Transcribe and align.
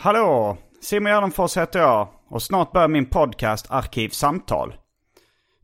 Hallå! 0.00 0.56
Simon 0.80 1.12
Gärdenfors 1.12 1.56
heter 1.56 1.80
jag 1.80 2.08
och 2.28 2.42
snart 2.42 2.72
börjar 2.72 2.88
min 2.88 3.06
podcast 3.06 3.66
Arkivsamtal. 3.70 4.74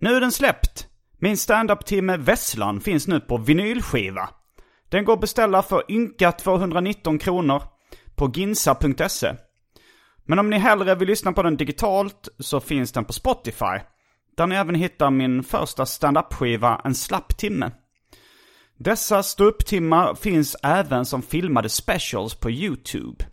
Nu 0.01 0.15
är 0.15 0.21
den 0.21 0.33
släppt! 0.33 0.87
Min 1.19 1.37
standup-timme 1.37 2.17
Vesslan 2.17 2.81
finns 2.81 3.07
nu 3.09 3.21
på 3.21 3.37
vinylskiva. 3.37 4.29
Den 4.89 5.05
går 5.05 5.13
att 5.13 5.21
beställa 5.21 5.63
för 5.63 5.83
ynka 5.89 6.33
219 6.33 7.19
kronor 7.19 7.63
på 8.15 8.31
ginsa.se. 8.35 9.35
Men 10.25 10.39
om 10.39 10.51
ni 10.51 10.59
hellre 10.59 10.95
vill 10.95 11.09
lyssna 11.09 11.33
på 11.33 11.43
den 11.43 11.57
digitalt 11.57 12.29
så 12.39 12.61
finns 12.61 12.93
den 12.93 13.05
på 13.05 13.13
Spotify. 13.13 13.79
Där 14.37 14.47
ni 14.47 14.55
även 14.55 14.75
hittar 14.75 15.11
min 15.11 15.43
första 15.43 15.87
standup-skiva 15.87 16.81
En 16.85 16.95
slapp 16.95 17.37
timme. 17.37 17.71
Dessa 18.79 19.23
ståupptimmar 19.23 20.15
finns 20.15 20.57
även 20.63 21.05
som 21.05 21.23
filmade 21.23 21.69
specials 21.69 22.35
på 22.35 22.51
YouTube. 22.51 23.25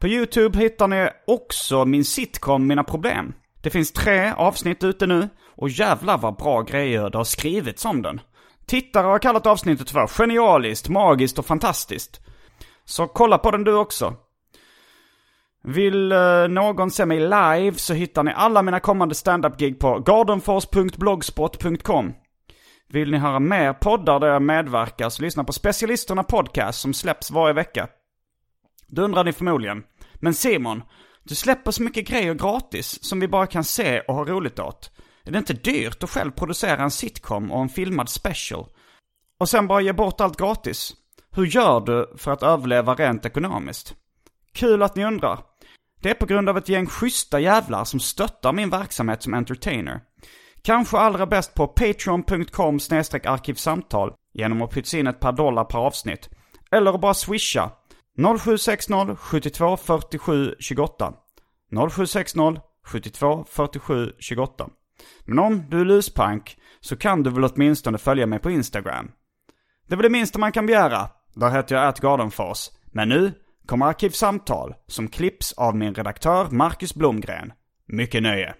På 0.00 0.08
YouTube 0.08 0.58
hittar 0.58 0.88
ni 0.88 1.08
också 1.26 1.84
min 1.84 2.04
sitcom 2.04 2.66
Mina 2.66 2.84
Problem. 2.84 3.32
Det 3.62 3.70
finns 3.70 3.92
tre 3.92 4.32
avsnitt 4.36 4.84
ute 4.84 5.06
nu 5.06 5.28
och 5.56 5.68
jävlar 5.68 6.18
vad 6.18 6.36
bra 6.36 6.62
grejer 6.62 7.10
det 7.10 7.18
har 7.18 7.24
skrivits 7.24 7.84
om 7.84 8.02
den. 8.02 8.20
Tittare 8.66 9.06
har 9.06 9.18
kallat 9.18 9.46
avsnittet 9.46 9.90
för 9.90 10.06
genialiskt, 10.06 10.88
magiskt 10.88 11.38
och 11.38 11.46
fantastiskt. 11.46 12.20
Så 12.84 13.06
kolla 13.06 13.38
på 13.38 13.50
den 13.50 13.64
du 13.64 13.74
också. 13.74 14.14
Vill 15.64 16.12
eh, 16.12 16.48
någon 16.48 16.90
se 16.90 17.06
mig 17.06 17.20
live 17.20 17.74
så 17.74 17.94
hittar 17.94 18.22
ni 18.22 18.32
alla 18.36 18.62
mina 18.62 18.80
kommande 18.80 19.14
standup-gig 19.14 19.80
på 19.80 19.98
gardenfors.blogspot.com. 19.98 22.12
Vill 22.88 23.10
ni 23.10 23.18
höra 23.18 23.40
mer 23.40 23.72
poddar 23.72 24.20
där 24.20 24.28
jag 24.28 24.42
medverkar 24.42 25.08
så 25.08 25.22
lyssna 25.22 25.44
på 25.44 25.52
Specialisterna 25.52 26.22
Podcast 26.22 26.80
som 26.80 26.94
släpps 26.94 27.30
varje 27.30 27.54
vecka. 27.54 27.88
Då 28.88 29.02
undrar 29.02 29.24
ni 29.24 29.32
förmodligen. 29.32 29.82
Men 30.14 30.34
Simon, 30.34 30.82
du 31.22 31.34
släpper 31.34 31.70
så 31.70 31.82
mycket 31.82 32.08
grejer 32.08 32.34
gratis 32.34 33.04
som 33.04 33.20
vi 33.20 33.28
bara 33.28 33.46
kan 33.46 33.64
se 33.64 34.00
och 34.00 34.14
ha 34.14 34.24
roligt 34.24 34.58
åt. 34.58 34.90
Är 35.24 35.30
det 35.30 35.38
inte 35.38 35.52
dyrt 35.52 36.02
att 36.02 36.10
själv 36.10 36.30
producera 36.30 36.82
en 36.82 36.90
sitcom 36.90 37.52
och 37.52 37.62
en 37.62 37.68
filmad 37.68 38.08
special? 38.08 38.66
Och 39.40 39.48
sen 39.48 39.66
bara 39.66 39.80
ge 39.80 39.92
bort 39.92 40.20
allt 40.20 40.38
gratis? 40.38 40.92
Hur 41.30 41.46
gör 41.46 41.80
du 41.80 42.14
för 42.16 42.32
att 42.32 42.42
överleva 42.42 42.94
rent 42.94 43.26
ekonomiskt? 43.26 43.94
Kul 44.52 44.82
att 44.82 44.96
ni 44.96 45.04
undrar. 45.04 45.38
Det 46.02 46.10
är 46.10 46.14
på 46.14 46.26
grund 46.26 46.48
av 46.48 46.58
ett 46.58 46.68
gäng 46.68 46.86
schyssta 46.86 47.40
jävlar 47.40 47.84
som 47.84 48.00
stöttar 48.00 48.52
min 48.52 48.70
verksamhet 48.70 49.22
som 49.22 49.34
entertainer. 49.34 50.00
Kanske 50.62 50.98
allra 50.98 51.26
bäst 51.26 51.54
på 51.54 51.66
patreon.com 51.66 52.78
arkivsamtal 53.24 54.12
genom 54.34 54.62
att 54.62 54.70
pytsa 54.70 54.98
in 54.98 55.06
ett 55.06 55.20
par 55.20 55.32
dollar 55.32 55.64
per 55.64 55.78
avsnitt. 55.78 56.28
Eller 56.70 56.94
att 56.94 57.00
bara 57.00 57.14
swisha 57.14 57.70
0760 58.18 59.16
72 59.16 59.76
47 59.76 60.54
28. 60.58 61.12
0760 61.70 62.60
72 62.84 63.44
47 63.48 64.12
28. 64.18 64.68
Men 65.24 65.38
om 65.38 65.64
du 65.70 65.80
är 65.80 65.84
luspank 65.84 66.56
så 66.80 66.96
kan 66.96 67.22
du 67.22 67.30
väl 67.30 67.44
åtminstone 67.44 67.98
följa 67.98 68.26
mig 68.26 68.38
på 68.38 68.50
Instagram. 68.50 69.10
Det 69.88 69.94
är 69.94 69.96
väl 69.96 70.02
det 70.02 70.18
minsta 70.18 70.38
man 70.38 70.52
kan 70.52 70.66
begära. 70.66 71.08
Där 71.34 71.50
heter 71.50 71.76
jag 71.76 71.86
atgardenfors. 71.86 72.58
Men 72.86 73.08
nu 73.08 73.32
kommer 73.66 73.86
Arkivsamtal 73.86 74.74
som 74.86 75.08
klipps 75.08 75.52
av 75.52 75.76
min 75.76 75.94
redaktör 75.94 76.50
Marcus 76.50 76.94
Blomgren. 76.94 77.52
Mycket 77.86 78.22
nöje. 78.22 78.54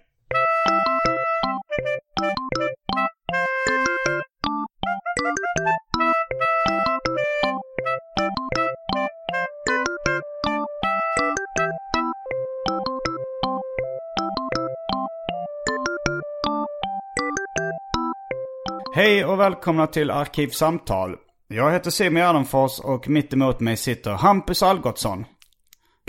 Hej 18.99 19.25
och 19.25 19.41
välkomna 19.41 19.87
till 19.87 20.11
Arkivsamtal. 20.11 21.17
Jag 21.49 21.73
heter 21.73 21.91
Simon 21.91 22.23
Gärdenfors 22.23 22.81
och 22.81 23.09
mitt 23.09 23.33
emot 23.33 23.61
mig 23.61 23.77
sitter 23.77 24.11
Hampus 24.13 24.63
Algotsson. 24.63 25.25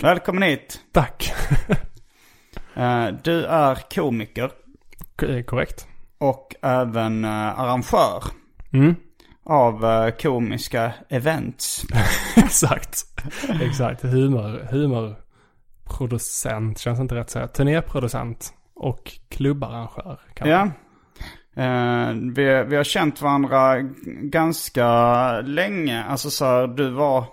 Välkommen 0.02 0.42
hit. 0.42 0.80
Tack. 0.92 1.32
Eh, 2.76 3.06
Du 3.24 3.44
är 3.44 3.74
komiker 3.94 4.50
K- 5.20 5.26
Korrekt. 5.46 5.86
och 6.18 6.54
även 6.62 7.24
eh, 7.24 7.60
arrangör 7.60 8.24
Mm. 8.72 8.94
av 9.44 9.84
eh, 9.84 10.10
komiska 10.10 10.92
events. 11.08 11.84
Exakt. 12.36 12.98
Exakt. 13.62 14.02
Humor, 14.02 14.66
humorproducent 14.70 16.78
känns 16.78 17.00
inte 17.00 17.14
rätt 17.14 17.20
att 17.24 17.30
säga. 17.30 17.48
Turnéproducent 17.48 18.52
och 18.74 19.12
klubbarrangör. 19.28 20.20
Kan 20.34 20.48
Ja. 20.48 20.68
Eh, 21.60 22.14
vi, 22.34 22.64
vi 22.68 22.76
har 22.76 22.84
känt 22.84 23.22
varandra 23.22 23.76
ganska 24.22 25.40
länge. 25.40 26.04
Alltså 26.04 26.30
så 26.30 26.44
här, 26.44 26.66
du 26.66 26.90
var, 26.90 27.24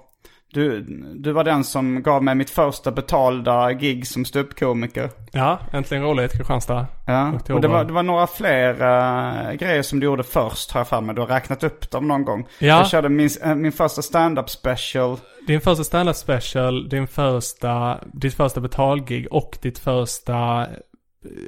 du, 0.54 0.82
du 1.16 1.32
var 1.32 1.44
den 1.44 1.64
som 1.64 2.04
gav 2.04 2.24
mig 2.24 2.36
mitt 2.36 2.50
första 2.50 2.92
betalda 2.92 3.74
gig 3.74 4.08
som 4.08 4.26
ståuppkomiker. 4.26 5.10
ja, 5.32 5.60
äntligen 5.74 6.04
roligt 6.04 6.38
Kristianstad. 6.38 6.88
Ja, 7.06 7.32
Oktober. 7.34 7.54
och 7.56 7.62
det 7.62 7.68
var, 7.68 7.84
det 7.84 7.94
var 7.94 8.04
några 8.04 8.28
fler 8.28 8.70
eh, 8.70 9.54
grejer 9.54 9.82
som 9.82 10.00
du 10.00 10.06
gjorde 10.06 10.24
först 10.24 10.72
har 10.72 10.80
jag 10.80 10.88
för 10.88 11.02
mig. 11.02 11.16
Du 11.16 11.22
har 11.22 11.28
räknat 11.28 11.64
upp 11.64 11.92
dem 11.92 12.08
någon 12.08 12.26
gång. 12.26 12.48
Ja. 12.60 12.68
Jag 12.68 12.88
körde 12.88 13.10
min, 13.10 13.30
eh, 13.44 13.56
min 13.56 13.72
första 13.72 14.02
stand-up 14.02 14.50
special. 14.50 15.18
Din 15.48 15.62
första 15.62 15.84
stand-up 15.84 16.16
special, 16.16 16.90
din 16.90 17.08
första, 17.08 18.00
ditt 18.14 18.34
första 18.34 18.62
betalgig 18.62 19.28
och 19.32 19.58
ditt 19.62 19.80
första 19.80 20.68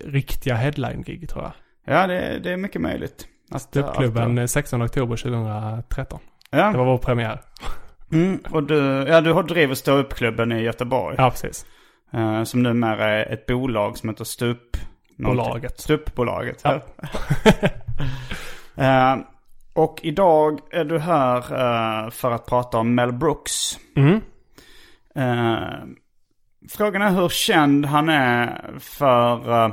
riktiga 0.06 0.56
headline-gig 0.56 1.29
tror 1.29 1.44
jag. 1.44 1.51
Ja, 1.85 2.07
det, 2.07 2.40
det 2.40 2.51
är 2.51 2.57
mycket 2.57 2.81
möjligt. 2.81 3.28
Ståuppklubben 3.57 4.31
att- 4.38 4.40
eh, 4.41 4.45
16 4.45 4.81
oktober 4.85 5.16
2013. 5.16 6.19
Ja, 6.50 6.72
Det 6.72 6.78
var 6.78 6.85
vår 6.85 6.97
premiär. 6.97 7.41
mm, 8.12 8.40
och 8.50 8.63
du, 8.63 9.06
ja, 9.07 9.22
du 9.22 9.34
har 9.34 9.44
driver 9.44 9.75
ståuppklubben 9.75 10.52
i 10.52 10.61
Göteborg. 10.61 11.16
Ja, 11.17 11.29
precis. 11.29 11.66
Eh, 12.14 12.43
som 12.43 12.64
numera 12.64 13.05
är 13.05 13.34
ett 13.34 13.46
bolag 13.46 13.97
som 13.97 14.09
heter 14.09 14.23
Stup... 14.23 14.78
Bolaget. 15.17 15.79
Stupbolaget. 15.79 16.61
Ja. 16.64 16.81
Eh, 18.78 19.16
och 19.73 19.99
idag 20.03 20.59
är 20.72 20.84
du 20.85 20.99
här 20.99 21.37
eh, 21.37 22.09
för 22.09 22.32
att 22.32 22.46
prata 22.46 22.78
om 22.78 22.96
Mel 22.96 23.14
Brooks. 23.14 23.78
Mm. 23.96 24.22
Frågan 26.70 27.02
är 27.02 27.09
hur 27.11 27.29
känd 27.29 27.85
han 27.85 28.09
är 28.09 28.61
för 28.79 29.66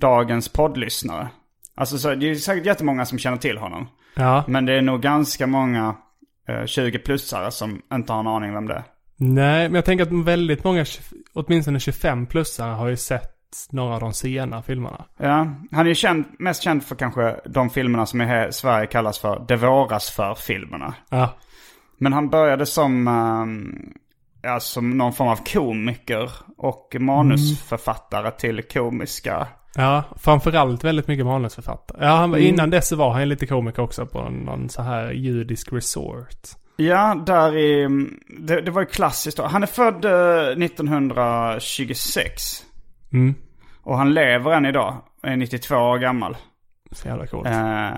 dagens 0.00 0.48
poddlyssnare. 0.48 1.28
Alltså 1.74 1.98
så, 1.98 2.14
det 2.14 2.30
är 2.30 2.34
säkert 2.34 2.66
jättemånga 2.66 3.06
som 3.06 3.18
känner 3.18 3.36
till 3.36 3.58
honom. 3.58 3.88
Ja. 4.16 4.44
Men 4.48 4.66
det 4.66 4.72
är 4.72 4.82
nog 4.82 5.00
ganska 5.00 5.46
många 5.46 5.96
eh, 6.48 6.52
20-plussare 6.52 7.50
som 7.50 7.82
inte 7.92 8.12
har 8.12 8.20
en 8.20 8.26
aning 8.26 8.52
vem 8.52 8.68
det 8.68 8.74
är. 8.74 8.84
Nej, 9.18 9.68
men 9.68 9.74
jag 9.74 9.84
tänker 9.84 10.04
att 10.04 10.26
väldigt 10.26 10.64
många, 10.64 10.84
åtminstone 11.32 11.78
25-plussare 11.78 12.74
har 12.74 12.88
ju 12.88 12.96
sett 12.96 13.32
några 13.70 13.94
av 13.94 14.00
de 14.00 14.12
sena 14.12 14.62
filmerna. 14.62 15.04
Ja, 15.18 15.46
han 15.72 15.86
är 15.86 15.88
ju 15.88 15.94
känd, 15.94 16.24
mest 16.38 16.62
känd 16.62 16.84
för 16.84 16.94
kanske 16.94 17.40
de 17.46 17.70
filmerna 17.70 18.06
som 18.06 18.22
i 18.22 18.48
Sverige 18.50 18.86
kallas 18.86 19.18
för 19.18 19.44
Det 19.48 19.56
våras 19.56 20.10
för-filmerna. 20.10 20.94
Ja, 21.10 21.36
Men 21.98 22.12
han 22.12 22.30
började 22.30 22.66
som, 22.66 23.08
ehm, 23.08 23.92
ja, 24.42 24.60
som 24.60 24.90
någon 24.90 25.12
form 25.12 25.28
av 25.28 25.40
komiker 25.52 26.30
och 26.56 26.96
manusförfattare 27.00 28.30
till 28.30 28.62
komiska. 28.62 29.46
Ja, 29.78 30.02
framförallt 30.16 30.84
väldigt 30.84 31.08
mycket 31.08 31.26
manusförfattare. 31.26 32.04
Ja, 32.04 32.10
han, 32.10 32.30
var- 32.30 32.38
innan 32.38 32.70
dess 32.70 32.92
var 32.92 33.12
han 33.12 33.28
lite 33.28 33.46
komiker 33.46 33.82
också 33.82 34.06
på 34.06 34.28
någon 34.30 34.68
så 34.68 34.82
här 34.82 35.10
judisk 35.10 35.72
resort. 35.72 36.46
Ja, 36.76 37.22
där 37.26 37.56
i, 37.56 37.88
det, 38.38 38.60
det 38.60 38.70
var 38.70 38.80
ju 38.82 38.86
klassiskt. 38.86 39.38
Han 39.38 39.62
är 39.62 39.66
född 39.66 40.04
eh, 40.04 40.64
1926. 40.64 42.42
Mm. 43.12 43.34
Och 43.82 43.98
han 43.98 44.14
lever 44.14 44.52
än 44.52 44.66
idag. 44.66 44.96
Är 45.22 45.36
92 45.36 45.74
år 45.76 45.98
gammal. 45.98 46.36
Så 46.92 47.08
jävla 47.08 47.26
coolt. 47.26 47.46
Eh, 47.46 47.88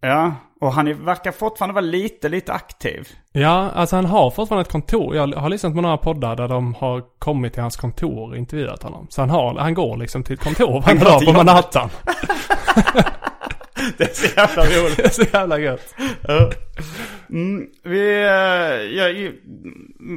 ja, 0.00 0.34
och 0.60 0.72
han 0.72 0.88
är, 0.88 0.94
verkar 0.94 1.32
fortfarande 1.32 1.74
vara 1.74 1.84
lite, 1.84 2.28
lite 2.28 2.52
aktiv. 2.52 3.08
Ja, 3.32 3.70
alltså 3.74 3.96
han 3.96 4.04
har 4.04 4.30
fortfarande 4.30 4.62
ett 4.62 4.72
kontor. 4.72 5.16
Jag 5.16 5.36
har 5.36 5.48
lyssnat 5.48 5.74
på 5.74 5.80
några 5.80 5.96
poddar 5.96 6.36
där 6.36 6.48
de 6.48 6.74
har 6.74 7.02
kommit 7.18 7.52
till 7.52 7.62
hans 7.62 7.76
kontor 7.76 8.30
och 8.30 8.36
intervjuat 8.36 8.82
honom. 8.82 9.06
Så 9.10 9.22
han, 9.22 9.30
har, 9.30 9.54
han 9.54 9.74
går 9.74 9.96
liksom 9.96 10.22
till 10.22 10.34
ett 10.34 10.40
kontor 10.40 10.82
varje 10.86 10.98
dag 11.00 11.24
på. 11.24 11.32
Manhattan. 11.32 11.90
Det 13.98 14.04
är 14.04 14.14
så 14.14 14.26
jävla 14.36 14.64
roligt. 14.64 14.96
Det 14.96 15.04
är 15.04 15.08
så 15.08 15.22
jävla 15.32 15.58
gött. 15.58 15.94
Mm, 17.30 17.66
vi, 17.84 18.22
eh, 18.22 18.96
jag, 18.98 19.32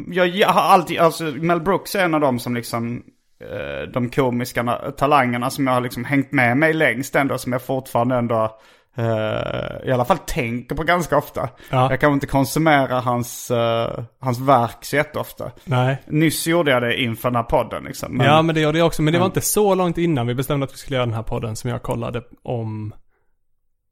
jag, 0.08 0.28
jag 0.28 0.50
har 0.50 0.62
alltid, 0.62 1.00
alltså 1.00 1.24
Mel 1.24 1.62
Brooks 1.62 1.96
är 1.96 2.04
en 2.06 2.14
av 2.14 2.22
dem 2.22 2.40
som 2.40 2.56
liksom, 2.56 3.04
eh, 3.42 3.92
de 3.94 4.10
komiska 4.10 4.64
na- 4.64 4.92
talangerna 4.92 5.50
som 5.50 5.68
jag 5.68 5.74
har 5.74 5.82
liksom 5.82 6.06
hängt 6.06 6.32
med 6.32 6.58
mig 6.58 6.74
längst 6.74 7.16
ändå, 7.16 7.38
som 7.38 7.52
jag 7.52 7.62
fortfarande 7.62 8.16
ändå, 8.16 8.58
eh, 8.98 9.88
i 9.88 9.92
alla 9.92 10.06
fall 10.06 10.18
tänker 10.18 10.76
på 10.76 10.84
ganska 10.84 11.18
ofta. 11.18 11.50
Ja. 11.70 11.90
Jag 11.90 12.00
kan 12.00 12.14
inte 12.14 12.28
konsumera 12.28 13.00
hans, 13.00 13.52
eh, 13.52 14.04
hans 14.20 14.40
verk 14.40 14.78
så 14.86 14.96
jätteofta. 14.96 15.52
Nej. 15.66 15.98
Nyss 16.08 16.48
gjorde 16.48 16.72
jag 16.72 16.82
det 16.82 17.02
inför 17.02 17.30
den 17.30 17.36
här 17.36 17.44
podden 17.44 17.84
liksom. 17.84 18.18
men- 18.18 18.28
Ja, 18.28 18.42
men 18.42 18.56
det 18.56 18.62
gjorde 18.62 18.78
jag 18.78 18.88
också. 18.88 19.02
Men 19.02 19.14
det 19.14 19.20
var 19.20 19.26
inte 19.26 19.42
så 19.42 19.76
långt 19.76 19.98
innan 19.98 20.28
vi 20.28 20.36
bestämde 20.36 20.64
att 20.64 20.74
vi 20.74 20.78
skulle 20.78 20.96
göra 20.96 21.06
den 21.06 21.16
här 21.16 21.24
podden 21.24 21.56
som 21.56 21.70
jag 21.70 21.82
kollade 21.82 22.22
om 22.44 22.94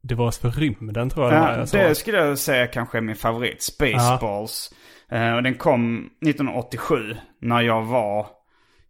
Det 0.02 0.14
var 0.14 0.30
för 0.30 0.50
rymden 0.50 1.10
tror 1.10 1.32
jag 1.32 1.42
Ja, 1.42 1.56
jag 1.58 1.68
såg. 1.68 1.80
det 1.80 1.94
skulle 1.94 2.18
jag 2.18 2.38
säga 2.38 2.66
kanske 2.66 2.98
är 2.98 3.02
min 3.02 3.16
favorit. 3.16 3.62
Spaceballs. 3.62 4.70
Eh, 5.10 5.34
och 5.34 5.42
den 5.42 5.54
kom 5.54 6.10
1987 6.26 7.16
när 7.40 7.60
jag 7.60 7.82
var, 7.82 8.26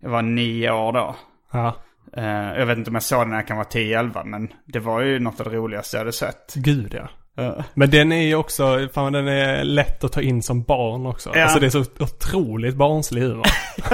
jag 0.00 0.10
var 0.10 0.22
nio 0.22 0.70
år 0.72 0.92
då. 0.92 1.16
Ja. 1.52 1.74
Eh, 2.16 2.58
jag 2.58 2.66
vet 2.66 2.78
inte 2.78 2.90
om 2.90 2.94
jag 2.94 3.02
såg 3.02 3.20
den 3.20 3.28
när 3.28 3.36
jag 3.36 3.46
kan 3.46 3.56
vara 3.56 3.68
10-11 3.68 4.24
men 4.24 4.48
det 4.66 4.78
var 4.78 5.00
ju 5.00 5.18
något 5.18 5.40
av 5.40 5.50
det 5.50 5.56
roligaste 5.56 5.96
jag 5.96 6.00
hade 6.00 6.12
sett. 6.12 6.54
Gud 6.54 6.94
ja. 6.94 7.08
Eh, 7.38 7.64
Men 7.74 7.90
den 7.90 8.12
är 8.12 8.22
ju 8.22 8.34
också, 8.34 8.88
fan 8.94 9.12
den 9.12 9.28
är 9.28 9.64
lätt 9.64 10.04
att 10.04 10.12
ta 10.12 10.20
in 10.20 10.42
som 10.42 10.62
barn 10.62 11.06
också. 11.06 11.30
Ja. 11.34 11.42
Alltså 11.42 11.60
det 11.60 11.66
är 11.66 11.70
så 11.70 11.84
otroligt 12.00 12.76
barnslig 12.76 13.22
humor. 13.22 13.46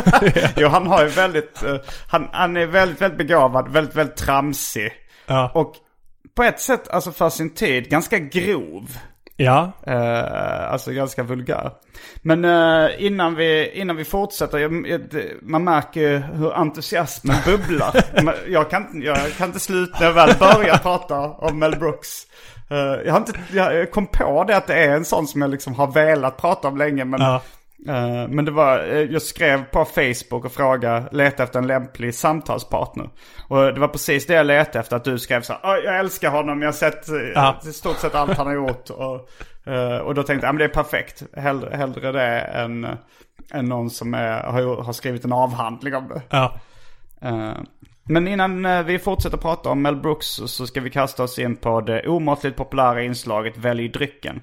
jo, 0.56 0.68
han 0.68 0.86
har 0.86 1.02
ju 1.02 1.08
väldigt, 1.08 1.62
eh, 1.62 1.76
han, 2.08 2.28
han 2.32 2.56
är 2.56 2.66
väldigt, 2.66 3.00
väldigt 3.00 3.18
begåvad, 3.18 3.72
väldigt, 3.72 3.96
väldigt 3.96 4.16
tramsig. 4.16 4.92
Ja. 5.26 5.50
Och 5.54 5.74
på 6.34 6.42
ett 6.42 6.60
sätt, 6.60 6.88
alltså 6.88 7.12
för 7.12 7.30
sin 7.30 7.54
tid, 7.54 7.90
ganska 7.90 8.18
grov. 8.18 8.98
Ja. 9.40 9.73
Eh, 9.87 10.73
alltså 10.73 10.93
ganska 10.93 11.23
vulgär. 11.23 11.70
Men 12.23 12.44
eh, 12.44 13.05
innan, 13.05 13.35
vi, 13.35 13.70
innan 13.70 13.96
vi 13.96 14.05
fortsätter, 14.05 14.58
jag, 14.58 14.88
jag, 14.88 15.00
man 15.43 15.64
märker 15.64 16.00
ju 16.00 16.19
hur 16.19 16.55
entusiasmen 16.55 17.37
bubblar. 17.44 18.05
Jag, 18.49 18.70
kan, 18.70 19.02
jag 19.02 19.32
kan 19.37 19.46
inte 19.46 19.61
sluta 19.61 19.99
när 19.99 20.06
jag 20.06 20.12
väl 20.12 20.35
börjar 20.38 20.79
prata 20.79 21.20
om 21.20 21.58
Mel 21.58 21.79
Brooks. 21.79 22.26
Eh, 22.70 22.76
jag, 22.76 23.12
har 23.12 23.19
inte, 23.19 23.32
jag 23.52 23.90
kom 23.90 24.06
på 24.06 24.44
det 24.44 24.56
att 24.56 24.67
det 24.67 24.85
är 24.85 24.96
en 24.96 25.05
sån 25.05 25.26
som 25.26 25.40
jag 25.40 25.50
liksom 25.50 25.75
har 25.75 25.93
velat 25.93 26.37
prata 26.37 26.69
om 26.69 26.76
länge. 26.76 27.05
Men, 27.05 27.20
Ja. 27.20 27.43
Eh, 27.88 28.28
men 28.28 28.44
det 28.44 28.50
var, 28.50 28.78
eh, 28.78 29.00
jag 29.02 29.22
skrev 29.22 29.64
på 29.64 29.84
Facebook 29.84 30.44
och 30.44 30.52
frågade, 30.52 31.08
letade 31.12 31.42
efter 31.42 31.58
en 31.58 31.66
lämplig 31.66 32.14
samtalspartner. 32.14 33.10
Och 33.48 33.75
det 33.75 33.80
var 33.80 33.88
precis 33.88 34.26
det 34.26 34.34
jag 34.34 34.46
letade 34.46 34.78
efter, 34.78 34.96
att 34.96 35.04
du 35.04 35.19
skrev 35.19 35.40
så 35.42 35.52
här, 35.52 35.60
"Oj, 35.64 35.80
jag 35.84 35.98
älskar 35.98 36.30
honom, 36.30 36.62
jag 36.62 36.69
har 36.69 36.72
sett 36.72 37.08
eh, 37.08 37.14
Ja. 37.34 37.60
i 37.69 37.72
stort 37.72 37.96
sett 37.96 38.14
allt 38.14 38.36
han 38.38 38.46
har 38.46 38.54
gjort. 38.54 38.90
Och, 38.90 39.28
eh, 39.72 39.96
och 39.98 40.14
då 40.14 40.22
tänkte 40.22 40.46
jag, 40.46 40.48
ja, 40.48 40.52
men 40.52 40.58
det 40.58 40.64
är 40.64 40.82
perfekt. 40.82 41.22
Hellre, 41.36 41.76
hellre 41.76 42.12
det 42.12 42.38
än, 42.40 42.84
eh, 42.84 42.90
än 43.52 43.64
någon 43.64 43.90
som 43.90 44.14
är, 44.14 44.42
har, 44.42 44.82
har 44.82 44.92
skrivit 44.92 45.25
en 45.25 45.32
avhandling 45.32 45.94
om 45.94 46.08
det. 46.08 46.22
Ja. 46.30 46.54
Eh, 47.22 47.52
Men 48.10 48.28
innan 48.28 48.64
eh, 48.64 48.82
vi 48.82 48.98
fortsätter 48.98 49.36
prata 49.36 49.69
om 49.70 49.82
Mel 49.82 49.96
Brooks 49.96 50.26
så- 50.26 50.48
så 50.48 50.66
ska 50.66 50.80
vi 50.80 50.90
kasta 50.90 51.22
oss 51.22 51.38
in 51.38 51.56
på 51.56 51.80
det 51.80 52.08
omåttligt 52.08 52.56
populära 52.56 53.02
inslaget 53.02 53.56
Välj 53.56 53.88
drycken. 53.88 54.40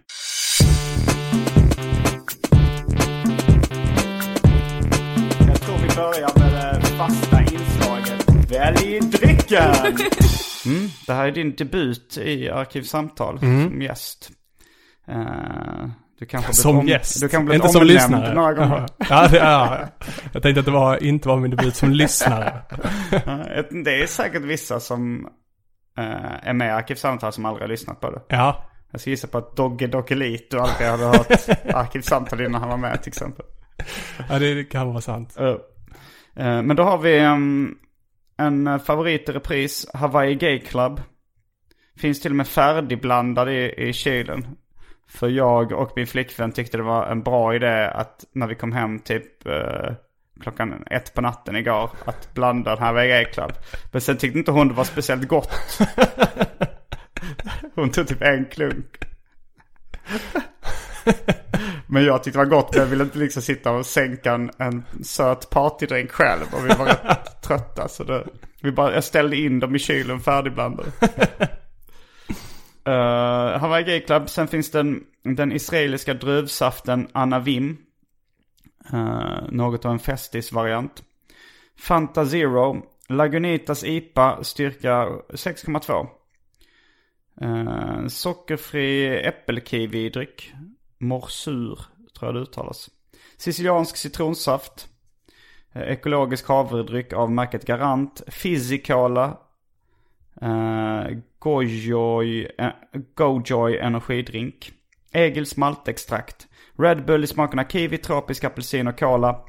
Drycken! 8.73 9.73
Mm, 10.65 10.87
det 11.07 11.13
här 11.13 11.27
är 11.27 11.31
din 11.31 11.55
debut 11.55 12.17
i 12.17 12.49
Arkivsamtal 12.49 13.39
som 13.39 13.81
gäst. 13.81 14.29
Eh, 15.07 15.87
du 16.19 16.25
kanske 16.25 16.53
Som 16.53 16.77
om- 16.77 16.87
gäst. 16.87 17.21
Du 17.21 17.29
kan 17.29 17.45
bli 17.45 17.55
Inte 17.55 17.69
som 17.69 17.83
lyssnare. 17.83 18.33
några 18.33 18.53
gånger. 18.53 18.85
Ja, 19.09 19.27
det, 19.27 19.37
ja. 19.37 19.77
Jag 20.33 20.43
tänkte 20.43 20.59
att 20.59 20.65
det 20.65 20.71
var, 20.71 21.03
inte 21.03 21.27
var 21.27 21.37
min 21.37 21.51
debut 21.51 21.75
som 21.75 21.91
lyssnare. 21.91 22.53
Det 23.85 24.01
är 24.01 24.07
säkert 24.07 24.41
vissa 24.41 24.79
som 24.79 25.27
eh, 25.97 26.47
är 26.49 26.53
med 26.53 26.67
i 26.67 26.71
Arkivsamtal 26.71 27.31
som 27.33 27.45
aldrig 27.45 27.63
har 27.63 27.69
lyssnat 27.69 28.01
på 28.01 28.11
det. 28.11 28.21
Ja. 28.27 28.69
Jag 28.91 29.01
ska 29.01 29.09
gissa 29.09 29.27
på 29.27 29.37
att 29.37 29.55
Dogge 29.55 29.87
Dockelit 29.87 30.53
aldrig 30.53 30.87
hade 30.89 31.05
hört 31.05 31.49
Arkivsamtal 31.73 32.41
innan 32.41 32.61
han 32.61 32.69
var 32.69 32.77
med 32.77 33.01
till 33.03 33.09
exempel. 33.09 33.45
Ja, 34.29 34.39
det 34.39 34.63
kan 34.63 34.87
vara 34.87 35.01
sant. 35.01 35.37
Eh, 35.39 35.55
men 36.61 36.75
då 36.75 36.83
har 36.83 36.97
vi 36.97 37.17
em, 37.19 37.75
en 38.37 38.79
favorit 38.79 39.29
i 39.29 39.31
repris, 39.31 39.87
Hawaii 39.93 40.35
Gay 40.35 40.59
Club. 40.59 41.01
Finns 41.97 42.21
till 42.21 42.31
och 42.31 42.35
med 42.35 42.47
färdigblandad 42.47 43.49
i, 43.49 43.73
i 43.77 43.93
kylen. 43.93 44.47
För 45.07 45.29
jag 45.29 45.71
och 45.71 45.91
min 45.95 46.07
flickvän 46.07 46.51
tyckte 46.51 46.77
det 46.77 46.83
var 46.83 47.05
en 47.05 47.23
bra 47.23 47.55
idé 47.55 47.91
att 47.93 48.25
när 48.31 48.47
vi 48.47 48.55
kom 48.55 48.71
hem 48.71 48.99
typ 48.99 49.47
eh, 49.47 49.93
klockan 50.41 50.83
ett 50.91 51.13
på 51.13 51.21
natten 51.21 51.55
igår 51.55 51.89
att 52.05 52.33
blanda 52.33 52.69
den 52.69 52.79
här 52.79 52.87
Hawaii 52.87 53.25
Club. 53.25 53.51
Men 53.91 54.01
sen 54.01 54.17
tyckte 54.17 54.39
inte 54.39 54.51
hon 54.51 54.67
det 54.67 54.73
var 54.73 54.83
speciellt 54.83 55.27
gott. 55.27 55.79
Hon 57.75 57.91
tog 57.91 58.07
typ 58.07 58.21
en 58.21 58.45
klunk. 58.45 58.97
Men 61.87 62.03
jag 62.03 62.23
tyckte 62.23 62.39
det 62.39 62.45
var 62.45 62.55
gott 62.55 62.71
men 62.71 62.81
jag 62.81 62.87
ville 62.87 63.03
inte 63.03 63.17
liksom 63.17 63.41
sitta 63.41 63.71
och 63.71 63.85
sänka 63.85 64.33
en, 64.33 64.51
en 64.57 64.83
söt 65.03 65.49
partydrink 65.49 66.11
själv. 66.11 66.45
Och 66.51 66.65
vi 66.65 66.69
var 66.69 66.85
rätt 66.85 67.41
trötta 67.41 67.87
så 67.87 68.03
det, 68.03 68.27
vi 68.61 68.71
bara, 68.71 68.93
jag 68.93 69.03
ställde 69.03 69.37
in 69.37 69.59
dem 69.59 69.75
i 69.75 69.79
kylen 69.79 70.19
färdigblandade. 70.19 70.91
Uh, 72.87 73.59
Hawaii 73.59 73.83
Gay 73.83 74.01
Club. 74.01 74.29
Sen 74.29 74.47
finns 74.47 74.71
den, 74.71 75.03
den 75.23 75.51
israeliska 75.51 76.13
druvsaften 76.13 77.07
Anavim. 77.11 77.77
Uh, 78.93 79.49
något 79.49 79.85
av 79.85 79.91
en 79.91 79.99
festis-variant. 79.99 81.03
Fanta 81.79 82.25
Zero. 82.25 82.85
Lagunitas 83.09 83.83
IPA 83.83 84.43
styrka 84.43 85.05
6,2. 85.29 86.07
Uh, 87.41 88.07
sockerfri 88.07 89.21
äppelkiwi-dryck. 89.23 90.53
Morsur 90.97 91.79
tror 92.19 92.27
jag 92.27 92.35
det 92.35 92.41
uttalas. 92.41 92.89
Siciliansk 93.37 93.97
citronsaft. 93.97 94.87
Eh, 95.73 95.81
ekologisk 95.81 96.47
havredryck 96.47 97.13
av 97.13 97.31
märket 97.31 97.65
Garant. 97.65 98.21
Fizzy 98.27 98.77
Cola. 98.77 99.37
Eh, 100.41 101.17
Gojoy, 101.39 102.47
eh, 102.57 102.69
Gojoy 103.15 103.77
energidrink. 103.77 104.71
Egils 105.11 105.57
maltextrakt. 105.57 106.47
Red 106.77 107.05
Bull 107.05 107.23
i 107.23 107.27
smakerna 107.27 107.63
kiwi, 107.63 107.97
tropisk 107.97 108.43
apelsin 108.43 108.87
och 108.87 108.99
cola. 108.99 109.39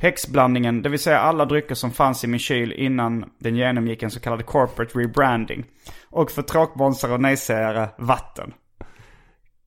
Häxblandningen, 0.00 0.82
det 0.82 0.88
vill 0.88 0.98
säga 0.98 1.18
alla 1.18 1.44
drycker 1.44 1.74
som 1.74 1.90
fanns 1.90 2.24
i 2.24 2.26
min 2.26 2.38
kyl 2.38 2.72
innan 2.72 3.30
den 3.38 3.56
genomgick 3.56 4.02
en 4.02 4.10
så 4.10 4.20
kallad 4.20 4.46
corporate 4.46 4.98
rebranding. 4.98 5.64
Och 6.10 6.30
för 6.30 6.42
tråkmånsar 6.42 7.12
och 7.12 7.20
nejsägare, 7.20 7.88
vatten. 7.98 8.52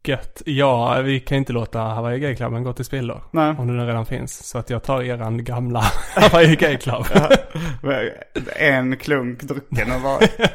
Gött. 0.03 0.41
Ja, 0.46 1.01
vi 1.03 1.20
kan 1.20 1.38
inte 1.38 1.53
låta 1.53 1.79
Hawaii 1.79 2.20
Gay 2.20 2.36
Cluben 2.36 2.63
gå 2.63 2.74
till 2.74 2.86
spillo. 2.86 3.22
Nej. 3.32 3.56
Om 3.58 3.68
den 3.68 3.88
redan 3.88 4.06
finns. 4.06 4.48
Så 4.48 4.58
att 4.58 4.70
jag 4.70 4.84
tar 4.84 5.03
eran 5.03 5.44
gamla 5.44 5.79
Hawaii 6.15 6.56
Gay 6.56 6.77
Club. 6.77 7.06
En 8.56 8.98
klunk 8.98 9.44
drucken 9.44 9.91
och 9.91 10.01
bara... 10.01 10.20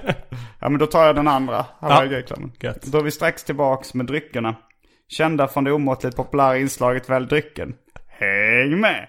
Ja 0.60 0.68
men 0.68 0.78
då 0.78 0.86
tar 0.86 1.06
jag 1.06 1.16
den 1.16 1.28
andra 1.28 1.66
Hawaii 1.80 2.06
Ja. 2.08 2.10
Gay 2.10 2.22
Cluben. 2.22 2.52
Gött. 2.60 2.82
Då 2.82 2.98
är 2.98 3.02
vi 3.02 3.10
strax 3.10 3.44
tillbaks 3.44 3.94
med 3.94 4.06
dryckerna. 4.06 4.54
Kända 5.08 5.48
från 5.48 5.64
det 5.64 5.72
omåttligt 5.72 6.16
populära 6.16 6.58
inslaget 6.58 7.10
Välj 7.10 7.26
drycken. 7.26 7.74
Häng 8.08 8.80
med! 8.80 9.08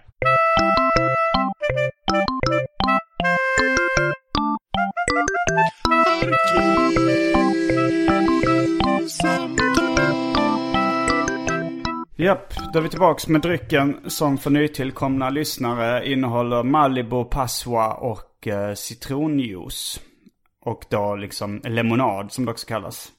Japp, 12.18 12.54
då 12.74 12.80
är 12.80 12.84
vi 12.84 12.90
tillbaks 12.90 13.28
med 13.28 13.42
drycken 13.42 14.10
som 14.10 14.38
för 14.38 14.50
nytillkomna 14.50 15.30
lyssnare 15.30 16.12
innehåller 16.12 16.64
Malibu, 16.64 17.24
Passoa 17.24 17.94
och 17.94 18.48
eh, 18.48 18.74
citronjuice. 18.74 20.02
Och 20.62 20.86
då 20.90 21.16
liksom 21.16 21.62
lemonad 21.64 22.32
som 22.32 22.46
det 22.46 22.52
också 22.52 22.68
kallas. 22.68 23.12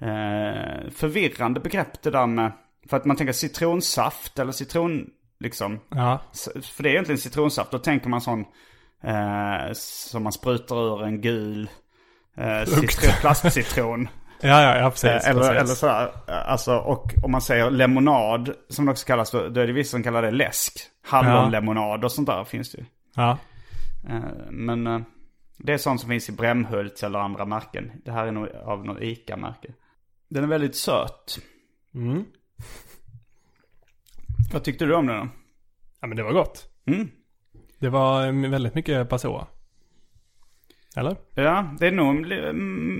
Eh, 0.00 0.90
förvirrande 0.90 1.60
begrepp 1.60 2.02
det 2.02 2.10
där 2.10 2.26
med, 2.26 2.52
för 2.88 2.96
att 2.96 3.04
man 3.04 3.16
tänker 3.16 3.32
citronsaft 3.32 4.38
eller 4.38 4.52
citron, 4.52 5.06
liksom. 5.40 5.80
Ja. 5.88 6.20
För 6.62 6.82
det 6.82 6.88
är 6.88 6.92
egentligen 6.92 7.18
citronsaft, 7.18 7.70
då 7.70 7.78
tänker 7.78 8.08
man 8.08 8.20
sån 8.20 8.40
eh, 9.02 9.72
som 9.72 10.22
man 10.22 10.32
sprutar 10.32 10.76
ur 10.76 11.04
en 11.04 11.20
gul 11.20 11.70
eh, 12.36 12.64
citron, 12.64 13.12
plastcitron. 13.20 14.08
Ja, 14.40 14.62
ja, 14.62 14.78
ja 14.78 14.90
precis. 14.90 15.04
Eh, 15.10 15.30
Eller, 15.30 15.40
precis. 15.40 15.56
eller 15.56 15.74
sådär. 15.74 16.10
Eh, 16.28 16.50
Alltså, 16.52 16.76
och 16.76 17.14
om 17.22 17.30
man 17.30 17.40
säger 17.42 17.70
lemonad, 17.70 18.54
som 18.68 18.84
det 18.86 18.90
också 18.92 19.06
kallas, 19.06 19.30
då, 19.30 19.48
då 19.48 19.60
är 19.60 19.66
det 19.66 19.72
vissa 19.72 19.90
som 19.90 20.02
kallar 20.02 20.22
det 20.22 20.30
läsk. 20.30 20.72
Hallonlemonad 21.02 22.04
och 22.04 22.12
sånt 22.12 22.26
där 22.28 22.44
finns 22.44 22.72
det 22.72 22.78
ju. 22.78 22.84
Ja. 23.14 23.38
Eh, 24.08 24.20
Men 24.50 25.04
det 25.58 25.72
är 25.72 25.78
sånt 25.78 26.00
som 26.00 26.10
finns 26.10 26.28
i 26.28 26.32
Brämhults 26.32 27.02
eller 27.02 27.18
andra 27.18 27.44
märken. 27.44 27.92
Det 28.04 28.10
här 28.12 28.26
är 28.26 28.32
nog 28.32 28.48
av 28.64 28.84
något 28.86 29.02
ICA-märke. 29.02 29.68
Den 30.28 30.44
är 30.44 30.48
väldigt 30.48 30.76
söt. 30.76 31.38
Mm. 31.94 32.24
Vad 34.52 34.64
tyckte 34.64 34.84
du 34.84 34.94
om 34.94 35.06
den 35.06 35.16
då? 35.16 35.28
ja, 36.00 36.06
men 36.06 36.16
det 36.16 36.22
var 36.22 36.32
gott. 36.32 36.68
Mm. 36.86 37.10
Det 37.78 37.88
var 37.88 38.26
eh, 38.26 38.50
väldigt 38.50 38.74
mycket 38.74 39.08
Passoa. 39.08 39.46
Eller? 40.96 41.16
Ja, 41.34 41.70
det 41.78 41.86
är 41.86 41.92
nog 41.92 42.14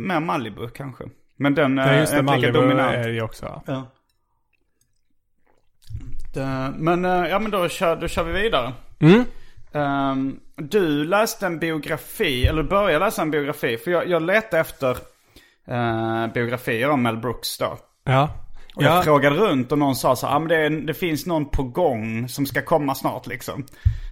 mer 0.06 0.20
Malibu 0.20 0.68
kanske. 0.68 1.04
Men 1.38 1.54
den 1.54 1.78
är 1.78 2.00
just 2.00 2.12
är 2.12 2.18
inte 2.20 2.36
lika 2.36 2.52
dominant. 2.52 2.94
är 2.96 3.08
det 3.08 3.22
också. 3.22 3.62
Ja. 3.66 3.86
Det, 6.34 6.72
men 6.76 7.04
eh, 7.04 7.26
ja 7.30 7.38
men 7.38 7.50
då 7.50 7.68
kör, 7.68 7.96
då 7.96 8.08
kör 8.08 8.24
vi 8.24 8.42
vidare. 8.42 8.72
Mm. 9.00 9.24
Ehm, 9.72 10.40
du 10.56 11.04
läste 11.04 11.46
en 11.46 11.58
biografi, 11.58 12.46
eller 12.46 12.62
började 12.62 13.04
läsa 13.04 13.22
en 13.22 13.30
biografi. 13.30 13.76
För 13.78 13.90
jag, 13.90 14.08
jag 14.08 14.22
letade 14.22 14.60
efter 14.60 14.90
eh, 15.68 16.26
biografier 16.34 16.90
om 16.90 17.02
Mel 17.02 17.16
Brooks 17.16 17.58
då. 17.58 17.78
Ja. 18.04 18.28
Och 18.74 18.82
jag 18.82 18.96
Ja. 18.98 19.02
frågade 19.02 19.36
runt 19.36 19.72
och 19.72 19.78
någon 19.78 19.96
sa 19.96 20.16
så 20.16 20.26
ah, 20.26 20.38
men 20.38 20.48
det, 20.48 20.56
är, 20.56 20.70
det 20.70 20.94
finns 20.94 21.26
någon 21.26 21.50
på 21.50 21.62
gång 21.62 22.28
som 22.28 22.46
ska 22.46 22.62
komma 22.62 22.94
snart 22.94 23.26
liksom. 23.26 23.64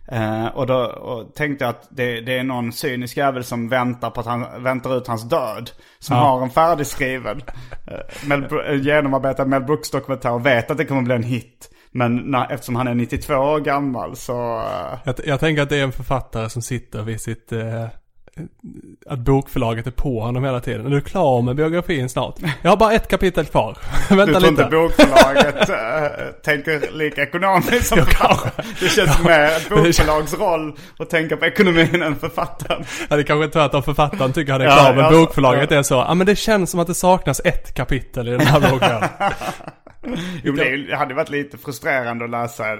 Eh, 0.08 0.46
och 0.46 0.66
då 0.66 0.76
och 0.84 1.34
tänkte 1.34 1.64
jag 1.64 1.70
att 1.70 1.86
det, 1.90 2.20
det 2.20 2.38
är 2.38 2.44
någon 2.44 2.72
cynisk 2.72 3.16
jävel 3.16 3.44
som 3.44 3.68
väntar 3.68 4.10
på 4.10 4.20
att 4.20 4.26
han 4.26 4.62
väntar 4.62 4.96
ut 4.96 5.06
hans 5.06 5.28
död. 5.28 5.70
Som 5.98 6.16
Ja. 6.16 6.22
har 6.22 6.42
en 6.42 6.50
färdigskriven, 6.50 7.40
Mel, 8.26 8.46
en 8.66 8.82
genomarbetad 8.82 9.44
Mel 9.44 9.62
Brooks 9.64 9.90
dokumentär 9.90 10.32
och 10.32 10.46
vet 10.46 10.70
att 10.70 10.78
det 10.78 10.84
kommer 10.84 11.02
bli 11.02 11.14
en 11.14 11.22
hit. 11.22 11.70
Men 11.90 12.16
när, 12.16 12.52
eftersom 12.52 12.76
han 12.76 12.88
är 12.88 12.94
92 12.94 13.34
år 13.34 13.60
gammal 13.60 14.16
så... 14.16 14.56
eh, 14.58 14.98
Jag, 15.04 15.14
jag 15.24 15.40
tänker 15.40 15.62
att 15.62 15.68
det 15.68 15.76
är 15.78 15.84
en 15.84 15.92
författare 15.92 16.48
som 16.50 16.62
sitter 16.62 17.02
vid 17.02 17.20
sitt... 17.20 17.52
Eh, 17.52 17.86
att 19.06 19.18
bokförlaget 19.18 19.86
är 19.86 19.90
på 19.90 20.20
honom 20.20 20.44
hela 20.44 20.60
tiden. 20.60 20.86
Är 20.86 20.90
du 20.90 21.00
klar 21.00 21.42
med 21.42 21.56
biografin 21.56 22.08
snart? 22.08 22.34
Jag 22.62 22.70
har 22.70 22.76
bara 22.76 22.92
ett 22.92 23.08
kapitel 23.08 23.46
kvar. 23.46 23.78
Du 24.08 24.16
Vänta 24.16 24.40
tror 24.40 24.50
inte 24.50 24.62
lite. 24.64 24.76
bokförlaget 24.76 25.68
äh, 25.68 26.26
tänker 26.44 26.92
lika 26.92 27.22
ekonomiskt 27.22 27.86
som 27.86 27.98
författaren? 27.98 28.66
Det 28.80 28.88
känns 28.88 29.24
mer 29.24 29.40
ett 29.56 29.68
bokförlags 29.68 30.34
roll 30.34 30.76
att 30.98 31.10
tänka 31.10 31.36
på 31.36 31.44
ekonomin 31.46 32.02
än 32.02 32.16
författaren. 32.16 32.84
Ja, 33.10 33.16
det 33.16 33.24
kanske 33.24 33.44
är 33.44 33.50
tvärtom. 33.50 33.82
Författaren 33.82 34.32
tycker 34.32 34.52
han 34.52 34.60
är 34.60 34.64
Ja, 34.64 34.72
klar. 34.76 34.94
Men 34.94 35.04
alltså, 35.04 35.20
bokförlaget 35.20 35.70
ja. 35.70 35.78
är 35.78 35.82
så. 35.82 35.94
Ja 35.94 36.14
men 36.14 36.26
det 36.26 36.36
känns 36.36 36.70
som 36.70 36.80
att 36.80 36.86
det 36.86 36.94
saknas 36.94 37.40
ett 37.44 37.74
kapitel 37.74 38.28
i 38.28 38.30
den 38.30 38.40
här 38.40 38.70
boken. 38.70 39.02
Jo, 40.44 40.52
men 40.52 40.66
är 40.66 40.76
det 40.90 40.96
hade 40.96 41.14
varit 41.14 41.30
lite 41.30 41.58
frustrerande 41.58 42.24
att 42.24 42.30
läsa 42.30 42.72
eh, 42.72 42.78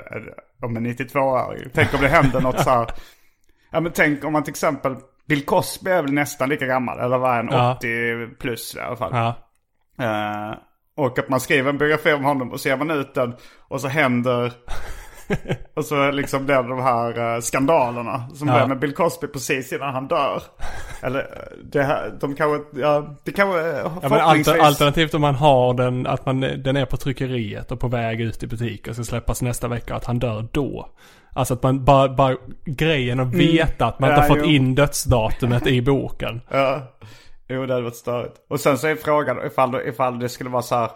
om 0.63 0.77
en 0.77 0.87
92-åring. 0.87 1.71
Tänk 1.75 1.95
om 1.95 2.01
det 2.01 2.09
händer 2.09 2.41
något 2.41 2.61
så 2.61 2.71
här. 2.71 2.87
Ja 3.71 3.81
men 3.81 3.93
tänk 3.93 4.25
om 4.25 4.33
man 4.33 4.45
till 4.45 4.51
exempel, 4.53 4.97
Bill 5.29 5.45
Cosby 5.45 5.91
är 5.91 6.03
väl 6.03 6.13
nästan 6.13 6.49
lika 6.49 6.67
gammal, 6.67 6.99
eller 6.99 7.19
var 7.19 7.35
han 7.37 7.49
Ja. 7.53 7.75
80 7.77 8.27
plus 8.41 8.75
i 8.77 8.81
alla 8.81 8.97
fall. 8.97 9.11
Ja. 9.13 9.35
Eh, 10.05 10.57
och 10.97 11.19
att 11.19 11.29
man 11.29 11.41
skriver 11.41 11.71
en 11.71 11.79
biografi 11.79 12.13
om 12.13 12.25
honom 12.25 12.53
och 12.53 12.61
så 12.61 12.69
ger 12.69 12.77
man 12.77 12.91
ut 12.91 13.15
den 13.15 13.35
och 13.69 13.81
så 13.81 13.89
händer 13.89 14.53
och 15.77 15.85
så 15.85 16.11
liksom 16.11 16.45
blir 16.47 16.57
det 16.63 16.69
de 16.69 16.83
här 16.83 17.35
eh, 17.35 17.41
skandalerna 17.41 18.29
som 18.35 18.49
Ja. 18.49 18.55
blev 18.55 18.69
med 18.69 18.79
Bill 18.79 18.95
Cosby 18.95 19.27
precis 19.27 19.73
innan 19.73 19.95
han 19.95 20.09
dör. 20.09 20.43
Eller 21.03 21.21
eh, 21.21 21.57
det 21.73 21.83
här, 21.83 22.13
de 22.21 22.35
kanske, 22.37 22.81
ja 22.81 23.17
det 23.25 23.33
kanske 23.33 23.59
Ja, 23.61 23.93
men 24.03 24.13
alter, 24.13 24.59
alternativt 24.59 25.15
om 25.15 25.21
man 25.21 25.35
har 25.35 25.75
den, 25.75 26.07
att 26.07 26.27
man, 26.27 26.41
den 26.41 26.77
är 26.77 26.87
på 26.87 26.97
tryckeriet 26.97 27.73
och 27.73 27.81
på 27.81 27.89
väg 27.89 28.21
ut 28.21 28.43
i 28.43 28.47
butik 28.47 28.89
och 28.89 28.95
ska 28.95 29.05
släppas 29.05 29.43
nästa 29.43 29.69
vecka, 29.69 29.95
att 29.95 30.05
han 30.05 30.19
dör 30.19 30.49
då. 30.53 30.89
Alltså 31.37 31.55
att 31.55 31.63
man 31.63 31.85
bara, 31.85 32.09
bara 32.09 32.37
grejen 32.65 33.21
att 33.21 33.35
veta 33.35 33.87
att 33.87 33.99
man 34.01 34.11
inte 34.11 34.21
Ja, 34.21 34.23
har 34.23 34.29
fått 34.29 34.47
jo. 34.47 34.53
in 34.55 34.75
dödsdatumet 34.75 35.67
i 35.67 35.83
boken. 35.83 36.41
Ja, 36.51 36.83
jo 37.49 37.67
det 37.67 37.73
hade 37.73 37.85
varit 37.85 37.97
störigt. 37.97 38.35
Och 38.49 38.61
sen 38.61 38.79
så 38.79 38.87
är 38.87 38.95
frågan 38.97 39.47
ifall, 39.47 39.81
ifall 39.89 40.19
det 40.19 40.29
skulle 40.29 40.51
vara 40.51 40.63
så 40.63 40.75
här. 40.77 40.91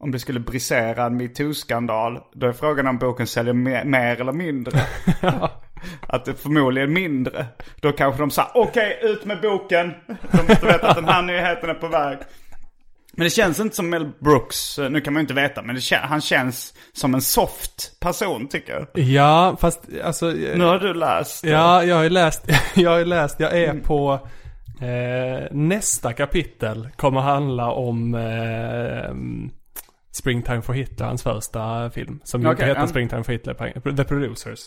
Om 0.00 0.10
det 0.10 0.18
skulle 0.18 0.40
brisera 0.40 1.04
en 1.04 1.16
metoo-skandal. 1.16 2.18
Då 2.34 2.46
är 2.46 2.52
frågan 2.52 2.86
om 2.86 2.98
boken 2.98 3.26
säljer 3.26 3.54
mer, 3.54 3.84
mer 3.84 4.20
eller 4.20 4.32
mindre. 4.32 4.80
Att 6.06 6.24
det 6.24 6.34
förmodligen 6.34 6.92
mindre. 6.92 7.46
Då 7.80 7.92
kanske 7.92 8.22
de 8.22 8.30
säger 8.30 8.50
okej 8.54 8.98
ut 9.02 9.24
med 9.24 9.40
boken. 9.40 9.92
De 10.06 10.36
måste 10.48 10.66
veta 10.66 10.88
att 10.88 10.96
den 10.96 11.08
här 11.08 11.22
nyheten 11.22 11.70
är 11.70 11.74
på 11.74 11.88
väg. 11.88 12.18
Men 13.18 13.24
det 13.24 13.30
känns 13.30 13.60
inte 13.60 13.76
som 13.76 13.90
Mel 13.90 14.10
Brooks, 14.18 14.78
nu 14.78 15.00
kan 15.00 15.12
man 15.12 15.20
ju 15.20 15.22
inte 15.22 15.34
veta, 15.34 15.62
men 15.62 15.74
det, 15.74 15.96
han 15.96 16.20
känns 16.20 16.74
som 16.92 17.14
en 17.14 17.20
soft 17.20 18.00
person 18.00 18.48
tycker 18.48 18.72
jag. 18.72 19.04
Ja, 19.04 19.56
fast 19.60 19.80
alltså... 20.04 20.26
Nu 20.30 20.64
har 20.64 20.78
du 20.78 20.94
läst. 20.94 21.44
Ja, 21.44 21.84
jag 21.84 21.96
har 21.96 22.02
ju 22.02 22.10
läst, 22.10 22.44
jag 22.74 22.90
har 22.90 23.04
läst, 23.04 23.40
jag 23.40 23.58
är 23.58 23.74
på 23.74 24.28
eh, 24.80 25.46
nästa 25.50 26.12
kapitel 26.12 26.88
kommer 26.96 27.20
handla 27.20 27.70
om 27.72 28.14
eh, 28.14 29.14
Springtime 30.12 30.62
for 30.62 30.72
Hitler, 30.72 31.06
hans 31.06 31.22
första 31.22 31.90
film. 31.90 32.20
Som 32.24 32.42
ju 32.42 32.50
inte 32.50 32.64
heter 32.66 32.80
ja. 32.80 32.86
Springtime 32.86 33.24
for 33.24 33.32
Hitler, 33.32 33.94
The 33.96 34.04
Producers. 34.04 34.60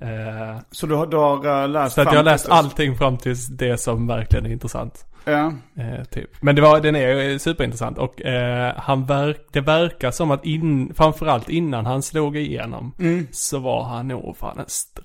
Eh, 0.00 0.60
Så 0.70 0.86
du 0.86 0.94
har, 0.94 1.06
du 1.06 1.16
har 1.16 1.62
eh, 1.62 1.68
läst 1.68 1.94
så 1.94 2.00
att 2.00 2.06
jag 2.06 2.18
har 2.18 2.24
läst 2.24 2.48
allting 2.48 2.96
fram 2.96 3.18
till 3.18 3.36
det 3.50 3.78
som 3.78 4.06
verkligen 4.06 4.46
är 4.46 4.50
intressant. 4.50 5.06
Ja. 5.28 5.52
Eh, 5.82 6.04
typ. 6.04 6.30
Men 6.42 6.56
det 6.56 6.62
var, 6.62 6.80
den 6.80 6.96
är 6.96 7.38
superintressant 7.38 7.98
och 7.98 8.22
eh, 8.22 8.74
han 8.76 9.06
verk, 9.06 9.46
det 9.52 9.60
verkar 9.60 10.10
som 10.10 10.30
att 10.30 10.44
in, 10.44 10.94
framförallt 10.96 11.48
innan 11.48 11.86
han 11.86 12.02
slog 12.02 12.36
igenom 12.36 12.92
så 13.30 13.58
var 13.58 13.84
han 13.84 14.08
nog 14.08 14.36
fan 14.36 14.58
en 14.58 14.64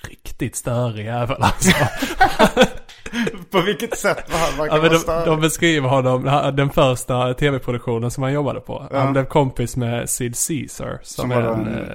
riktigt 0.10 0.56
störig 0.56 1.06
jävel 1.06 1.38
alltså. 1.40 1.72
På 3.52 3.62
vilket 3.62 3.98
sätt 3.98 4.32
var 4.32 4.40
han 4.40 4.58
verkar 4.58 4.84
Ja, 4.84 4.90
de, 4.90 4.98
störig? 5.00 5.26
de 5.28 5.42
beskriver 5.42 5.90
honom, 5.90 6.24
den 6.56 6.70
första 6.70 7.34
tv-produktionen 7.34 8.12
som 8.12 8.24
han 8.24 8.34
jobbade 8.34 8.60
på. 8.60 8.88
Ja. 8.92 9.00
Han 9.00 9.14
blev 9.14 9.26
kompis 9.26 9.78
med 9.78 10.10
Sid 10.10 10.36
Caesar 10.48 11.00
som, 11.04 11.22
Som 11.22 11.32
är 11.32 11.42
en 11.42 11.68
en- 11.68 11.74
eh, 11.78 11.86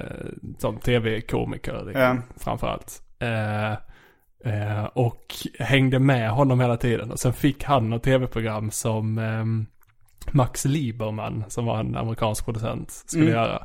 som 0.57 0.77
tv-komiker 0.77 1.83
liksom, 1.85 2.01
Ja. 2.01 2.15
framförallt. 2.43 3.01
Eh, 3.19 3.77
eh, 4.47 4.83
och 4.93 5.35
hängde 5.59 5.99
med 5.99 6.29
honom 6.31 6.59
hela 6.59 6.77
tiden. 6.77 7.11
Och 7.11 7.19
sen 7.19 7.33
fick 7.33 7.63
han 7.63 7.93
ett 7.93 8.03
tv-program 8.03 8.71
som 8.71 9.17
ehm, 9.17 9.65
Max 10.31 10.65
Lieberman, 10.65 11.43
som 11.47 11.65
var 11.65 11.79
en 11.79 11.95
amerikansk 11.97 12.45
producent, 12.45 12.91
skulle 12.91 13.23
Mm. 13.23 13.35
göra. 13.35 13.63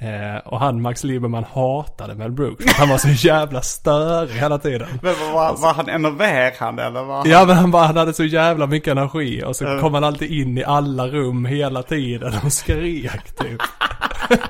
Eh, 0.00 0.36
och 0.46 0.60
han, 0.60 0.82
Max 0.82 1.04
Lieberman, 1.04 1.44
hatade 1.44 2.14
Mel 2.14 2.32
Brooks. 2.32 2.64
Han 2.78 2.88
var 2.88 2.98
så 2.98 3.08
jävla 3.08 3.62
störig 3.62 4.34
hela 4.34 4.58
tiden. 4.58 4.88
Men 5.02 5.14
var, 5.32 5.56
var, 5.62 5.74
han 5.74 5.88
enerverande 5.88 6.84
eller 6.84 7.02
var 7.04 7.16
han... 7.16 7.30
Ja 7.30 7.44
men 7.44 7.56
han, 7.56 7.70
bara, 7.70 7.86
han 7.86 7.96
hade 7.96 8.12
så 8.12 8.24
jävla 8.24 8.66
mycket 8.66 8.88
energi 8.92 9.42
och 9.44 9.56
så 9.56 9.64
Ja. 9.64 9.80
kom 9.80 9.94
han 9.94 10.04
alltid 10.04 10.30
in 10.30 10.58
i 10.58 10.64
alla 10.64 11.06
rum 11.08 11.44
hela 11.44 11.82
tiden 11.82 12.32
och 12.44 12.52
skrek 12.52 13.36
typ. 13.36 13.60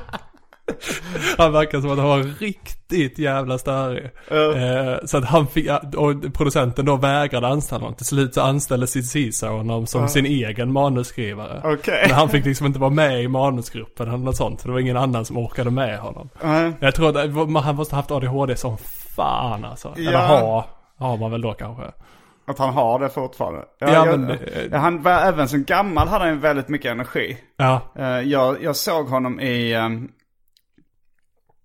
han 1.38 1.52
verkar 1.52 1.80
som 1.80 1.90
att 1.90 1.98
han 1.98 2.08
var 2.08 2.38
riktigt 2.40 3.18
jävla 3.18 3.58
störig. 3.58 4.04
Eh, 4.30 4.96
så 5.04 5.18
att 5.18 5.24
han 5.24 5.46
fick, 5.46 5.70
och 5.96 6.34
producenten 6.34 6.84
då 6.84 6.96
vägrade 6.96 7.48
anställa 7.48 7.80
honom. 7.80 7.94
Till 7.94 8.06
slut 8.06 8.34
så 8.34 8.40
anställde 8.40 8.86
Sid 8.86 9.12
Caesar 9.12 9.48
honom 9.48 9.86
som 9.86 10.08
sin 10.08 10.26
egen 10.26 10.72
manusskrivare. 10.72 11.60
Okej. 11.64 12.04
Men 12.08 12.16
han 12.16 12.28
fick 12.28 12.44
liksom 12.44 12.66
inte 12.66 12.78
vara 12.78 12.90
med 12.90 13.22
i 13.22 13.28
manusgruppen 13.28 14.08
eller 14.08 14.18
något 14.18 14.36
sånt. 14.36 14.60
För 14.62 14.68
det 14.68 14.72
var 14.72 14.80
ingen 14.80 14.96
annan 14.96 15.24
som 15.24 15.36
orkade 15.38 15.70
med 15.70 15.98
honom. 15.98 16.28
Nej. 16.42 16.72
Jag 16.80 16.94
tror 16.94 17.08
att 17.08 17.64
han 17.64 17.76
måste 17.76 17.94
ha 17.94 18.00
haft 18.02 18.10
ADHD 18.10 18.56
som 18.56 18.76
fan 19.16 19.64
alltså. 19.64 19.94
Eller 19.96 20.12
Ja. 20.12 20.18
ha, 20.18 20.66
har 20.98 21.16
man 21.16 21.30
väl 21.30 21.40
då 21.40 21.52
kanske. 21.52 21.82
Att 22.48 22.58
han 22.58 22.74
har 22.74 22.98
det 22.98 23.08
fortfarande. 23.08 23.60
Ja, 23.78 23.86
Ja, 23.92 24.06
jag, 24.06 24.18
men, 24.20 24.30
eh, 24.30 24.36
ja, 24.70 24.78
han 24.78 25.02
var 25.02 25.12
även 25.12 25.48
som 25.48 25.64
gammal 25.64 26.08
hade 26.08 26.24
han 26.24 26.40
väldigt 26.40 26.68
mycket 26.68 26.90
energi. 26.90 27.36
Ja, 27.56 27.80
Eh, 27.98 28.06
jag, 28.20 28.62
jag 28.62 28.76
såg 28.76 29.08
honom 29.08 29.40
i, 29.40 29.74
ehm, 29.74 30.08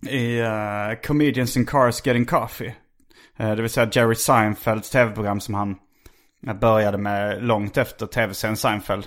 i 0.08 0.40
eh, 0.40 1.00
Comedians 1.04 1.58
in 1.58 1.66
Cars 1.66 2.06
Getting 2.06 2.26
Coffee. 2.26 2.76
Eh, 3.38 3.56
det 3.56 3.62
vill 3.62 3.72
säga 3.72 3.90
Jerry 3.92 4.16
Seinfelds 4.16 4.90
tv-program 4.90 5.40
som 5.40 5.54
han 5.54 5.76
eh, 6.48 6.54
började 6.54 6.98
med 6.98 7.44
långt 7.44 7.78
efter 7.78 8.06
tv-serien 8.06 8.58
Seinfeld. 8.58 9.06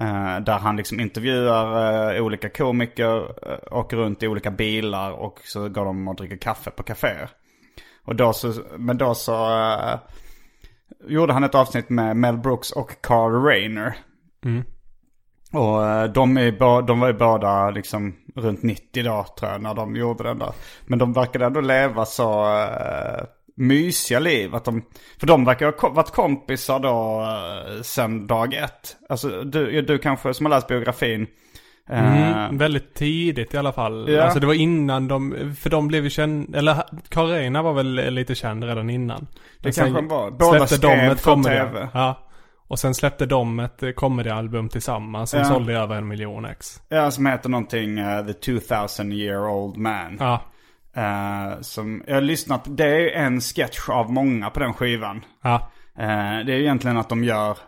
Eh, 0.00 0.40
där 0.40 0.58
han 0.58 0.76
liksom 0.76 1.00
intervjuar 1.00 2.14
eh, 2.14 2.22
olika 2.22 2.48
komiker, 2.48 3.16
eh, 3.50 3.78
åker 3.78 3.96
runt 3.96 4.22
i 4.22 4.28
olika 4.28 4.50
bilar 4.50 5.12
och 5.12 5.40
så 5.44 5.68
går 5.68 5.84
de 5.84 6.08
och 6.08 6.16
dricker 6.16 6.36
kaffe 6.36 6.70
på 6.70 6.82
kaféer. 6.82 7.30
Och 8.04 8.16
då 8.16 8.32
så, 8.32 8.54
men 8.78 8.98
då 8.98 9.14
så 9.14 9.60
eh, 9.60 9.98
gjorde 11.08 11.32
han 11.32 11.44
ett 11.44 11.54
avsnitt 11.54 11.88
med 11.88 12.16
Mel 12.16 12.38
Brooks 12.38 12.70
och 12.70 12.96
Carl 13.00 13.44
Reiner. 13.44 13.96
Och 15.52 15.86
eh, 15.86 16.12
de, 16.12 16.36
är, 16.36 16.82
de 16.86 17.00
var 17.00 17.06
ju 17.06 17.14
båda 17.14 17.70
liksom 17.70 18.16
runt 18.36 18.62
90 18.62 19.04
då 19.04 19.26
tror 19.38 19.50
jag 19.50 19.62
när 19.62 19.74
de 19.74 19.96
gjorde 19.96 20.24
den 20.24 20.38
där. 20.38 20.52
Men 20.86 20.98
de 20.98 21.12
verkade 21.12 21.46
ändå 21.46 21.60
leva 21.60 22.06
så 22.06 22.44
uh, 22.44 23.24
mysiga 23.56 24.18
liv. 24.18 24.54
Att 24.54 24.64
de, 24.64 24.82
för 25.20 25.26
de 25.26 25.44
verkar 25.44 25.74
ha 25.80 25.88
varit 25.88 26.10
kompisar 26.10 26.78
då 26.78 27.20
uh, 27.20 27.82
sen 27.82 28.26
dag 28.26 28.54
ett. 28.54 28.96
Alltså 29.08 29.28
du, 29.28 29.82
du 29.82 29.98
kanske 29.98 30.34
som 30.34 30.46
har 30.46 30.50
läst 30.50 30.68
biografin. 30.68 31.26
eh, 31.90 32.24
Mm, 32.24 32.58
väldigt 32.58 32.94
tidigt 32.94 33.54
i 33.54 33.58
alla 33.58 33.72
fall. 33.72 34.08
Ja. 34.08 34.22
Alltså 34.22 34.40
det 34.40 34.46
var 34.46 34.54
innan 34.54 35.08
de, 35.08 35.54
för 35.60 35.70
de 35.70 35.88
blev 35.88 36.04
ju 36.04 36.10
kända, 36.10 36.58
eller 36.58 36.82
Reiner 37.26 37.62
var 37.62 37.72
väl 37.72 38.14
lite 38.14 38.34
känd 38.34 38.64
redan 38.64 38.90
innan. 38.90 39.26
Men 39.58 39.72
kanske 39.72 39.94
han 39.94 40.08
var. 40.08 40.30
Båda 40.30 40.66
skrev 40.66 41.14
för 41.14 41.42
TV. 41.42 41.88
Ja. 41.94 42.29
Och 42.70 42.78
sen 42.78 42.94
släppte 42.94 43.26
de 43.26 43.60
ett 43.60 43.82
eh, 43.82 43.90
comedy-album 43.90 44.68
tillsammans 44.68 45.30
som 45.30 45.38
Ja. 45.38 45.44
sålde 45.44 45.72
över 45.78 45.96
en 45.96 46.08
miljon 46.08 46.44
ex. 46.44 46.82
Ja, 46.88 47.10
som 47.10 47.26
heter 47.26 47.48
någonting 47.48 47.98
eh, 47.98 48.26
The 48.26 48.32
2000 48.32 49.12
year 49.12 49.48
old 49.48 49.76
man. 49.76 50.16
Ja. 50.20 50.40
Eh, 50.96 51.60
som, 51.60 52.02
jag 52.06 52.14
har 52.14 52.20
lyssnat, 52.20 52.64
det 52.66 52.84
är 53.14 53.22
en 53.24 53.40
sketch 53.40 53.88
av 53.88 54.12
många 54.12 54.50
på 54.50 54.60
den 54.60 54.74
skivan. 54.74 55.24
Ja. 55.42 55.54
Eh, 55.98 56.06
det 56.46 56.52
är 56.54 56.60
egentligen 56.60 56.98
att 56.98 57.08
de 57.08 57.24
gör 57.24 57.58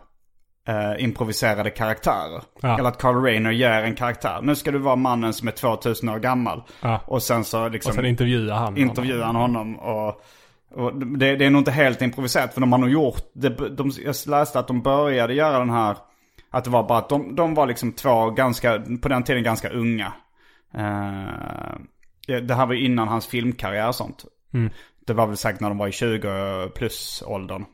eh, 0.67 1.03
improviserade 1.03 1.69
karaktärer. 1.69 2.41
Ja. 2.61 2.77
Eller 2.79 2.89
att 2.89 2.97
Carl 3.01 3.23
Reiner 3.23 3.51
gör 3.51 3.83
en 3.83 3.95
karaktär. 3.95 4.39
Nu 4.43 4.55
ska 4.55 4.71
du 4.71 4.77
vara 4.79 4.95
mannen 4.95 5.33
som 5.33 5.47
är 5.47 5.51
2000 5.51 6.09
år 6.09 6.19
gammal. 6.19 6.63
Ja. 6.81 7.01
Och 7.07 7.23
sen 7.23 7.43
så 7.43 7.69
liksom 7.69 7.89
Och 7.89 7.95
sen 7.95 8.05
intervjuade 8.05 8.53
han 8.53 8.77
intervjuar 8.77 9.25
han 9.25 9.35
honom. 9.35 9.75
Och 9.79 10.21
det, 11.17 11.35
det 11.35 11.45
är 11.45 11.49
nog 11.49 11.61
inte 11.61 11.71
helt 11.71 12.01
improviserat 12.01 12.53
för 12.53 12.61
de 12.61 12.71
har 12.71 12.79
nog 12.79 12.89
gjort 12.89 13.23
det. 13.33 13.49
De, 13.49 13.91
jag 14.05 14.15
läste 14.27 14.59
att 14.59 14.67
de 14.67 14.81
började 14.81 15.33
göra 15.33 15.59
den 15.59 15.69
här. 15.69 15.97
Att 16.49 16.63
det 16.63 16.69
var 16.69 16.87
bara 16.87 16.97
att 16.97 17.09
de, 17.09 17.35
de 17.35 17.53
var 17.53 17.67
liksom 17.67 17.91
två 17.91 18.29
ganska, 18.29 18.83
på 19.01 19.09
den 19.09 19.23
tiden 19.23 19.43
ganska 19.43 19.69
unga. 19.69 20.13
Ja, 22.27 22.39
det 22.39 22.53
här 22.53 22.65
var 22.65 22.73
innan 22.73 23.07
hans 23.07 23.27
filmkarriär 23.27 23.87
och 23.87 23.95
sånt. 23.95 24.25
Det 25.05 25.13
var 25.13 25.27
väl 25.27 25.37
säkert 25.37 25.61
när 25.61 25.69
de 25.69 25.77
var 25.77 25.87
i 25.87 25.91
20 25.91 26.69
plus 26.75 27.23
åldern. 27.25 27.65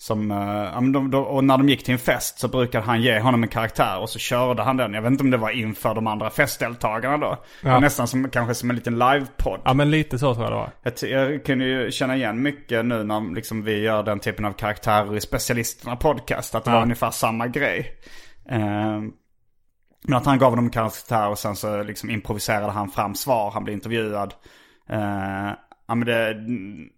Som, 0.00 0.30
ja, 0.74 0.80
men 0.80 0.92
de, 0.92 1.10
de, 1.10 1.24
och 1.24 1.44
när 1.44 1.58
de 1.58 1.68
gick 1.68 1.84
till 1.84 1.92
en 1.92 1.98
fest 1.98 2.38
så 2.38 2.48
brukade 2.48 2.84
han 2.84 3.02
ge 3.02 3.20
honom 3.20 3.42
en 3.42 3.48
karaktär 3.48 3.98
och 3.98 4.10
så 4.10 4.18
körde 4.18 4.62
han 4.62 4.76
den. 4.76 4.94
Jag 4.94 5.02
vet 5.02 5.10
inte 5.10 5.24
om 5.24 5.30
det 5.30 5.36
var 5.36 5.50
inför 5.50 5.94
de 5.94 6.06
andra 6.06 6.30
festdeltagarna 6.30 7.18
då. 7.18 7.38
Var 7.62 7.80
nästan 7.80 8.08
som, 8.08 8.30
kanske 8.30 8.54
som 8.54 8.70
en 8.70 8.76
liten 8.76 8.98
livepodd. 8.98 9.60
Ja 9.64 9.74
men 9.74 9.90
lite 9.90 10.18
så 10.18 10.34
tror 10.34 10.46
jag 10.46 10.52
det 10.52 10.56
var. 10.56 10.70
Jag, 10.82 11.30
jag 11.30 11.44
kunde 11.44 11.64
ju 11.64 11.90
känna 11.90 12.16
igen 12.16 12.42
mycket 12.42 12.84
nu 12.84 13.04
när 13.04 13.34
liksom 13.34 13.62
vi 13.62 13.80
gör 13.80 14.02
den 14.02 14.18
typen 14.18 14.44
av 14.44 14.52
karaktärer 14.52 15.16
i 15.16 15.20
specialisterna 15.20 15.96
podcast. 15.96 16.54
Att 16.54 16.64
det 16.64 16.70
var 16.70 16.82
ungefär 16.82 17.10
samma 17.10 17.46
grej. 17.46 17.94
Ehm, 18.48 19.12
men 20.04 20.16
att 20.16 20.26
han 20.26 20.38
gav 20.38 20.56
dem 20.56 20.64
en 20.64 20.70
karaktär 20.70 21.28
och 21.28 21.38
sen 21.38 21.56
så 21.56 21.82
liksom 21.82 22.10
improviserade 22.10 22.72
han 22.72 22.88
fram 22.88 23.14
svar. 23.14 23.50
Han 23.50 23.64
blev 23.64 23.74
intervjuad. 23.74 24.34
Uh, 24.92 25.52
ja 25.88 25.94
men 25.94 26.06
det, 26.06 26.34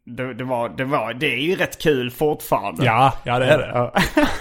det, 0.04 0.35
det, 0.35 0.44
var, 0.44 0.68
det 0.68 0.85
var, 0.85 1.14
det 1.14 1.26
är 1.35 1.38
ju 1.38 1.54
rätt 1.56 1.82
kul 1.82 2.11
fortfarande. 2.11 2.85
Ja, 2.85 3.12
ja 3.25 3.38
det 3.38 3.47
är 3.47 3.59
det. 3.59 3.70
Ja. 3.75 3.92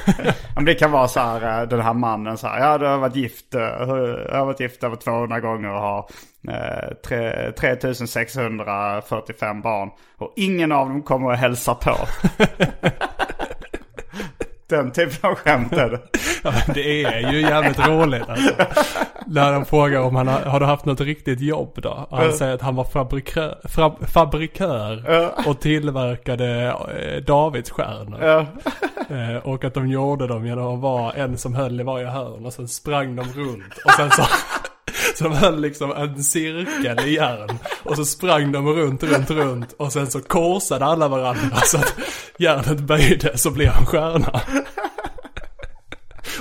Men 0.56 0.66
det 0.66 0.74
kan 0.74 0.92
vara 0.92 1.08
så 1.08 1.20
här, 1.20 1.62
eh, 1.62 1.68
den 1.68 1.82
här 1.82 1.94
mannen 1.94 2.38
så 2.38 2.48
här, 2.48 2.60
ja 2.60 2.78
du 2.78 2.86
har 2.86 2.98
varit 2.98 3.16
gift, 3.16 3.56
eh, 3.56 3.62
jag 3.62 3.86
har 4.38 4.46
varit 4.46 4.60
gift 4.60 4.84
över 4.84 4.96
200 4.96 5.40
gånger 5.40 5.70
och 5.70 5.82
har 5.82 6.10
eh, 6.50 6.90
tre- 7.08 7.52
3645 7.52 9.62
barn. 9.62 9.90
Och 10.18 10.34
ingen 10.36 10.72
av 10.72 10.90
dem 10.90 11.02
kommer 11.04 11.32
att 11.32 11.40
hälsa 11.40 11.76
på. 11.76 11.96
Den 14.70 14.92
typen 14.92 15.30
av 15.30 15.36
skämt 15.36 15.74
är 15.74 15.90
det. 15.90 16.00
Ja, 16.44 16.54
det 16.74 17.04
är 17.04 17.32
ju 17.32 17.42
jävligt 17.42 17.88
roligt 17.88 18.30
alltså. 18.30 18.54
När 19.32 19.54
de 19.54 19.66
frågar 19.66 20.00
om 20.00 20.16
han 20.16 20.28
har, 20.28 20.40
har 20.40 20.60
du 20.60 20.66
haft 20.66 20.86
något 20.86 21.02
riktigt 21.02 21.42
jobb 21.42 21.72
då? 21.76 22.08
Och 22.10 22.18
han 22.18 22.34
säger 22.34 22.54
att 22.54 22.62
han 22.62 22.76
var 22.76 22.84
fabrikör, 22.84 23.60
fra, 23.64 23.96
fabrikör 24.08 25.04
och 25.48 25.60
tillverkade 25.60 26.76
eh, 27.00 27.24
Davidsstjärnor. 27.24 28.48
Eh, 29.10 29.36
och 29.44 29.64
att 29.64 29.74
de 29.74 29.88
gjorde 29.88 30.28
dem 30.28 30.46
genom 30.46 30.76
att 30.76 30.82
vara 30.82 31.14
en 31.14 31.38
som 31.38 31.56
höll 31.56 31.82
i 31.82 31.84
varje 31.84 32.08
hörn 32.08 32.46
och 32.46 32.54
sen 32.54 32.68
sprang 32.68 33.16
de 33.16 33.24
runt. 33.24 33.74
Och 33.86 33.92
sen 33.92 34.12
så, 34.12 34.24
så 35.16 35.24
de 35.24 35.34
höll 35.34 35.62
liksom 35.62 35.92
en 35.92 36.24
cirkel 36.24 37.00
i 37.00 37.16
järn. 37.16 37.60
Och 37.84 37.96
så 37.96 38.06
sprang 38.06 38.52
de 38.52 38.68
runt, 38.68 39.04
runt, 39.04 39.30
runt. 39.30 39.74
Och 39.74 39.94
sen 39.94 40.08
så 40.08 40.22
korsade 40.22 40.86
alla 40.86 41.08
varandra 41.08 41.58
så 41.64 41.78
att 41.78 41.96
järnet 42.38 42.80
böjde 42.80 43.38
så 43.38 43.52
blev 43.52 43.72
en 43.80 43.86
stjärna. 43.86 44.42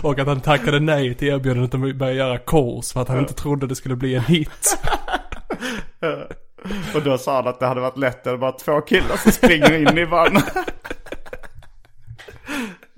Och 0.02 0.18
att 0.18 0.26
han 0.26 0.40
tackade 0.40 0.80
nej 0.80 1.14
till 1.14 1.28
erbjudandet 1.28 1.74
att 1.74 1.96
börja 1.96 2.12
göra 2.12 2.38
kors 2.38 2.92
för 2.92 3.00
att 3.00 3.08
han 3.08 3.18
inte 3.18 3.34
trodde 3.34 3.66
det 3.66 3.74
skulle 3.74 3.96
bli 3.96 4.14
en 4.14 4.22
hit. 4.22 4.78
Och 6.94 7.02
då 7.02 7.18
sa 7.18 7.34
han 7.34 7.48
att 7.48 7.61
det 7.61 7.66
hade 7.66 7.80
varit 7.80 7.98
lätt, 7.98 8.24
det 8.24 8.30
är 8.30 8.37
bara 8.37 8.52
två 8.52 8.80
killar 8.80 9.16
som 9.16 9.32
springer 9.32 9.72
in 9.72 9.98
i 9.98 10.04
varandra. 10.04 10.42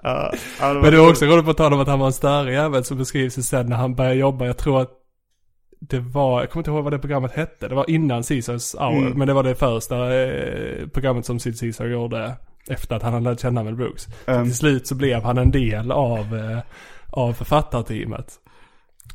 Var 0.02 0.82
Men 0.82 0.92
det 0.92 0.98
var 0.98 1.10
också 1.10 1.24
roligt 1.26 1.44
på 1.44 1.54
tal 1.54 1.72
om 1.72 1.80
att 1.80 1.88
han 1.88 1.98
var 1.98 2.06
en 2.06 2.12
större 2.12 2.52
jävel 2.52 2.84
som 2.84 2.98
beskrivs 2.98 3.34
sen 3.34 3.66
när 3.66 3.76
han 3.76 3.94
började 3.94 4.16
jobba. 4.16 4.46
Jag 4.46 4.56
tror 4.56 4.80
att 4.80 4.90
det 5.80 5.98
var, 5.98 6.40
jag 6.40 6.50
kommer 6.50 6.60
inte 6.60 6.70
ihåg 6.70 6.84
vad 6.84 6.92
det 6.92 6.98
programmet 6.98 7.32
hette. 7.32 7.68
Det 7.68 7.74
var 7.74 7.90
innan 7.90 8.22
Caesars 8.22 8.74
hour. 8.74 9.14
Men 9.14 9.28
det 9.28 9.34
var 9.34 9.42
det 9.42 9.54
första 9.54 10.14
eh, 10.14 10.88
programmet 10.88 11.26
som 11.26 11.38
Sid 11.38 11.60
Caesar 11.60 11.86
gjorde 11.86 12.36
efter 12.68 12.96
att 12.96 13.02
han 13.02 13.12
hade 13.12 13.30
lärt 13.30 13.40
känna 13.40 13.62
Mel 13.62 13.76
Brooks. 13.76 14.08
Så 14.26 14.44
till 14.44 14.56
slut 14.56 14.86
så 14.86 14.94
blev 14.94 15.22
han 15.22 15.38
en 15.38 15.50
del 15.50 15.92
av, 15.92 16.36
eh, 16.36 16.58
av 17.10 17.32
författarteamet. 17.32 18.38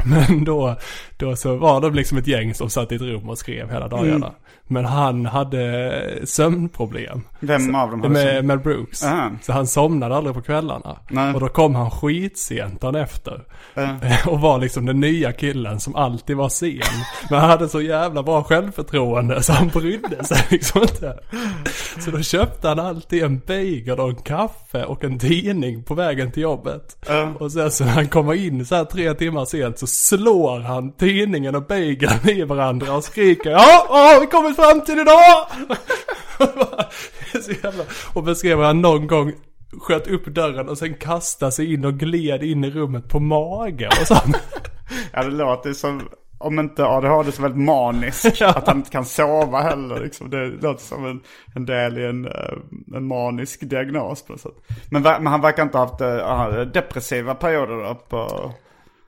Men 0.05 0.43
då, 0.43 0.75
då 1.17 1.35
så 1.35 1.55
var 1.55 1.81
de 1.81 1.93
liksom 1.93 2.17
ett 2.17 2.27
gäng 2.27 2.53
som 2.53 2.69
satt 2.69 2.91
i 2.91 2.95
ett 2.95 3.01
rum 3.01 3.29
och 3.29 3.37
skrev 3.37 3.69
hela 3.71 3.87
dagarna. 3.87 4.31
Men 4.63 4.85
han 4.85 5.25
hade 5.25 6.01
sömnproblem. 6.23 7.21
Vem 7.45 7.75
av 7.75 7.91
dem 7.91 8.01
hade 8.01 8.13
Med 8.13 8.37
som... 8.37 8.47
Mel 8.47 8.59
Brooks. 8.59 9.03
Aha. 9.03 9.31
Så 9.41 9.53
han 9.53 9.67
somnade 9.67 10.15
aldrig 10.15 10.35
på 10.35 10.41
kvällarna. 10.41 10.97
Nej. 11.09 11.33
Och 11.33 11.39
då 11.39 11.47
kom 11.47 11.75
han 11.75 11.91
skitsent 11.91 12.81
dagen 12.81 12.95
efter. 12.95 13.43
Och 14.27 14.39
var 14.39 14.59
liksom 14.59 14.85
den 14.85 14.99
nya 14.99 15.31
killen 15.31 15.79
som 15.79 15.95
alltid 15.95 16.37
var 16.37 16.49
sen. 16.49 16.79
Men 17.29 17.39
han 17.39 17.49
hade 17.49 17.69
så 17.69 17.81
jävla 17.81 18.23
bra 18.23 18.43
självförtroende 18.43 19.43
så 19.43 19.53
han 19.53 19.67
brydde 19.67 20.23
sig 20.23 20.37
liksom 20.49 20.81
inte. 20.81 21.19
Så 21.99 22.11
då 22.11 22.21
köpte 22.21 22.67
han 22.67 22.79
alltid 22.79 23.23
en 23.23 23.41
bagel 23.47 23.99
och 23.99 24.09
en 24.09 24.15
kaffe 24.15 24.83
och 24.85 25.03
en 25.03 25.19
tidning 25.19 25.83
på 25.83 25.93
vägen 25.93 26.31
till 26.31 26.43
jobbet. 26.43 27.07
Och 27.39 27.51
sen 27.51 27.71
så 27.71 27.85
när 27.85 27.91
han 27.91 28.07
kommer 28.07 28.33
in 28.33 28.65
så 28.65 28.75
här 28.75 28.85
tre 28.85 29.13
timmar 29.13 29.45
sent 29.45 29.79
så 29.79 29.87
slår 29.87 30.59
han 30.59 30.91
tidningen 30.91 31.55
och 31.55 31.63
bageln 31.63 32.29
i 32.29 32.43
varandra 32.43 32.93
och 32.93 33.03
skriker 33.03 33.51
Ja, 33.51 33.85
ja, 33.89 33.95
har 34.13 34.19
vi 34.19 34.27
kommit 34.27 34.55
fram 34.55 34.81
till 34.81 34.99
idag! 34.99 35.47
Så 37.41 37.51
jävla... 37.51 37.83
Och 38.13 38.23
beskrev 38.23 38.59
han 38.59 38.81
någon 38.81 39.07
gång 39.07 39.33
sköt 39.81 40.07
upp 40.07 40.25
dörren 40.25 40.69
och 40.69 40.77
sen 40.77 40.93
kastade 40.93 41.51
sig 41.51 41.73
in 41.73 41.85
och 41.85 41.93
gled 41.93 42.43
in 42.43 42.63
i 42.63 42.71
rummet 42.71 43.09
på 43.09 43.19
mage 43.19 43.87
och 43.87 44.07
sånt. 44.07 44.37
Ja, 45.13 45.23
det 45.23 45.31
låter 45.31 45.73
som, 45.73 46.09
om 46.37 46.59
inte 46.59 46.85
ADHD 46.85 47.31
så 47.31 47.41
väldigt 47.41 47.61
manisk. 47.61 48.25
Att 48.41 48.67
han 48.67 48.77
inte 48.77 48.89
kan 48.89 49.05
sova 49.05 49.61
heller. 49.61 49.99
Liksom. 49.99 50.29
Det 50.29 50.47
låter 50.47 50.83
som 50.83 51.05
en, 51.05 51.21
en 51.55 51.65
del 51.65 51.97
i 51.97 52.05
en, 52.05 52.25
eh, 52.25 52.95
en 52.95 53.07
manisk 53.07 53.69
diagnos 53.69 54.25
på 54.25 54.33
något 54.33 54.41
sätt. 54.41 54.55
Men, 54.89 55.01
men 55.01 55.27
han 55.27 55.41
verkar 55.41 55.63
inte 55.63 55.77
ha 55.77 55.85
haft 55.85 56.01
uh, 56.01 56.61
depressiva 56.73 57.35
perioder 57.35 57.83
då 57.83 57.95
på... 57.95 58.51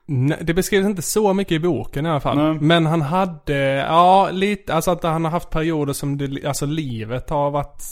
Nej, 0.06 0.38
det 0.40 0.54
beskrivs 0.54 0.86
inte 0.86 1.02
så 1.02 1.34
mycket 1.34 1.52
i 1.52 1.58
boken 1.58 2.06
i 2.06 2.08
alla 2.08 2.20
fall. 2.20 2.36
Nej. 2.36 2.58
Men 2.60 2.86
han 2.86 3.02
hade, 3.02 3.58
ja 3.74 4.28
lite, 4.32 4.74
alltså 4.74 4.90
att 4.90 5.02
han 5.02 5.24
har 5.24 5.32
haft 5.32 5.50
perioder 5.50 5.92
som 5.92 6.18
det, 6.18 6.46
alltså 6.46 6.66
livet 6.66 7.30
har 7.30 7.50
varit 7.50 7.82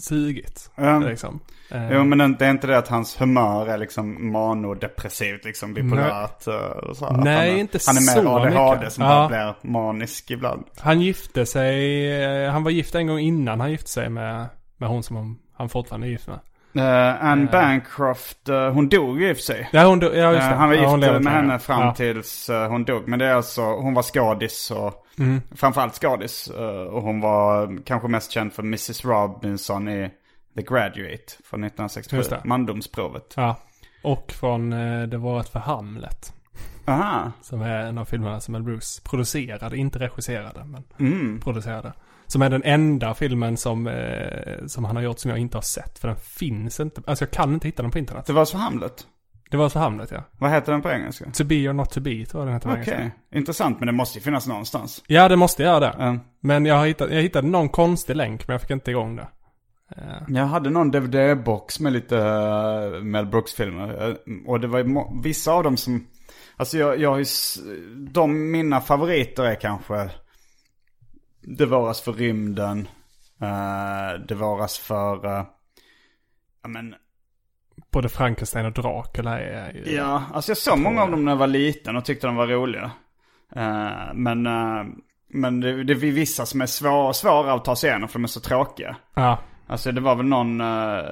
sugigt. 0.00 0.70
Ja. 0.76 0.98
Liksom. 0.98 1.40
Eh, 1.70 1.92
Jo 1.92 2.04
men 2.04 2.18
det- 2.38 2.46
är 2.46 2.50
inte 2.50 2.66
det 2.66 2.78
att 2.78 2.88
hans 2.88 3.20
humör 3.20 3.66
är 3.66 3.78
liksom 3.78 4.32
manodepressivt 4.32 5.44
liksom 5.44 5.74
bipolärt. 5.74 6.46
eh, 6.46 6.54
och 6.54 6.96
så, 6.96 7.10
Nej, 7.10 7.34
han, 7.36 7.56
är- 7.56 7.60
inte 7.60 7.78
Han 7.86 7.96
är 7.96 8.00
så 8.00 8.22
mer 8.22 8.30
ADHD 8.36 8.76
mycket. 8.78 8.92
som 8.92 9.04
Ja. 9.04 9.08
bara 9.10 9.28
blir 9.28 9.70
manisk 9.70 10.30
ibland. 10.30 10.64
Han 10.78 11.00
gifte 11.00 11.46
sig, 11.46 12.12
eh, 12.44 12.50
han 12.52 12.62
var 12.64 12.70
gift 12.70 12.94
en 12.94 13.06
gång 13.06 13.18
innan 13.18 13.60
han 13.60 13.70
gifte 13.70 13.90
sig 13.90 14.08
med, 14.10 14.46
med 14.76 14.88
hon 14.88 15.02
som 15.02 15.38
han 15.52 15.68
fortfarande 15.68 16.06
är 16.06 16.10
gift 16.10 16.26
med. 16.28 16.38
Uh, 16.76 17.24
Anne 17.24 17.46
Bancroft, 17.52 18.48
eh, 18.48 18.72
hon 18.72 18.88
dog 18.88 19.22
i 19.22 19.32
och 19.32 19.36
för 19.36 19.42
sig. 19.42 19.68
Ja, 19.72 19.84
hon, 19.86 20.02
do- 20.02 20.14
ja 20.16 20.32
just 20.32 20.48
det. 20.48 20.54
Han 20.54 20.68
var 20.68 20.76
ja, 20.76 20.96
gift 20.98 21.22
med 21.24 21.32
henne 21.32 21.58
fram 21.58 21.80
ja. 21.80 21.94
tills 21.94 22.50
hon 22.68 22.84
dog. 22.84 23.08
Men 23.08 23.18
det 23.18 23.26
är 23.26 23.34
alltså, 23.34 23.62
hon 23.62 23.94
var 23.94 24.02
skådis 24.02 24.70
och 24.70 25.06
Mm. 25.18 25.40
framförallt 25.54 25.94
skådis. 25.94 26.48
eh, 26.58 26.82
och 26.82 27.02
hon 27.02 27.20
var 27.20 27.78
kanske 27.84 28.08
mest 28.08 28.30
känd 28.30 28.52
för 28.52 28.62
Mrs 28.62 29.04
Robinson 29.04 29.88
i 29.88 30.10
The 30.56 30.62
Graduate 30.62 31.24
från 31.44 31.64
1967. 31.64 32.16
Just 32.16 32.30
det. 32.30 32.40
Mandomsprovet. 32.44 33.34
Ja. 33.36 33.56
Och 34.02 34.32
från 34.32 34.70
Det 35.10 35.16
var 35.18 35.40
ett 35.40 35.48
för 35.48 35.58
Hamlet. 35.58 36.32
Aha. 36.86 37.32
Som 37.42 37.62
är 37.62 37.86
en 37.86 37.98
av 37.98 38.04
filmerna 38.04 38.40
som 38.40 38.52
Mel 38.52 38.62
Brooks 38.62 39.00
producerade, 39.00 39.76
inte 39.76 39.98
regisserade, 39.98 40.64
men 40.64 40.84
Mm. 41.00 41.40
producerade. 41.40 41.92
Som 42.30 42.42
är 42.42 42.50
den 42.50 42.62
enda 42.64 43.14
filmen 43.14 43.56
som, 43.56 43.86
eh, 43.86 44.66
som 44.66 44.84
han 44.84 44.96
har 44.96 45.02
gjort 45.02 45.18
som 45.18 45.30
jag 45.30 45.38
inte 45.40 45.56
har 45.56 45.62
sett. 45.62 45.98
För 45.98 46.08
den 46.08 46.16
finns 46.16 46.80
inte, 46.80 47.02
alltså 47.06 47.24
jag 47.24 47.30
kan 47.30 47.54
inte 47.54 47.68
hitta 47.68 47.82
den 47.82 47.90
på 47.90 47.98
internet. 47.98 48.26
Det 48.26 48.32
var 48.32 48.44
så 48.44 48.56
Hamlet. 48.58 49.06
Det 49.50 49.56
var 49.56 49.68
så 49.68 49.78
Hamlet 49.78 50.10
ja. 50.12 50.22
Vad 50.38 50.50
heter 50.50 50.72
den 50.72 50.82
på 50.82 50.90
engelska? 50.90 51.24
To 51.34 51.44
be 51.44 51.68
or 51.68 51.72
not 51.72 51.90
to 51.90 52.00
be 52.00 52.24
tror 52.26 52.40
jag 52.42 52.46
den 52.46 52.54
heter 52.54 52.68
på 52.68 52.80
Okej, 52.80 52.94
engelska. 52.94 53.18
intressant. 53.34 53.78
Men 53.80 53.86
det 53.86 53.92
måste 53.92 54.18
ju 54.18 54.22
finnas 54.22 54.46
någonstans. 54.46 55.02
Ja, 55.06 55.28
det 55.28 55.36
måste 55.36 55.62
göra 55.62 55.80
det. 55.80 55.88
Mm. 56.04 56.20
Men 56.40 56.66
jag, 56.66 56.74
har 56.74 56.86
hittat, 56.86 57.10
jag 57.12 57.22
hittade 57.22 57.48
någon 57.48 57.68
konstig 57.68 58.16
länk, 58.16 58.48
men 58.48 58.54
jag 58.54 58.60
fick 58.60 58.70
inte 58.70 58.90
igång 58.90 59.16
det. 59.16 59.28
Eh, 59.96 60.02
Jag 60.28 60.46
hade 60.46 60.70
någon 60.70 60.90
DVD-box 60.90 61.80
med 61.82 61.92
lite 61.92 62.18
eh, 62.18 63.02
Mel 63.02 63.26
Brooks-filmer. 63.26 64.08
Eh, 64.08 64.14
Och 64.46 64.60
det 64.60 64.66
var 64.66 65.22
vissa 65.22 65.52
av 65.52 65.62
dem 65.64 65.76
som... 65.76 66.06
Alltså 66.56 66.78
jag, 66.78 66.98
jag 67.00 67.10
har 67.10 67.18
ju... 67.18 67.24
De 68.12 68.50
mina 68.50 68.80
favoriter 68.80 69.44
är 69.44 69.54
kanske... 69.54 70.10
Det 71.42 71.66
våras 71.66 72.00
för 72.00 72.12
rymden. 72.12 72.88
Uh, 73.42 74.20
det 74.28 74.34
våras 74.34 74.78
för... 74.78 75.26
eh, 75.26 75.44
ja 76.62 76.68
men... 76.68 76.94
både 77.90 78.08
Frankenstein 78.08 78.66
och 78.66 78.72
Dracula 78.72 79.40
är 79.40 79.72
ju... 79.72 79.94
Ja, 79.94 80.22
alltså 80.34 80.50
jag 80.50 80.58
såg 80.58 80.78
många 80.78 81.02
av 81.02 81.10
dem 81.10 81.24
när 81.24 81.32
jag 81.32 81.36
var 81.36 81.46
liten 81.46 81.96
och 81.96 82.04
tyckte 82.04 82.26
de 82.26 82.36
var 82.36 82.46
roliga. 82.46 82.90
Eh, 83.56 84.14
men... 84.14 84.42
men 85.28 85.60
det, 85.60 85.84
det 85.84 85.92
är 85.92 85.96
vissa 85.96 86.46
som 86.46 86.60
är 86.60 86.66
svår, 86.66 87.12
svåra 87.12 87.52
att 87.54 87.64
ta 87.64 87.76
sig 87.76 87.90
igenom 87.90 88.08
för 88.08 88.18
de 88.18 88.24
är 88.24 88.28
så 88.28 88.40
tråkiga. 88.40 88.96
Ja. 89.14 89.38
Alltså 89.66 89.92
det 89.92 90.00
var 90.00 90.16
väl 90.16 90.26
någon, 90.26 90.58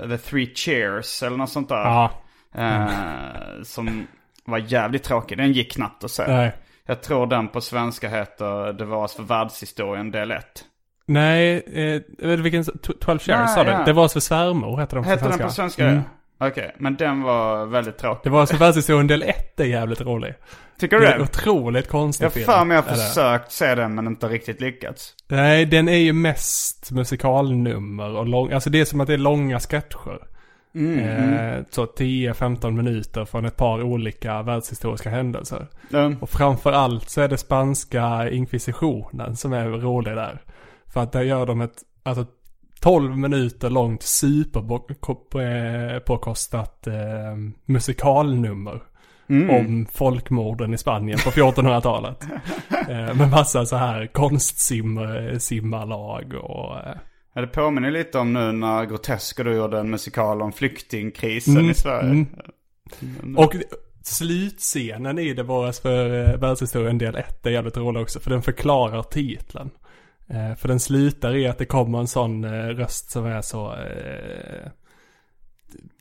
The 0.08 0.18
Three 0.18 0.54
Cheers 0.54 1.22
eller 1.22 1.36
något 1.36 1.50
sånt 1.50 1.68
där. 1.68 1.84
Ja. 1.84 2.10
Eh, 2.54 3.62
som 3.62 4.06
var 4.44 4.58
jävligt 4.58 5.02
tråkig. 5.02 5.38
Den 5.38 5.52
gick 5.52 5.72
knappt 5.72 6.04
att 6.04 6.10
se. 6.10 6.26
Nej. 6.26 6.56
Jag 6.90 7.02
tror 7.02 7.26
den 7.26 7.48
på 7.48 7.60
svenska 7.60 8.08
heter 8.08 8.72
Det 8.72 8.84
var 8.84 9.08
för 9.08 9.22
världshistorien 9.22 10.10
del 10.10 10.30
1. 10.30 10.44
Nej, 11.06 11.62
eh, 12.22 12.28
vilken, 12.28 12.62
tw- 12.62 12.98
12 13.00 13.18
shares 13.18 13.40
Nej, 13.46 13.54
sa 13.54 13.64
du? 13.64 13.70
ja. 13.70 13.84
Det 13.84 13.92
var 13.92 14.08
för 14.08 14.20
svärmor 14.20 14.80
heter 14.80 14.94
den 14.96 15.04
på 15.04 15.10
Heter 15.10 15.22
svenska. 15.24 15.38
den 15.42 15.48
på 15.48 15.54
svenska 15.54 15.82
Mm. 15.88 15.94
det? 16.38 16.46
Okej, 16.48 16.74
men 16.78 16.96
den 16.96 17.22
var 17.22 17.66
väldigt 17.66 17.98
tråkig. 17.98 18.20
Det 18.24 18.30
var 18.30 18.46
för 18.46 18.56
världshistorien 18.56 19.06
del 19.06 19.22
1 19.22 19.60
är 19.60 19.64
jävligt 19.64 20.00
rolig. 20.00 20.34
Tycker 20.78 20.96
Det 20.96 21.02
du 21.02 21.08
är 21.08 21.12
en 21.12 21.18
det? 21.18 21.24
otroligt 21.24 21.88
konstig 21.88 22.24
Jag 22.24 22.28
har 22.30 22.34
film. 22.34 22.46
för 22.46 22.64
mig 22.64 22.74
jag 22.74 22.82
har 22.82 22.90
är 22.92 22.96
det. 22.96 23.02
försökt 23.02 23.52
se 23.52 23.74
den 23.74 23.94
men 23.94 24.06
inte 24.06 24.26
riktigt 24.28 24.60
lyckats. 24.60 25.14
Nej, 25.28 25.66
den 25.66 25.88
är 25.88 25.96
ju 25.96 26.12
mest 26.12 26.90
musikalnummer 26.90 28.16
och 28.16 28.26
lång, 28.26 28.52
alltså 28.52 28.70
det 28.70 28.80
är 28.80 28.84
som 28.84 29.00
att 29.00 29.06
det 29.06 29.14
är 29.14 29.18
långa 29.18 29.60
sketcher. 29.60 30.18
Mm, 30.74 30.98
Eh, 30.98 31.64
så 31.70 31.86
10-15 31.86 32.70
minuter 32.70 33.24
från 33.24 33.44
ett 33.44 33.56
par 33.56 33.82
olika 33.82 34.42
världshistoriska 34.42 35.10
händelser. 35.10 35.66
Mm. 35.92 36.16
Och 36.20 36.30
framför 36.30 36.72
allt 36.72 37.10
så 37.10 37.20
är 37.20 37.28
det 37.28 37.38
spanska 37.38 38.30
inkvisitionen 38.30 39.36
som 39.36 39.52
är 39.52 39.68
rolig 39.68 40.14
där. 40.14 40.42
För 40.86 41.00
att 41.00 41.12
där 41.12 41.22
gör 41.22 41.46
de 41.46 41.60
ett, 41.60 41.82
alltså 42.02 42.26
12 42.80 43.18
minuter 43.18 43.70
långt 43.70 44.02
superpåkostat 44.02 46.86
eh, 46.86 47.36
musikalnummer. 47.64 48.82
Mm. 49.30 49.50
Om 49.50 49.86
folkmorden 49.92 50.74
i 50.74 50.78
Spanien 50.78 51.18
på 51.24 51.30
1400-talet. 51.30 52.22
eh, 52.88 53.14
med 53.14 53.30
massa 53.30 53.66
så 53.66 53.76
här 53.76 54.06
konstsimmarlag 54.06 56.34
och... 56.34 56.76
Eh, 56.76 56.96
Ja, 57.38 57.42
det 57.42 57.48
påminner 57.48 57.90
lite 57.90 58.18
om 58.18 58.32
nu 58.32 58.52
när 58.52 58.84
Grotesco 58.84 59.42
då 59.42 59.52
gjorde 59.52 59.78
en 59.78 59.90
musikal 59.90 60.42
om 60.42 60.52
flyktingkrisen 60.52 61.70
i 61.70 61.74
Sverige. 61.74 62.26
mm. 63.00 63.36
Och 63.36 63.54
slutscenen 64.02 65.18
i 65.18 65.34
Det 65.34 65.42
varas 65.42 65.80
för 65.80 66.28
eh, 66.28 66.38
världshistorien 66.38 66.98
del 66.98 67.16
1 67.16 67.46
är 67.46 67.50
jävligt 67.50 67.76
rolig 67.76 68.02
också. 68.02 68.20
För 68.20 68.30
den 68.30 68.42
förklarar 68.42 69.02
titeln. 69.02 69.70
Eh, 70.28 70.56
för 70.56 70.68
den 70.68 70.80
slutar 70.80 71.36
i 71.36 71.46
att 71.46 71.58
det 71.58 71.66
kommer 71.66 71.98
en 71.98 72.06
sån 72.06 72.44
eh, 72.44 72.50
röst 72.50 73.10
som 73.10 73.26
är 73.26 73.42
så... 73.42 73.74
Eh, 73.74 74.70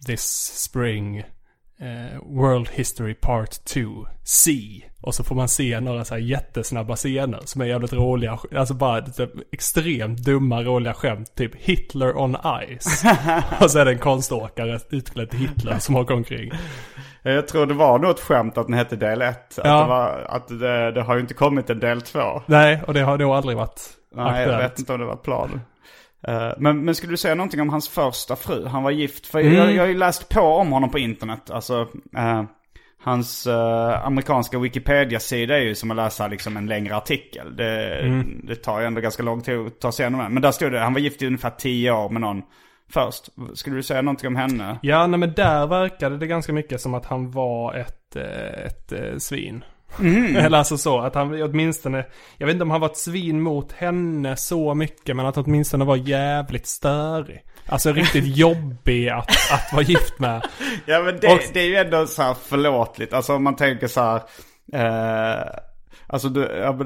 This 0.06 0.54
spring. 0.56 1.23
Eh, 1.82 2.20
World 2.24 2.70
History 2.70 3.13
Part 3.13 3.66
2. 3.66 4.08
C. 4.24 4.52
Och 5.02 5.16
så 5.16 5.24
får 5.24 5.36
man 5.36 5.48
se 5.48 5.80
några 5.80 6.06
så 6.06 6.13
här 6.13 6.22
jättesnabba 6.22 6.96
scener 6.96 7.40
som 7.46 7.62
är 7.62 7.66
jävligt 7.66 7.94
roliga. 7.94 8.40
Alltså 8.56 8.74
bara 8.74 9.02
typ, 9.02 9.30
extremt 9.54 10.20
dumma 10.20 10.63
roliga 10.63 10.94
skämt. 10.94 11.36
Typ 11.36 11.56
Hitler 11.56 12.18
on 12.18 12.38
Ice. 12.80 13.04
och 13.62 13.72
så 13.72 13.80
är 13.80 13.86
det 13.86 13.92
en 13.92 14.00
konståkare 14.00 14.80
utklädd 14.90 15.30
till 15.30 15.40
Hitler 15.40 15.80
som 15.80 15.96
åker 15.96 16.13
omkring. 16.13 16.52
Jag 17.24 17.48
tror 17.48 17.66
det 17.66 17.74
var 17.74 18.00
nog 18.00 18.12
ett 18.12 18.20
skämt 18.20 18.58
att 18.58 18.68
den 18.68 18.76
hette 18.78 18.96
del 18.96 19.22
1. 19.22 19.38
Att, 19.38 19.66
Ja. 19.66 19.82
det, 19.82 19.88
var, 19.88 20.26
att 20.30 20.48
det, 20.48 20.92
det 20.92 21.02
har 21.02 21.16
ju 21.16 21.22
inte 21.22 21.34
kommit 21.34 21.70
en 21.70 21.80
del 21.80 22.02
2. 22.02 22.20
Nej, 22.46 22.82
och 22.88 22.94
det 22.94 23.02
har 23.02 23.18
nog 23.18 23.32
aldrig 23.32 23.58
varit 23.58 23.82
Nej, 24.16 24.26
jag 24.26 24.36
aktuellt. 24.40 24.63
vet 24.72 24.80
inte 24.80 24.94
om 24.94 25.00
det 25.00 25.06
var 25.06 25.16
planen. 25.16 25.62
Eh, 26.28 26.52
men, 26.58 26.86
men 26.86 26.96
skulle 26.96 27.13
du 27.13 27.18
säga 27.18 27.36
någonting 27.36 27.62
om 27.62 27.70
hans 27.70 27.90
första 27.90 28.36
fru? 28.36 28.66
Han 28.66 28.84
var 28.84 28.92
gift. 28.92 29.28
För 29.28 29.40
Mm. 29.40 29.54
jag, 29.54 29.72
jag 29.74 29.84
har 29.84 29.88
ju 29.88 29.98
läst 29.98 30.30
på 30.30 30.42
om 30.42 30.72
honom 30.72 30.90
på 30.90 31.00
internet. 31.00 31.52
Alltså, 31.52 31.88
eh, 32.18 32.44
hans 33.04 33.48
eh, 33.48 34.06
amerikanska 34.06 34.60
Wikipedia-sida 34.60 35.58
är 35.58 35.62
ju 35.62 35.76
som 35.76 35.92
att 35.92 35.98
läsa 35.98 36.28
liksom 36.28 36.58
en 36.58 36.66
längre 36.66 36.96
artikel. 36.96 37.56
Det, 37.56 38.00
Mm. 38.00 38.42
det 38.44 38.56
tar 38.56 38.80
ju 38.80 38.86
ändå 38.86 39.02
ganska 39.02 39.24
lång 39.24 39.42
tid 39.42 39.60
att 39.60 39.80
ta 39.80 39.92
sig 39.92 40.04
igenom 40.04 40.20
den. 40.22 40.34
Men 40.34 40.42
där 40.42 40.52
stod 40.52 40.72
det, 40.72 40.80
han 40.80 40.94
var 40.94 41.00
gift 41.00 41.22
i 41.22 41.28
ungefär 41.28 41.50
tio 41.50 41.92
år 41.92 42.10
med 42.10 42.22
någon 42.22 42.42
först. 42.90 43.30
Skulle 43.54 43.76
du 43.76 43.84
säga 43.84 44.02
någonting 44.02 44.28
om 44.28 44.36
henne? 44.36 44.80
Ja, 44.82 45.08
nej 45.08 45.20
men 45.20 45.34
där 45.34 45.68
verkade 45.68 46.18
det 46.18 46.28
ganska 46.28 46.54
mycket 46.54 46.82
som 46.82 46.94
att 46.94 47.06
han 47.06 47.32
var 47.32 47.74
ett, 47.74 48.16
eh, 48.16 48.66
ett 48.66 48.92
eh, 48.92 49.18
svin. 49.18 49.63
Mm. 50.00 50.36
Eller 50.45 50.58
alltså 50.58 50.78
så, 50.78 51.00
att 51.00 51.15
han 51.15 51.41
åtminstone, 51.43 52.06
jag 52.38 52.47
vet 52.47 52.54
inte 52.54 52.63
om 52.63 52.71
han 52.71 52.82
var 52.82 52.89
ett 52.89 52.97
svin 52.97 53.41
mot 53.41 53.71
henne 53.71 54.36
så 54.38 54.73
mycket, 54.73 55.15
men 55.15 55.26
att 55.26 55.36
han 55.36 55.45
åtminstone 55.45 55.86
var 55.86 55.95
jävligt 55.95 56.67
störig. 56.67 57.43
Alltså 57.65 57.93
riktigt 57.93 58.38
jobbig 58.38 59.10
att, 59.10 59.30
att 59.52 59.73
vara 59.73 59.84
gift 59.84 60.19
med. 60.19 60.47
Ja 60.86 61.02
men 61.02 61.19
det, 61.19 61.28
Och- 61.34 61.41
det 61.54 61.60
är 61.60 61.67
ju 61.67 61.76
ändå 61.76 62.08
så 62.08 62.21
här 62.21 62.34
förlåtligt. 62.34 63.13
Alltså 63.13 63.36
om 63.36 63.43
man 63.43 63.56
tänker 63.56 63.88
så 63.88 64.02
här. 64.02 64.21
Eh, 64.73 65.47
alltså 66.08 66.28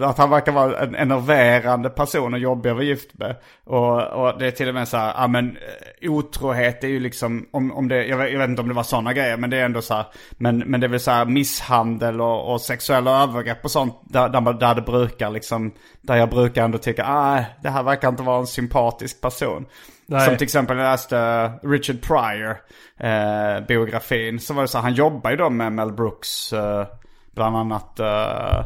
att 0.01 0.17
han 0.17 0.29
verkar 0.29 0.51
vara 0.51 0.79
en 0.79 0.95
enerverande 0.95 1.89
person 1.89 2.33
och 2.33 2.39
jobbig 2.39 2.69
att 2.69 2.75
vara 2.75 2.85
gift 2.85 3.13
med. 3.13 3.35
Och, 3.63 4.01
och 4.01 4.39
det 4.39 4.47
är 4.47 4.51
till 4.51 4.67
och 4.67 4.73
med 4.73 4.87
så 4.87 4.97
här, 4.97 5.13
ja 5.17 5.27
men 5.27 5.57
eh, 6.01 6.11
otrohet 6.11 6.83
är 6.83 6.87
ju 6.87 6.99
liksom, 6.99 7.47
om, 7.51 7.71
om 7.71 7.87
det, 7.87 8.05
jag 8.05 8.17
vet, 8.17 8.31
jag 8.31 8.39
vet 8.39 8.49
inte 8.49 8.61
om 8.61 8.67
det 8.67 8.73
var 8.73 8.83
sådana 8.83 9.13
grejer, 9.13 9.37
men 9.37 9.49
det 9.49 9.57
är 9.57 9.65
ändå 9.65 9.81
så 9.81 9.93
här. 9.93 10.05
Men, 10.31 10.57
men 10.57 10.79
det 10.79 10.87
är 10.87 10.89
väl 10.89 10.99
så 10.99 11.11
här 11.11 11.25
misshandel 11.25 12.21
och, 12.21 12.53
och 12.53 12.61
sexuella 12.61 13.23
övergrepp 13.23 13.65
och 13.65 13.71
sånt. 13.71 14.01
Där, 14.03 14.29
där, 14.29 14.53
där 14.53 14.75
det 14.75 14.81
brukar 14.81 15.29
liksom, 15.29 15.71
där 16.01 16.15
jag 16.15 16.29
brukar 16.29 16.63
ändå 16.63 16.77
tycka, 16.77 17.05
ah 17.05 17.43
det 17.63 17.69
här 17.69 17.83
verkar 17.83 18.09
inte 18.09 18.23
vara 18.23 18.39
en 18.39 18.47
sympatisk 18.47 19.21
person. 19.21 19.65
Nej. 20.05 20.25
Som 20.25 20.37
till 20.37 20.45
exempel 20.45 20.77
jag 20.77 20.83
läste 20.83 21.51
Richard 21.63 22.01
Pryor 22.01 22.57
eh, 22.97 23.65
biografin. 23.67 24.39
Så 24.39 24.53
var 24.53 24.61
det 24.61 24.67
så 24.67 24.77
här, 24.77 24.83
han 24.83 24.93
jobbar 24.93 25.31
ju 25.31 25.37
då 25.37 25.49
med 25.49 25.71
Mel 25.71 25.91
Brooks 25.91 26.53
eh, 26.53 26.87
bland 27.35 27.57
annat 27.57 27.99
eh, 27.99 28.65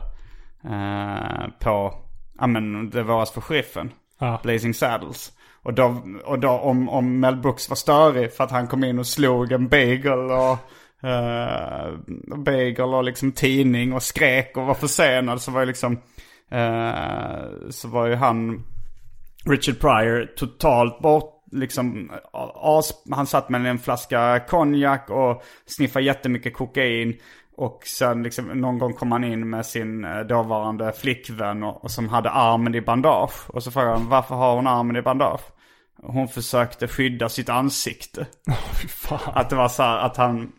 eh, 0.65 1.47
på, 1.59 1.93
ja 2.39 2.47
men 2.47 2.89
det 2.89 3.03
var 3.03 3.25
för 3.25 3.41
sheriffen. 3.41 3.91
Ja. 4.19 4.39
Blazing 4.43 4.73
Saddles. 4.73 5.31
Och 5.63 5.73
då, 5.73 6.01
och 6.25 6.39
då 6.39 6.49
om, 6.49 6.89
om 6.89 7.19
Mel 7.19 7.35
Brooks 7.35 7.69
var 7.69 7.75
störig 7.75 8.33
för 8.33 8.43
att 8.43 8.51
han 8.51 8.67
kom 8.67 8.83
in 8.83 8.99
och 8.99 9.07
slog 9.07 9.51
en 9.51 9.67
bagel 9.67 10.19
och 10.19 10.57
eh, 11.09 11.93
bagel 12.35 12.93
och 12.93 13.03
liksom 13.03 13.31
tidning 13.31 13.93
och 13.93 14.03
skrek 14.03 14.57
och 14.57 14.65
var 14.65 14.73
försenad 14.73 15.41
så 15.41 15.51
var 15.51 15.59
ju 15.59 15.65
liksom 15.65 16.01
eh, 16.51 17.69
så 17.69 17.87
var 17.87 18.07
ju 18.07 18.15
han 18.15 18.63
Richard 19.45 19.79
Pryor 19.79 20.25
totalt 20.35 20.99
bort 20.99 21.31
liksom 21.51 22.11
as, 22.53 23.03
han 23.11 23.27
satt 23.27 23.49
med 23.49 23.65
en 23.65 23.79
flaska 23.79 24.39
konjak 24.47 25.09
och 25.09 25.43
sniffade 25.65 26.05
jättemycket 26.05 26.53
kokain. 26.53 27.17
Och 27.57 27.81
sen 27.85 28.23
liksom 28.23 28.45
någon 28.45 28.79
gång 28.79 28.93
kom 28.93 29.11
han 29.11 29.23
in 29.23 29.49
med 29.49 29.65
sin 29.65 30.05
eh, 30.05 30.19
dåvarande 30.19 30.91
flickvän 30.93 31.63
och, 31.63 31.83
och 31.83 31.91
som 31.91 32.09
hade 32.09 32.29
armen 32.29 32.75
i 32.75 32.81
bandage. 32.81 33.49
Och 33.49 33.63
så 33.63 33.71
frågade 33.71 33.93
han 33.93 34.09
varför 34.09 34.35
har 34.35 34.55
hon 34.55 34.67
armen 34.67 34.95
i 34.95 35.01
bandage? 35.01 35.41
Hon 36.03 36.27
försökte 36.27 36.87
skydda 36.87 37.29
sitt 37.29 37.49
ansikte. 37.49 38.25
Fan. 38.89 39.19
Att 39.33 39.49
det 39.49 39.55
var 39.55 39.67
så 39.67 39.83
här 39.83 39.97
att 39.97 40.17
han, 40.17 40.51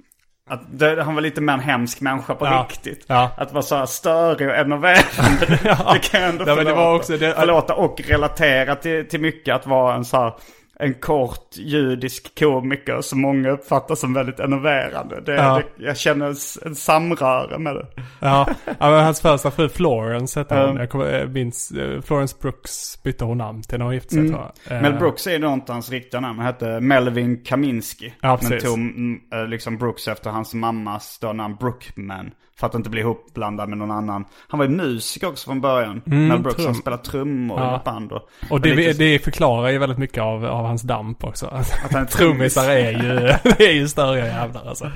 att 0.50 0.78
det, 0.78 1.02
han 1.02 1.14
var 1.14 1.22
lite 1.22 1.40
mer 1.40 1.52
en 1.52 1.60
hemsk 1.60 2.00
människa 2.00 2.34
på 2.34 2.46
Ja. 2.46 2.66
riktigt. 2.70 3.04
Ja. 3.08 3.30
Att 3.36 3.52
vara 3.52 3.62
så 3.62 3.76
här 3.76 3.86
störig 3.86 4.48
och 4.48 4.54
enerverande. 4.56 5.46
det, 5.48 5.78
det 5.92 5.98
kan 5.98 6.20
jag 6.20 6.30
ändå 6.30 6.44
Ja, 6.46 6.54
men 6.54 6.64
det 6.64 6.70
förlåta. 6.70 6.74
var 6.74 6.94
också 6.96 7.16
det- 7.16 7.34
förlåta 7.34 7.74
och 7.74 8.00
relatera 8.00 8.74
till, 8.76 9.08
till 9.08 9.20
mycket. 9.20 9.54
Att 9.54 9.66
vara 9.66 9.94
en 9.94 10.04
så 10.04 10.16
här 10.16 10.32
en 10.80 10.94
kort 10.94 11.56
judisk 11.56 12.38
komiker 12.38 13.00
som 13.00 13.20
många 13.20 13.50
uppfattar 13.50 13.94
som 13.94 14.14
väldigt 14.14 14.40
enerverande. 14.40 15.20
Det, 15.20 15.34
Ja. 15.34 15.62
det, 15.76 15.84
jag 15.84 15.96
känner 15.96 16.26
en, 16.26 16.36
en 16.64 16.74
samröre 16.74 17.58
med 17.58 17.74
det. 17.74 17.86
Ja, 18.20 18.46
ja 18.78 18.90
men 18.90 19.04
hans 19.04 19.20
första 19.20 19.50
fru 19.50 19.68
Florence 19.68 20.40
hette 20.40 20.54
hon. 20.66 20.76
Jag 20.76 20.90
kommer, 20.90 21.18
jag 21.18 21.30
minns, 21.32 21.70
eh, 21.70 22.00
Florence 22.00 22.36
Brooks 22.42 23.02
bytte 23.02 23.24
hon 23.24 23.38
namn 23.38 23.62
till 23.62 23.78
när 23.78 23.84
hon 23.84 23.94
gifte 23.94 24.08
sig 24.10 24.18
Mm. 24.20 24.32
tror 24.32 24.44
jag. 24.68 24.76
Eh, 24.76 24.82
Mel 24.82 24.98
Brooks 24.98 25.26
är 25.26 25.38
nog 25.38 25.52
inte 25.52 25.72
hans 25.72 25.90
riktiga 25.90 26.20
namn. 26.20 26.38
Han 26.38 26.46
hette 26.46 26.80
Melvin 26.80 27.42
Kaminsky. 27.44 28.10
Ja, 28.20 28.28
men 28.28 28.50
precis. 28.50 28.62
tog 28.64 28.74
mm, 28.78 29.20
eh, 29.32 29.46
liksom 29.46 29.78
Brooks 29.78 30.08
efter 30.08 30.30
hans 30.30 30.54
mammas 30.54 31.18
då 31.18 31.32
namn 31.32 31.56
Brookman. 31.60 32.30
För 32.58 32.66
att 32.66 32.74
inte 32.74 32.90
bli 32.90 33.00
ihopblandad 33.00 33.68
med 33.68 33.78
någon 33.78 33.90
annan. 33.90 34.24
Han 34.48 34.58
var 34.58 34.66
ju 34.66 34.72
musiker 34.72 35.28
också 35.28 35.44
från 35.46 35.60
början. 35.60 36.02
Mel 36.04 36.38
Brooks, 36.40 36.56
trum. 36.56 36.66
han 36.66 36.74
spelade 36.74 37.02
trummor 37.02 37.58
i 37.58 37.62
Ja. 37.62 37.76
ett 37.76 37.84
band. 37.84 38.12
Och, 38.12 38.28
Och 38.50 38.60
det, 38.60 38.74
lite- 38.74 38.92
det 38.98 39.18
förklarar 39.18 39.68
ju 39.68 39.78
väldigt 39.78 39.98
mycket 39.98 40.22
av, 40.22 40.44
av 40.44 40.64
hans 40.66 40.82
damp 40.82 41.24
också. 41.24 41.46
Att 41.46 41.70
han 41.92 42.02
är 42.02 42.06
Trummisar 42.06 42.70
är 42.70 42.90
ju, 42.90 43.14
det 43.58 43.66
är 43.66 43.72
ju 43.72 43.88
störiga 43.88 44.26
jävlar 44.26 44.68
alltså. 44.68 44.90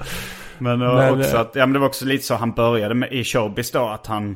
Men, 0.58 0.82
eh, 0.82 0.94
Men, 0.94 1.20
också 1.20 1.34
eh, 1.34 1.40
att, 1.40 1.50
ja 1.54 1.66
men 1.66 1.72
det 1.72 1.78
var 1.78 1.86
också 1.86 2.04
lite 2.04 2.24
så 2.24 2.34
han 2.34 2.52
började 2.52 2.94
med, 2.94 3.12
i 3.12 3.24
showbiz 3.24 3.70
då 3.70 3.88
att 3.88 4.06
han, 4.06 4.30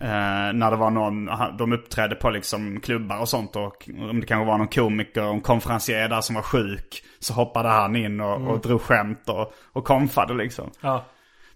eh, 0.00 0.08
när 0.54 0.70
det 0.70 0.76
var 0.76 0.90
någon, 0.90 1.30
de 1.58 1.72
uppträdde 1.72 2.14
på 2.14 2.30
liksom 2.30 2.80
klubbar 2.80 3.18
och 3.20 3.28
sånt 3.28 3.56
och 3.56 3.88
om 4.10 4.20
det 4.20 4.26
kanske 4.26 4.46
var 4.46 4.58
någon 4.58 4.68
komiker 4.68 5.22
en 5.22 5.40
konferencier 5.40 6.08
där 6.08 6.20
som 6.20 6.34
var 6.34 6.42
sjuk. 6.42 7.02
Så 7.20 7.32
hoppade 7.34 7.68
han 7.68 7.96
in 7.96 8.20
och, 8.20 8.48
och 8.50 8.60
drog 8.60 8.80
skämt 8.82 9.28
och, 9.28 9.52
och 9.72 9.84
konfade 9.84 10.34
liksom. 10.34 10.70
Ja. 10.80 11.04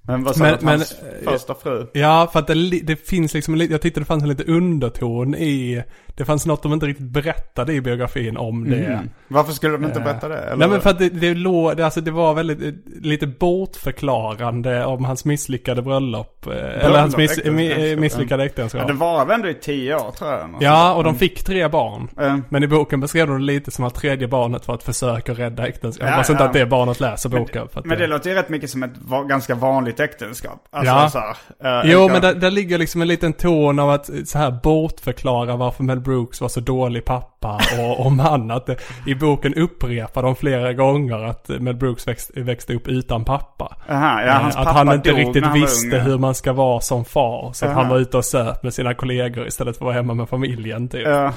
Men 0.07 0.25
vad 0.25 0.37
sa 0.37 0.43
Men- 0.43 0.51
du 0.51 0.57
att 0.57 0.63
men, 0.63 0.79
hans 0.79 0.93
eh, 0.93 1.33
första 1.33 1.55
fru? 1.55 1.87
Ja, 1.93 2.31
för 2.33 2.39
att 2.39 2.47
det, 2.47 2.81
det 2.83 2.97
finns 2.97 3.35
liksom 3.35 3.57
jag 3.57 3.81
tyckte 3.83 4.01
det 4.01 4.07
fanns 4.07 4.23
en 4.23 4.29
liten 4.29 4.47
underton 4.47 5.35
i, 5.35 5.83
det 6.17 6.25
fanns 6.25 6.47
något 6.47 6.63
de 6.63 6.73
inte 6.73 6.87
riktigt 6.87 7.07
berättade 7.11 7.73
i 7.73 7.81
biografin 7.81 8.37
om 8.37 8.71
det. 8.71 8.85
Mm. 8.85 9.11
Varför 9.29 9.53
skulle 9.53 9.73
de 9.73 9.85
inte 9.85 10.01
berätta 10.01 10.29
det? 10.29 10.39
Eller? 10.39 10.57
Nej 10.57 10.69
men 10.69 10.81
för 10.81 10.91
att 10.91 10.99
det, 10.99 11.09
det, 11.09 11.35
låg, 11.35 11.77
det, 11.77 11.85
alltså 11.85 12.01
det 12.01 12.11
var 12.11 12.35
väldigt, 12.35 12.63
eh, 12.63 12.73
lite 13.03 13.27
bortförklarande 13.27 14.85
om 14.85 15.05
hans 15.05 15.25
misslyckade 15.25 15.83
bröllop. 15.83 16.47
eh, 16.47 16.53
eller 16.87 17.01
hans 17.01 17.17
miss, 17.17 17.31
äktenskap, 17.31 17.55
mi- 17.61 17.87
ja. 17.91 17.97
misslyckade 18.01 18.43
ja, 18.43 18.47
äktenskap. 18.47 18.87
det 18.87 18.93
var 18.93 19.25
väl 19.27 19.35
ändå 19.35 19.49
i 19.49 19.55
tio 19.55 19.95
år 19.97 20.11
tror 20.11 20.31
jag. 20.31 20.51
Ja, 20.61 20.95
och 20.95 21.05
de 21.05 21.15
fick 21.15 21.45
tre 21.45 21.69
barn. 21.69 22.09
Mm. 22.19 22.45
Men 22.49 22.63
i 22.63 22.67
boken 22.69 23.01
beskrev 23.01 23.27
de 23.27 23.39
det 23.39 23.45
lite 23.45 23.71
som 23.71 23.85
att 23.85 23.95
tredje 23.95 24.29
barnet 24.29 24.69
var 24.69 24.75
ett 24.75 24.83
försök 24.83 25.29
att 25.29 25.39
rädda 25.39 25.67
äktenskapet. 25.69 26.15
Ja, 26.15 26.33
inte 26.33 26.43
ja. 26.43 26.47
att 26.49 26.53
det 26.53 26.67
barnet 26.67 27.01
läser 27.01 27.29
boken. 27.29 27.69
Att 27.75 27.85
Men 27.85 27.99
det 27.99 28.07
låter 28.07 28.31
ju 28.31 28.37
rätt 28.37 28.49
mycket 28.49 28.71
som 28.71 28.83
ett 28.83 28.91
ganska 29.29 29.55
vanligt 29.55 30.01
äktenskap. 30.01 30.69
Alltså, 30.71 30.95
Ja. 30.95 31.09
så 31.11 31.19
här, 31.19 31.83
eh, 31.85 31.91
Jo, 31.93 32.01
en- 32.07 32.13
men 32.13 32.23
där, 32.23 32.35
där 32.35 32.51
ligger 32.51 32.79
liksom 32.79 33.03
en 33.03 33.09
liten 33.09 33.33
ton 33.33 33.79
av 33.79 33.91
att 33.91 34.11
så 34.25 34.39
här 34.39 34.59
bortförklara 34.63 35.57
varför 35.57 35.83
Mel 35.85 36.01
Brooks 36.03 36.41
var 36.41 36.49
så 36.49 36.61
dålig 36.61 37.05
pappa 37.05 37.61
och 37.79 38.07
om 38.07 38.19
han. 38.19 38.51
Att 38.51 38.69
I 39.07 39.15
boken 39.15 39.55
upprepar 39.55 40.23
de 40.23 40.37
flera 40.37 40.73
gånger 40.73 41.19
att 41.25 41.49
Mel 41.49 41.75
Brooks 41.77 42.09
växt, 42.09 42.31
växte 42.37 42.75
upp 42.75 42.89
utan 42.89 43.25
pappa. 43.25 43.77
Aha, 43.89 44.23
ja, 44.23 44.33
hans 44.33 44.55
Eh, 44.55 44.61
att 44.61 44.67
pappa 44.67 44.79
han 44.79 44.95
inte 44.95 45.11
dog 45.11 45.19
riktigt 45.19 45.43
när 45.43 45.49
han 45.49 45.61
visste 45.61 45.87
ung, 45.87 45.93
ja. 45.93 45.99
hur 46.05 46.19
man 46.19 46.35
ska 46.35 46.53
vara 46.53 46.81
som 46.81 47.05
far. 47.05 47.53
Så 47.53 47.67
att 47.67 47.73
han 47.73 47.89
var 47.89 47.99
ute 47.99 48.17
och 48.17 48.25
söp 48.25 48.63
med 48.63 48.75
sina 48.75 48.95
kollegor 48.95 49.47
istället 49.47 49.77
för 49.77 49.85
att 49.85 49.87
vara 49.87 49.95
hemma 49.95 50.15
med 50.15 50.29
familjen 50.29 50.89
typ. 50.89 51.07
Ja. 51.07 51.33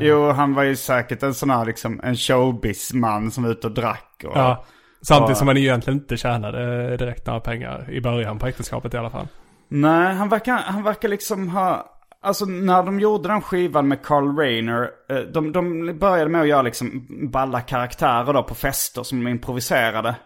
Jo, 0.00 0.30
han 0.30 0.54
var 0.54 0.62
ju 0.62 0.76
säkert 0.76 1.22
en 1.22 1.34
sån 1.34 1.50
här 1.50 1.64
liksom, 1.64 2.00
en 2.04 2.16
showbiz-man 2.16 3.30
som 3.30 3.44
var 3.44 3.50
ute 3.50 3.66
och 3.66 3.72
drack. 3.74 4.24
Och, 4.26 4.32
Ja. 4.38 4.64
Samtidigt 5.02 5.30
Ja. 5.30 5.34
som 5.34 5.48
han 5.48 5.56
egentligen 5.56 5.98
inte 5.98 6.16
tjänade 6.16 6.96
direkt 6.96 7.26
några 7.26 7.40
pengar 7.40 7.90
i 7.90 8.00
början 8.00 8.38
på 8.38 8.46
äktenskapet 8.46 8.94
i 8.94 8.96
alla 8.96 9.10
fall. 9.10 9.28
Nej, 9.68 10.14
han 10.14 10.28
verkar, 10.28 10.52
han 10.56 10.82
verkar 10.82 11.08
liksom 11.08 11.48
ha... 11.48 11.86
Alltså 12.20 12.44
när 12.44 12.82
de 12.82 13.00
gjorde 13.00 13.28
den 13.28 13.42
skivan 13.42 13.88
med 13.88 14.02
Carl 14.02 14.36
Reiner, 14.38 14.90
eh, 15.10 15.18
de, 15.18 15.52
de 15.52 15.98
började 15.98 16.30
med 16.30 16.40
att 16.40 16.48
göra 16.48 16.62
liksom 16.62 17.06
balla 17.32 17.60
karaktärer 17.60 18.32
då 18.32 18.42
på 18.42 18.54
fester 18.54 19.02
som 19.02 19.24
de 19.24 19.30
improviserade. 19.30 20.16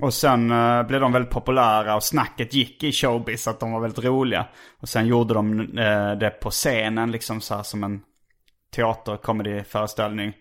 Och 0.00 0.14
sen 0.14 0.50
eh, 0.50 0.82
blev 0.82 1.00
de 1.00 1.12
väldigt 1.12 1.30
populära 1.32 1.96
och 1.96 2.02
snacket 2.02 2.54
gick 2.54 2.84
i 2.84 2.92
showbiz 2.92 3.48
att 3.48 3.60
de 3.60 3.72
var 3.72 3.80
väldigt 3.80 4.04
roliga. 4.04 4.46
Och 4.80 4.88
sen 4.88 5.06
gjorde 5.06 5.34
de 5.34 5.60
eh, 5.60 6.12
det 6.12 6.30
på 6.30 6.50
scenen 6.50 7.10
liksom 7.10 7.40
så 7.40 7.54
här 7.54 7.62
som 7.62 7.84
en 7.84 8.00
teater-comedy-föreställning. 8.76 10.32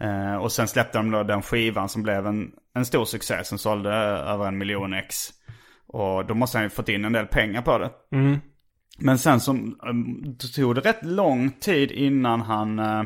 Eh, 0.00 0.36
och 0.36 0.52
sen 0.52 0.68
släppte 0.68 0.98
de 0.98 1.10
då 1.10 1.22
den 1.22 1.42
skivan 1.42 1.88
som 1.88 2.02
blev 2.02 2.26
en, 2.26 2.50
en 2.74 2.84
stor 2.84 3.04
succé 3.04 3.44
som 3.44 3.58
sålde 3.58 3.90
över 3.92 4.46
en 4.46 4.58
miljon 4.58 4.92
ex. 4.94 5.16
Och 5.88 6.26
då 6.26 6.34
måste 6.34 6.58
han 6.58 6.64
ju 6.64 6.70
fått 6.70 6.88
in 6.88 7.04
en 7.04 7.12
del 7.12 7.26
pengar 7.26 7.62
på 7.62 7.78
det. 7.78 7.90
Men 9.00 9.18
sen 9.18 9.40
så 9.40 9.52
det 10.40 10.48
tog 10.48 10.74
det 10.74 10.80
rätt 10.80 11.04
lång 11.04 11.50
tid 11.50 11.90
innan 11.90 12.40
han, 12.40 12.78
eh, 12.78 13.02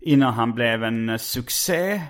innan 0.00 0.34
han 0.34 0.54
blev 0.54 0.84
en 0.84 1.08
eh, 1.08 1.16
succéman 1.16 2.08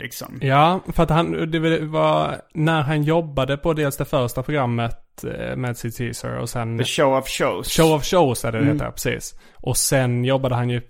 liksom. 0.00 0.38
Ja, 0.40 0.80
för 0.92 1.02
att 1.02 1.10
han, 1.10 1.50
det 1.50 1.78
var 1.80 2.40
när 2.54 2.82
han 2.82 3.02
jobbade 3.02 3.56
på 3.56 3.72
dels 3.72 3.96
det 3.96 4.04
första 4.04 4.42
programmet 4.42 5.24
eh, 5.24 5.56
med 5.56 5.76
Sid 5.76 5.96
Caesar 5.96 6.36
och 6.36 6.48
sen 6.50 6.78
The 6.78 6.84
show 6.84 7.18
of 7.18 7.28
shows. 7.28 7.76
Show 7.76 7.92
of 7.94 8.04
Shows 8.04 8.44
är 8.44 8.52
det 8.52 8.58
Mm. 8.58 8.68
det 8.68 8.74
heter, 8.84 8.90
precis. 8.92 9.34
Och 9.54 9.76
sen 9.76 10.24
jobbade 10.24 10.54
han 10.54 10.70
ju 10.70 10.80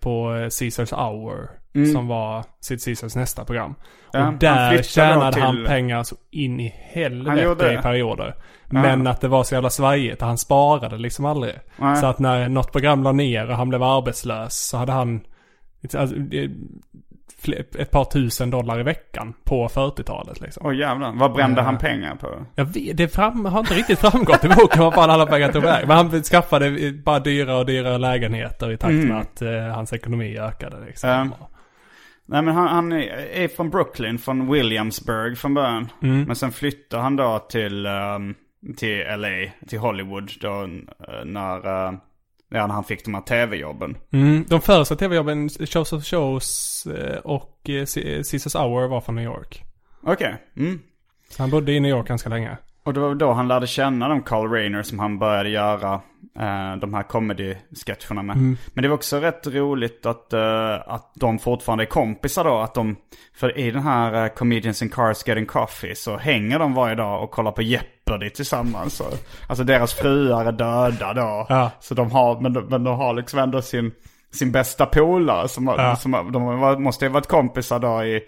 på 0.00 0.30
Caesars 0.58 0.92
Hour. 0.92 1.66
Som 1.92 2.06
var 2.06 2.44
Sid 2.60 2.84
Caesars 2.84 3.16
nästa 3.16 3.44
program. 3.44 3.64
Mm. 3.64 3.76
Ja, 4.12 4.18
och 4.18 4.24
han 4.24 4.38
där 4.38 4.68
flyttade 4.68 4.88
tjänade 4.88 5.32
till- 5.32 5.42
han 5.42 5.64
pengar 5.64 6.02
så 6.02 6.16
in 6.30 6.60
i 6.60 6.68
Han 6.68 7.02
helvete 7.02 7.76
i 7.78 7.82
perioder. 7.82 8.34
Men 8.68 9.06
att 9.06 9.20
det 9.20 9.28
var 9.28 9.44
så 9.44 9.54
jävla 9.54 9.70
svajigt. 9.70 10.22
Han 10.22 10.38
sparade 10.38 10.98
liksom 10.98 11.24
aldrig. 11.24 11.54
Nej. 11.76 11.96
Så 11.96 12.06
att 12.06 12.18
när 12.18 12.48
något 12.48 12.72
program 12.72 13.02
la 13.02 13.12
ner 13.12 13.50
och 13.50 13.56
han 13.56 13.68
blev 13.68 13.82
arbetslös 13.82 14.68
så 14.68 14.76
hade 14.76 14.92
han 14.92 15.20
alltså, 15.94 16.16
ett 17.78 17.90
par 17.90 18.04
tusen 18.04 18.50
dollar 18.50 18.80
i 18.80 18.82
veckan 18.82 19.34
på 19.44 19.68
40-talet 19.68 20.40
liksom. 20.40 20.66
Åh 20.66 20.76
jävlar, 20.76 21.12
vad 21.12 21.32
brände 21.32 21.62
han 21.62 21.78
pengar 21.78 22.16
på? 22.16 22.46
Jag 22.54 22.64
vet, 22.64 22.96
det 22.96 23.08
fram, 23.08 23.44
har 23.44 23.60
inte 23.60 23.74
riktigt 23.74 23.98
framgått 23.98 24.44
i 24.44 24.48
boken 24.48 24.82
vad 24.82 24.94
fan 24.94 25.10
alla 25.10 25.26
pengar 25.26 25.52
tog 25.52 25.62
väg. 25.62 25.88
Men 25.88 25.96
han 25.96 26.22
skaffade 26.22 26.92
bara 26.92 27.18
dyrare 27.18 27.58
och 27.58 27.66
dyrare 27.66 27.98
lägenheter 27.98 28.72
i 28.72 28.76
takt 28.76 28.92
med 28.92 29.20
att 29.20 29.42
eh, 29.42 29.74
hans 29.74 29.92
ekonomi 29.92 30.38
ökade 30.38 30.76
liksom. 30.86 31.10
Mm. 31.10 31.32
Nej 32.28 32.42
men 32.42 32.54
han, 32.54 32.68
han 32.68 32.92
är 32.92 33.48
från 33.48 33.70
Brooklyn, 33.70 34.18
från 34.18 34.52
Williamsburg 34.52 35.38
från 35.38 35.54
början. 35.54 35.88
Mm. 36.02 36.22
Men 36.22 36.36
sen 36.36 36.52
flyttar 36.52 36.98
han 36.98 37.16
då 37.16 37.38
till, 37.38 37.86
ehm, 37.86 38.34
till 38.76 39.04
LA, 39.18 39.50
till 39.68 39.78
Hollywood 39.78 40.30
då 40.40 40.62
eh, 40.62 41.24
när, 41.24 41.56
uh, 41.56 41.98
när 42.48 42.68
han 42.68 42.84
fick 42.84 43.04
de 43.04 43.14
här 43.14 43.22
tv-jobben. 43.22 43.96
Mm, 44.12 44.44
de 44.48 44.60
första 44.60 44.96
tv-jobben, 44.96 45.48
Shows 45.48 45.92
of 45.92 46.04
Shows 46.04 46.86
eh, 46.86 47.18
och 47.18 47.70
eh, 47.70 47.86
Caesars 48.30 48.54
Hour 48.54 48.88
var 48.88 49.00
från 49.00 49.14
New 49.14 49.24
York. 49.24 49.64
Okej. 50.02 50.36
Mm. 50.56 50.80
Så 51.28 51.42
han 51.42 51.50
bodde 51.50 51.72
i 51.72 51.80
New 51.80 51.90
York 51.90 52.08
ganska 52.08 52.28
länge. 52.28 52.56
Och 52.86 52.94
det 52.94 53.00
var 53.00 53.14
då 53.14 53.32
han 53.32 53.48
lärde 53.48 53.66
känna 53.66 54.08
de 54.08 54.22
Carl 54.22 54.50
Reiner 54.50 54.82
som 54.82 54.98
han 54.98 55.18
började 55.18 55.48
göra 55.48 55.94
eh, 56.38 56.76
de 56.80 56.94
här 56.94 57.02
comedy-sketcherna 57.02 58.22
med. 58.22 58.36
Men 58.74 58.82
det 58.82 58.88
var 58.88 58.94
också 58.94 59.18
rätt 59.20 59.46
roligt 59.46 60.06
att, 60.06 60.32
eh, 60.32 60.74
att 60.86 61.12
de 61.14 61.38
fortfarande 61.38 61.84
är 61.84 61.86
kompisar 61.86 62.44
då. 62.44 62.58
Att 62.58 62.74
de, 62.74 62.96
för 63.34 63.58
i 63.58 63.70
den 63.70 63.82
här 63.82 64.24
uh, 64.24 64.28
Comedians 64.28 64.82
in 64.82 64.88
Cars 64.90 65.28
Getting 65.28 65.46
Coffee 65.46 65.94
så 65.94 66.16
hänger 66.16 66.58
de 66.58 66.74
varje 66.74 66.94
dag 66.94 67.22
och 67.22 67.30
kollar 67.30 67.52
på 67.52 67.62
Jeopardy 67.62 68.30
tillsammans. 68.30 68.94
Så, 68.94 69.04
alltså 69.48 69.64
deras 69.64 69.94
fruar 69.94 70.44
är 70.44 70.52
döda 70.52 71.14
då. 71.14 71.46
Ja. 71.48 71.70
Så 71.80 71.94
de 71.94 72.10
har, 72.10 72.40
men 72.40 72.52
de, 72.52 72.64
men 72.64 72.84
de 72.84 72.96
har 72.98 73.14
liksom 73.14 73.38
ändå 73.38 73.62
sin, 73.62 73.92
sin 74.32 74.52
bästa 74.52 74.86
polare. 74.86 75.48
Som, 75.48 75.66
Ja. 75.66 75.96
som, 75.96 76.32
de 76.32 76.82
måste 76.82 77.04
ju 77.04 77.08
ha 77.08 77.14
varit 77.14 77.26
kompisar 77.28 77.78
då 77.78 78.04
i, 78.04 78.20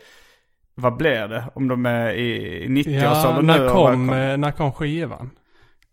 vad 0.78 0.96
blir 0.96 1.28
det? 1.28 1.44
Om 1.54 1.68
de 1.68 1.86
är 1.86 2.10
i 2.12 2.66
90-årsåldern 2.68 3.48
Ja, 3.48 3.58
nu 3.62 3.68
kom, 3.68 4.10
eh, 4.10 4.36
när 4.36 4.50
kom 4.52 4.72
skivan? 4.72 5.30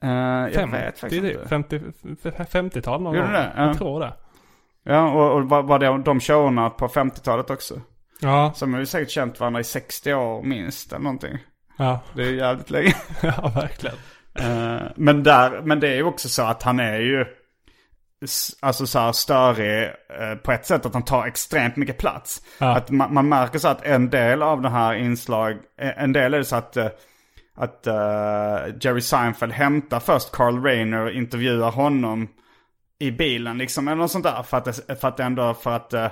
Eh, 0.04 0.10
jag 0.10 0.54
Fem- 0.54 0.72
vet 0.72 1.00
faktiskt 1.00 1.24
inte. 1.24 1.38
det, 1.42 1.48
50, 1.48 1.82
f- 2.24 2.50
50-tal 2.52 3.02
någon 3.02 3.16
gång. 3.16 3.32
det? 3.32 3.52
Ja. 3.58 3.66
Jag 3.68 3.78
tror 3.78 4.00
det. 4.00 4.14
Ja, 4.84 5.12
och, 5.12 5.36
och 5.38 5.50
var, 5.50 5.64
var 5.64 5.80
det 5.80 5.98
de 6.06 6.20
showerna 6.20 6.70
på 6.70 6.88
50-talet 6.88 7.50
också? 7.50 7.82
Ja, 8.22 8.52
Som 8.56 8.74
har 8.74 8.80
ju 8.80 8.86
säkert 8.86 9.10
känt 9.12 9.40
varandra 9.40 9.60
i 9.60 9.64
60 9.64 10.14
år 10.14 10.44
minst 10.44 10.92
eller 10.94 11.04
någonting. 11.04 11.38
ja, 11.78 12.00
Det 12.16 12.22
är 12.24 12.28
ju 12.30 12.38
jävligt 12.38 12.70
länge. 12.70 12.94
ja 13.22 13.52
verkligen. 13.56 13.96
Eh, 14.40 14.82
men, 14.96 15.24
där, 15.24 15.62
men 15.64 15.80
det 15.80 15.88
är 15.88 15.96
ju 15.96 16.04
också 16.04 16.30
så 16.30 16.44
att 16.44 16.64
han 16.64 16.80
är 16.80 17.00
ju 17.00 17.26
Alltså 18.60 18.88
så 18.88 19.00
här 19.00 19.12
störig 19.12 19.84
eh, 20.20 20.36
på 20.44 20.52
ett 20.52 20.66
sätt 20.66 20.86
att 20.86 20.94
han 20.94 21.06
tar 21.06 21.26
extremt 21.26 21.76
mycket 21.76 21.98
plats. 21.98 22.42
Ja. 22.58 22.76
Att 22.76 22.90
man, 22.90 23.14
man 23.14 23.30
märker 23.30 23.60
så 23.60 23.68
att 23.68 23.86
en 23.86 24.10
del 24.10 24.44
av 24.44 24.62
det 24.62 24.70
här 24.70 24.94
inslag, 24.94 25.52
eh, 25.82 26.04
en 26.04 26.14
del 26.14 26.34
är 26.34 26.38
det 26.38 26.46
så 26.46 26.56
att, 26.56 26.78
eh, 26.78 26.88
att 27.56 27.88
eh, 27.88 28.76
Jerry 28.82 29.02
Seinfeld 29.02 29.52
hämtar 29.54 30.00
först 30.00 30.32
Carl 30.32 30.64
Reiner 30.64 31.02
och 31.02 31.12
intervjuar 31.12 31.72
honom 31.72 32.28
i 33.00 33.12
bilen 33.12 33.58
liksom 33.58 33.88
eller 33.88 33.98
något 33.98 34.12
sånt 34.12 34.26
där. 34.26 34.44
För 34.44 34.58
att, 34.58 35.00
för 35.00 35.08
att 35.08 35.20
ändå, 35.20 35.54
för 35.54 35.72
att 35.76 35.94
eh, 35.94 36.08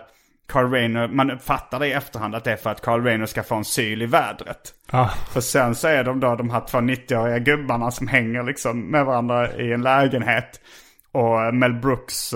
Carl 0.48 0.72
Reiner, 0.72 1.08
man 1.08 1.40
fattar 1.40 1.80
det 1.80 1.88
i 1.88 1.92
efterhand 1.92 2.36
att 2.36 2.44
det 2.44 2.52
är 2.52 2.56
för 2.56 2.70
att 2.70 2.82
Carl 2.82 3.04
Reiner 3.04 3.26
ska 3.26 3.44
få 3.44 3.56
en 3.56 3.66
syl 3.66 4.02
i 4.02 4.06
vädret. 4.06 4.74
Ja, 4.92 5.10
För 5.32 5.42
sen 5.42 5.76
så 5.76 5.88
är 5.88 6.04
de 6.04 6.20
då 6.20 6.36
de 6.36 6.50
här 6.50 6.62
två 6.68 6.78
90-åriga 6.78 7.40
gubbarna 7.40 7.92
som 7.92 8.08
hänger 8.08 8.44
liksom 8.44 8.92
med 8.92 9.06
varandra 9.06 9.54
i 9.54 9.74
en 9.74 9.82
lägenhet. 9.82 10.62
Och 11.14 11.54
Mel 11.54 11.74
Brooks 11.74 12.34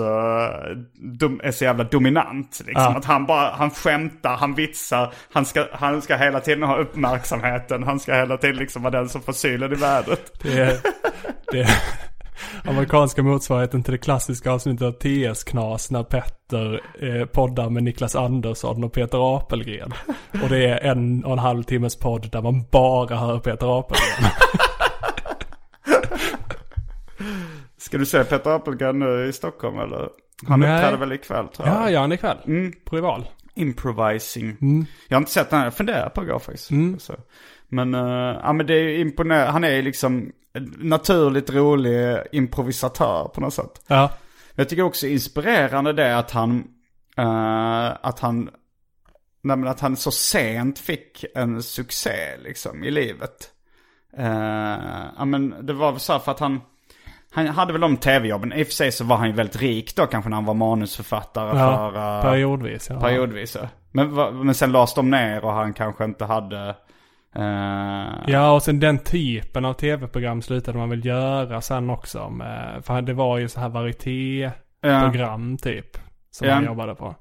dum, 0.94 1.40
är 1.44 1.50
så 1.50 1.64
jävla 1.64 1.84
dominant. 1.84 2.62
Liksom. 2.66 2.82
Ja. 2.82 2.96
Att 2.96 3.04
han 3.04 3.26
bara, 3.26 3.50
han 3.50 3.70
skämtar, 3.70 4.36
han 4.36 4.54
vitsar, 4.54 5.12
han 5.32 5.44
ska, 5.44 5.66
han 5.72 6.02
ska 6.02 6.16
hela 6.16 6.40
tiden 6.40 6.62
ha 6.62 6.76
uppmärksamheten. 6.76 7.82
Han 7.82 8.00
ska 8.00 8.14
hela 8.14 8.36
tiden 8.36 8.56
liksom 8.56 8.82
vara 8.82 8.98
den 8.98 9.08
som 9.08 9.22
får 9.22 9.32
sylen 9.32 9.72
i 9.72 9.76
vädret. 9.76 10.32
Det 10.42 10.60
är, 10.60 10.76
det 11.52 11.60
är 11.60 11.68
amerikanska 12.64 13.22
motsvarigheten 13.22 13.82
till 13.82 13.92
det 13.92 13.98
klassiska 13.98 14.50
avsnittet 14.50 14.82
av 14.82 14.92
TS-knas 14.92 15.90
när 15.90 16.02
Petter 16.02 16.80
eh, 17.00 17.26
poddar 17.26 17.70
med 17.70 17.82
Niklas 17.82 18.16
Andersson 18.16 18.84
och 18.84 18.92
Peter 18.92 19.36
Apelgren. 19.36 19.92
Och 20.42 20.48
det 20.48 20.66
är 20.66 20.90
en 20.90 21.24
och 21.24 21.32
en 21.32 21.38
halv 21.38 21.62
timmes 21.62 21.96
podd 21.96 22.30
där 22.32 22.42
man 22.42 22.64
bara 22.70 23.16
hör 23.16 23.38
Peter 23.38 23.78
Apelgren. 23.78 24.30
Ska 27.88 27.98
du 27.98 28.06
se 28.06 28.24
Peter 28.24 28.50
Apelgren 28.50 28.98
nu 28.98 29.26
i 29.28 29.32
Stockholm 29.32 29.78
eller? 29.78 30.08
Han 30.46 30.60
Nej. 30.60 30.74
uppträder 30.74 30.98
väl 30.98 31.12
ikväll 31.12 31.48
tror 31.48 31.68
jag. 31.68 31.76
Ja, 31.76 31.90
ja, 31.90 32.00
han 32.00 32.12
ikväll. 32.12 32.36
På 32.84 32.96
Rival. 32.96 33.28
Improvising. 33.54 34.56
Jag 35.08 35.16
har 35.16 35.20
inte 35.20 35.32
sett 35.32 35.50
den, 35.50 35.58
här. 35.58 35.66
jag 35.66 35.74
funderar 35.74 36.08
på 36.08 36.20
att 36.20 36.26
gå 36.26 36.38
faktiskt. 36.38 36.70
Så. 36.98 37.14
Men, 37.68 37.94
uh, 37.94 38.36
ja 38.42 38.52
men 38.52 38.66
det 38.66 38.74
är 38.74 38.98
imponerande. 38.98 39.52
Han 39.52 39.64
är 39.64 39.70
ju 39.70 39.82
liksom 39.82 40.32
naturligt 40.78 41.50
rolig 41.50 42.18
improvisatör 42.32 43.30
på 43.34 43.40
något 43.40 43.54
sätt. 43.54 43.82
Ja. 43.86 44.10
Jag 44.54 44.68
tycker 44.68 44.82
också 44.82 45.06
inspirerande 45.06 45.92
det 45.92 46.18
att 46.18 46.30
han, 46.30 46.64
eh, 47.16 47.90
att 48.00 48.20
han, 48.20 48.50
nej 49.42 49.68
att 49.68 49.80
han 49.80 49.96
så 49.96 50.10
sent 50.10 50.78
fick 50.78 51.24
en 51.34 51.62
succé 51.62 52.36
liksom 52.44 52.84
i 52.84 52.90
livet. 52.90 53.50
Uh, 54.18 55.04
ja 55.18 55.24
men 55.24 55.66
det 55.66 55.72
var 55.72 55.92
väl 55.92 56.00
så 56.00 56.12
här 56.12 56.20
för 56.20 56.32
att 56.32 56.40
han, 56.40 56.60
han 57.46 57.54
hade 57.56 57.72
väl 57.72 57.80
de 57.80 57.96
tv-jobben. 57.96 58.52
I 58.52 58.62
och 58.62 58.66
för 58.66 58.72
sig 58.74 58.92
så 58.92 59.04
var 59.04 59.16
han 59.16 59.26
ju 59.26 59.32
väldigt 59.32 59.62
rik 59.62 59.96
då 59.96 60.06
kanske 60.06 60.30
när 60.30 60.34
han 60.36 60.44
var 60.44 60.54
manusförfattare 60.54 61.58
Ja, 61.58 61.90
för... 61.92 62.16
eh, 62.16 62.22
periodvis. 62.22 62.86
Ja. 62.90 63.00
Periodvis 63.00 63.56
ja. 63.60 63.68
Men, 63.92 64.14
men 64.46 64.54
sen 64.54 64.72
lades 64.72 64.94
de 64.94 65.10
ner 65.10 65.44
och 65.44 65.52
han 65.52 65.72
kanske 65.74 66.04
inte 66.04 66.24
hade... 66.24 66.68
eh, 67.34 68.12
Ja, 68.26 68.50
och 68.52 68.62
sen 68.62 68.80
den 68.80 68.98
typen 68.98 69.64
av 69.64 69.72
tv-program 69.74 70.42
slutade 70.42 70.78
man 70.78 70.90
väl 70.90 71.04
göra 71.06 71.60
sen 71.60 71.90
också. 71.90 72.30
Med, 72.30 72.84
för 72.84 73.02
det 73.02 73.14
var 73.14 73.38
ju 73.38 73.48
så 73.48 73.60
här 73.60 73.68
varieté-program 73.68 75.56
typ. 75.56 75.98
Som 76.30 76.48
Ja. 76.48 76.54
han 76.54 76.64
jobbade 76.64 76.94
på. 76.94 77.14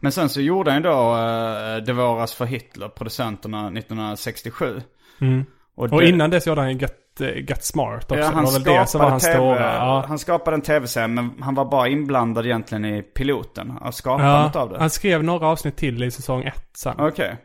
Men 0.00 0.12
sen 0.12 0.28
så 0.28 0.40
gjorde 0.40 0.70
han 0.70 0.82
ju 0.82 0.88
då 0.88 1.14
uh, 1.16 1.84
Det 1.86 1.92
våras 1.92 2.34
för 2.34 2.44
Hitler, 2.44 2.88
producenterna 2.88 3.58
1967. 3.68 4.80
Mm. 5.20 5.44
Och 5.76 5.88
det- 5.88 6.08
innan 6.08 6.30
dess 6.30 6.46
gjorde 6.46 6.60
han 6.60 6.70
ju 6.72 6.78
Get, 6.78 6.94
eh, 7.20 7.36
Get 7.36 7.64
Smart 7.64 8.04
också. 8.04 8.14
Ja, 8.14 8.20
det 8.30 8.34
han 8.34 8.44
väl 8.44 8.62
det 8.62 8.86
som 8.88 9.00
var 9.00 9.10
hans 9.10 9.22
TV, 9.24 9.34
stora. 9.34 9.74
Ja. 9.74 10.04
Han 10.08 10.18
skapade 10.18 10.54
en 10.54 10.60
tv-serie 10.62 11.08
men 11.08 11.30
han 11.40 11.54
var 11.54 11.64
bara 11.64 11.88
inblandad 11.88 12.46
egentligen 12.46 12.84
i 12.84 13.02
piloten. 13.02 13.78
Av 13.80 13.90
skapandet 13.90 14.56
av 14.56 14.68
Ja, 14.68 14.72
det. 14.74 14.80
han 14.80 14.90
skrev 14.90 15.24
några 15.24 15.46
avsnitt 15.46 15.76
till 15.76 16.02
i 16.02 16.10
säsong 16.10 16.42
ett 16.44 16.70
sen. 16.76 16.94
Okej. 16.98 17.36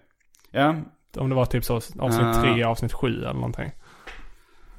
Ja. 0.51 0.75
Om 1.17 1.29
det 1.29 1.35
var 1.35 1.45
typ 1.45 1.65
så 1.65 1.75
avsnitt 1.75 2.41
tre, 2.43 2.63
avsnitt 2.63 2.93
sju 2.93 3.07
eller 3.21 3.33
någonting. 3.33 3.71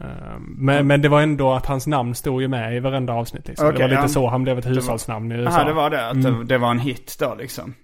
Eh, 0.00 0.06
Men, 0.38 0.86
men 0.86 1.02
det 1.02 1.08
var 1.08 1.20
ändå 1.22 1.52
att 1.52 1.66
hans 1.66 1.86
namn 1.86 2.14
stod 2.14 2.42
ju 2.42 2.48
med 2.48 2.76
i 2.76 2.80
varenda 2.80 3.12
avsnitt 3.12 3.48
liksom. 3.48 3.66
det 3.66 3.72
Okej, 3.72 3.82
var 3.82 3.88
lite 3.88 4.02
ja. 4.02 4.08
så 4.08 4.28
han 4.28 4.42
blev 4.42 4.58
ett 4.58 4.66
hushållsnamn 4.66 5.32
i 5.32 5.34
USA. 5.34 5.50
Aha, 5.58 5.64
det 5.64 5.72
var 5.72 5.90
det. 5.90 6.06
Att 6.08 6.14
Mm. 6.14 6.38
det, 6.38 6.44
det 6.44 6.58
var 6.58 6.70
en 6.70 6.78
hit 6.78 7.16
då 7.20 7.34
liksom. 7.34 7.74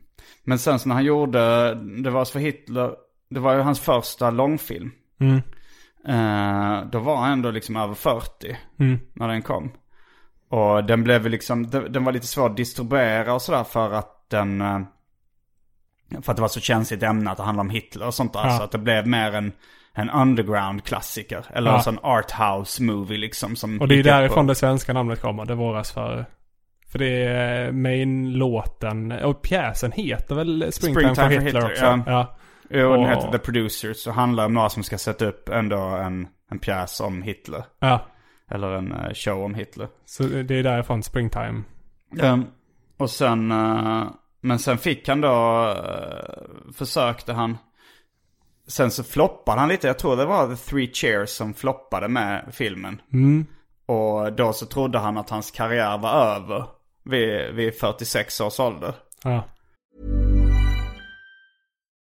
Men 0.45 0.59
sen 0.59 0.79
så 0.79 0.89
när 0.89 0.95
han 0.95 1.05
gjorde 1.05 1.75
Det 2.03 2.11
var 2.11 2.25
för 2.25 2.39
Hitler. 2.41 2.91
Det 3.31 3.41
var 3.41 3.55
ju 3.55 3.61
hans 3.61 3.81
första 3.81 4.31
långfilm. 4.31 4.91
Mm. 5.21 5.43
Eh, 6.09 6.83
då 6.93 6.99
var 6.99 7.17
han 7.17 7.33
ändå 7.33 7.51
liksom 7.51 7.77
över 7.77 7.95
40 7.95 8.57
Mm. 8.81 8.99
när 9.15 9.29
den 9.29 9.43
kom. 9.43 9.73
Och 10.49 10.85
den 10.85 11.05
blev 11.05 11.27
liksom, 11.27 11.71
den, 11.71 12.05
var 12.05 12.13
lite 12.13 12.27
svår 12.27 12.47
att 12.47 12.57
distribuera 12.57 13.35
och 13.35 13.43
sådär 13.43 13.65
för 13.65 13.93
att 13.93 14.31
den, 14.31 14.61
eh, 14.61 14.81
för 16.23 16.33
att 16.33 16.37
det 16.37 16.43
var 16.43 16.49
så 16.49 16.61
känsligt 16.61 17.03
ämne 17.03 17.31
att 17.31 17.37
det 17.37 17.43
handlade 17.43 17.67
om 17.67 17.71
Hitler 17.71 18.07
och 18.07 18.15
sånt 18.15 18.33
där. 18.33 18.45
Ja. 18.47 18.57
Så 18.59 18.63
att 18.63 18.73
det 18.73 18.79
blev 18.79 19.07
mer 19.07 19.33
en, 19.35 19.53
en 19.95 20.11
underground-klassiker. 20.11 21.45
Eller 21.53 21.71
Ja. 21.71 21.77
en 21.77 21.83
sån 21.83 21.99
arthouse-movie 22.03 23.19
liksom. 23.19 23.57
Som 23.57 23.81
Och 23.81 23.89
det 23.89 23.99
är 23.99 24.03
därifrån 24.03 24.47
på- 24.47 24.49
det 24.49 24.55
svenska 24.55 24.93
namnet 24.93 25.21
kommer, 25.23 25.45
det 25.45 25.55
våras 25.55 25.93
för. 25.93 26.27
För 26.89 26.99
det 26.99 27.25
är 27.25 27.73
main-låten, 27.73 29.13
och 29.13 29.43
pjäsen 29.43 29.93
heter 29.93 30.35
väl 30.35 30.73
Springtime, 30.73 31.15
for 31.15 31.29
Hitler, 31.29 31.65
också? 31.71 31.85
ja. 31.85 32.03
Ja. 32.07 32.37
Den 32.71 32.87
Och- 32.87 33.09
heter 33.09 33.33
The 33.33 33.39
Producers. 33.39 34.07
Och 34.07 34.15
handlar 34.15 34.45
om 34.45 34.55
några 34.55 34.69
som 34.69 34.83
ska 34.83 34.99
sätta 34.99 35.27
upp 35.27 35.49
ändå 35.49 35.79
en, 35.79 36.29
en 36.51 36.59
pjäs 36.59 37.01
om 37.01 37.23
Hitler. 37.23 37.65
ja. 37.79 38.07
Eller 38.53 38.73
en 38.73 38.93
eh, 38.93 39.13
show 39.15 39.45
om 39.45 39.55
Hitler. 39.55 39.89
Så 40.05 40.23
det 40.23 40.55
är 40.59 40.63
därifrån 40.63 41.03
Springtime. 41.03 41.63
Ehm, 42.21 42.45
och 42.99 43.11
sen, 43.11 43.51
eh, 43.51 44.05
men 44.41 44.59
sen 44.59 44.79
fick 44.79 45.09
han 45.09 45.21
då, 45.21 45.69
eh, 45.71 46.73
försökte 46.75 47.33
han, 47.33 47.59
sen 48.69 48.91
så 48.91 49.05
floppade 49.05 49.61
han 49.61 49.69
lite. 49.69 49.87
Jag 49.87 49.99
tror 49.99 50.17
det 50.17 50.25
var 50.25 50.49
The 50.49 50.57
Three 50.57 50.91
Cheers 50.95 51.31
som 51.31 51.55
floppade 51.55 52.09
med 52.09 52.45
filmen. 52.53 53.01
Mm. 53.13 53.47
Och 53.87 54.33
då 54.33 54.53
så 54.53 54.67
trodde 54.67 54.99
han 54.99 55.19
att 55.19 55.31
hans 55.31 55.51
karriär 55.51 55.99
var 55.99 56.11
över 56.37 56.65
vid, 57.05 57.55
vid 57.55 57.79
46 57.79 58.41
års 58.41 58.61
ålder. 58.61 58.95
Ja. 59.25 59.45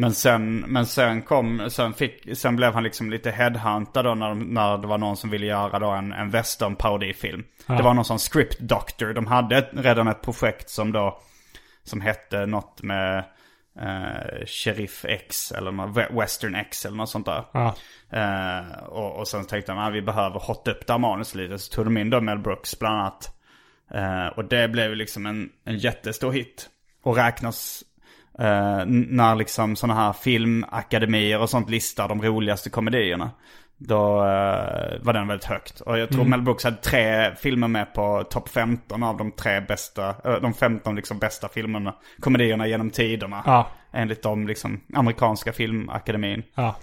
Men 0.00 0.14
sen, 0.14 0.58
men 0.58 0.86
sen 0.86 1.22
kom, 1.22 1.70
sen 1.70 1.94
fick, 1.94 2.38
sen 2.38 2.56
blev 2.56 2.74
han 2.74 2.82
liksom 2.82 3.10
lite 3.10 3.30
headhuntad 3.30 4.02
då 4.02 4.14
när, 4.14 4.34
när 4.34 4.78
det 4.78 4.86
var 4.86 4.98
någon 4.98 5.16
som 5.16 5.30
ville 5.30 5.46
göra 5.46 5.78
då 5.78 5.90
en, 5.90 6.12
en 6.12 6.30
western 6.30 6.76
parodifilm. 6.76 7.44
Det 7.66 7.82
var 7.82 7.94
någon 7.94 8.04
sån 8.04 8.18
script 8.18 8.58
doctor. 8.60 9.12
De 9.12 9.26
hade 9.26 9.58
ett, 9.58 9.70
redan 9.72 10.08
ett 10.08 10.22
projekt 10.22 10.70
som 10.70 10.92
då, 10.92 11.20
som 11.84 12.00
hette 12.00 12.46
något 12.46 12.82
med 12.82 13.18
eh, 13.80 14.46
Sheriff 14.46 15.04
X 15.04 15.52
eller 15.52 15.72
något, 15.72 16.10
Western 16.10 16.54
X 16.54 16.86
eller 16.86 16.96
något 16.96 17.10
sånt 17.10 17.26
där. 17.26 17.44
Ja. 17.52 17.74
Eh, 18.10 18.82
och, 18.82 19.18
och 19.18 19.28
sen 19.28 19.46
tänkte 19.46 19.72
de 19.72 19.78
att 19.78 19.92
vi 19.92 20.02
behöver 20.02 20.40
hotta 20.40 20.70
upp 20.70 20.86
det 20.86 20.92
här 20.92 20.98
manuset 20.98 21.34
lite. 21.34 21.58
Så 21.58 21.74
tog 21.74 21.84
de 21.84 21.96
in 21.96 22.10
då 22.10 22.20
Mel 22.20 22.38
Brooks 22.38 22.78
bland 22.78 22.98
annat. 22.98 23.37
Eh, 23.94 24.26
och 24.26 24.44
det 24.44 24.68
blev 24.68 24.96
liksom 24.96 25.26
en, 25.26 25.48
en 25.64 25.78
jättestor 25.78 26.32
hit. 26.32 26.68
Och 27.02 27.16
räknas 27.16 27.82
n- 28.82 29.06
när 29.10 29.34
liksom 29.34 29.76
sådana 29.76 30.00
här 30.00 30.12
filmakademier 30.12 31.38
och 31.40 31.50
sånt 31.50 31.70
listar 31.70 32.08
de 32.08 32.22
roligaste 32.22 32.70
komedierna. 32.70 33.30
Då 33.80 34.18
eh, 34.18 35.00
var 35.02 35.12
den 35.12 35.28
väldigt 35.28 35.44
högt. 35.48 35.80
Och 35.80 35.98
jag 35.98 36.08
tror 36.08 36.24
Mel 36.24 36.42
Brooks 36.42 36.64
hade 36.64 36.76
tre 36.76 37.34
filmer 37.36 37.68
med 37.68 37.94
på 37.94 38.24
topp 38.30 38.48
15 38.48 39.02
av 39.02 39.16
de 39.16 39.32
tre 39.32 39.60
bästa, 39.60 40.08
eh, 40.24 40.40
de 40.42 40.54
15 40.54 40.96
liksom 40.96 41.18
bästa 41.18 41.48
filmerna, 41.48 41.94
komedierna 42.20 42.66
genom 42.66 42.90
tiderna. 42.90 43.42
Ja. 43.46 43.68
Enligt 43.92 44.22
de 44.22 44.46
liksom 44.46 44.80
amerikanska 44.94 45.52
filmakademin. 45.52 46.42
Ja. 46.54 46.76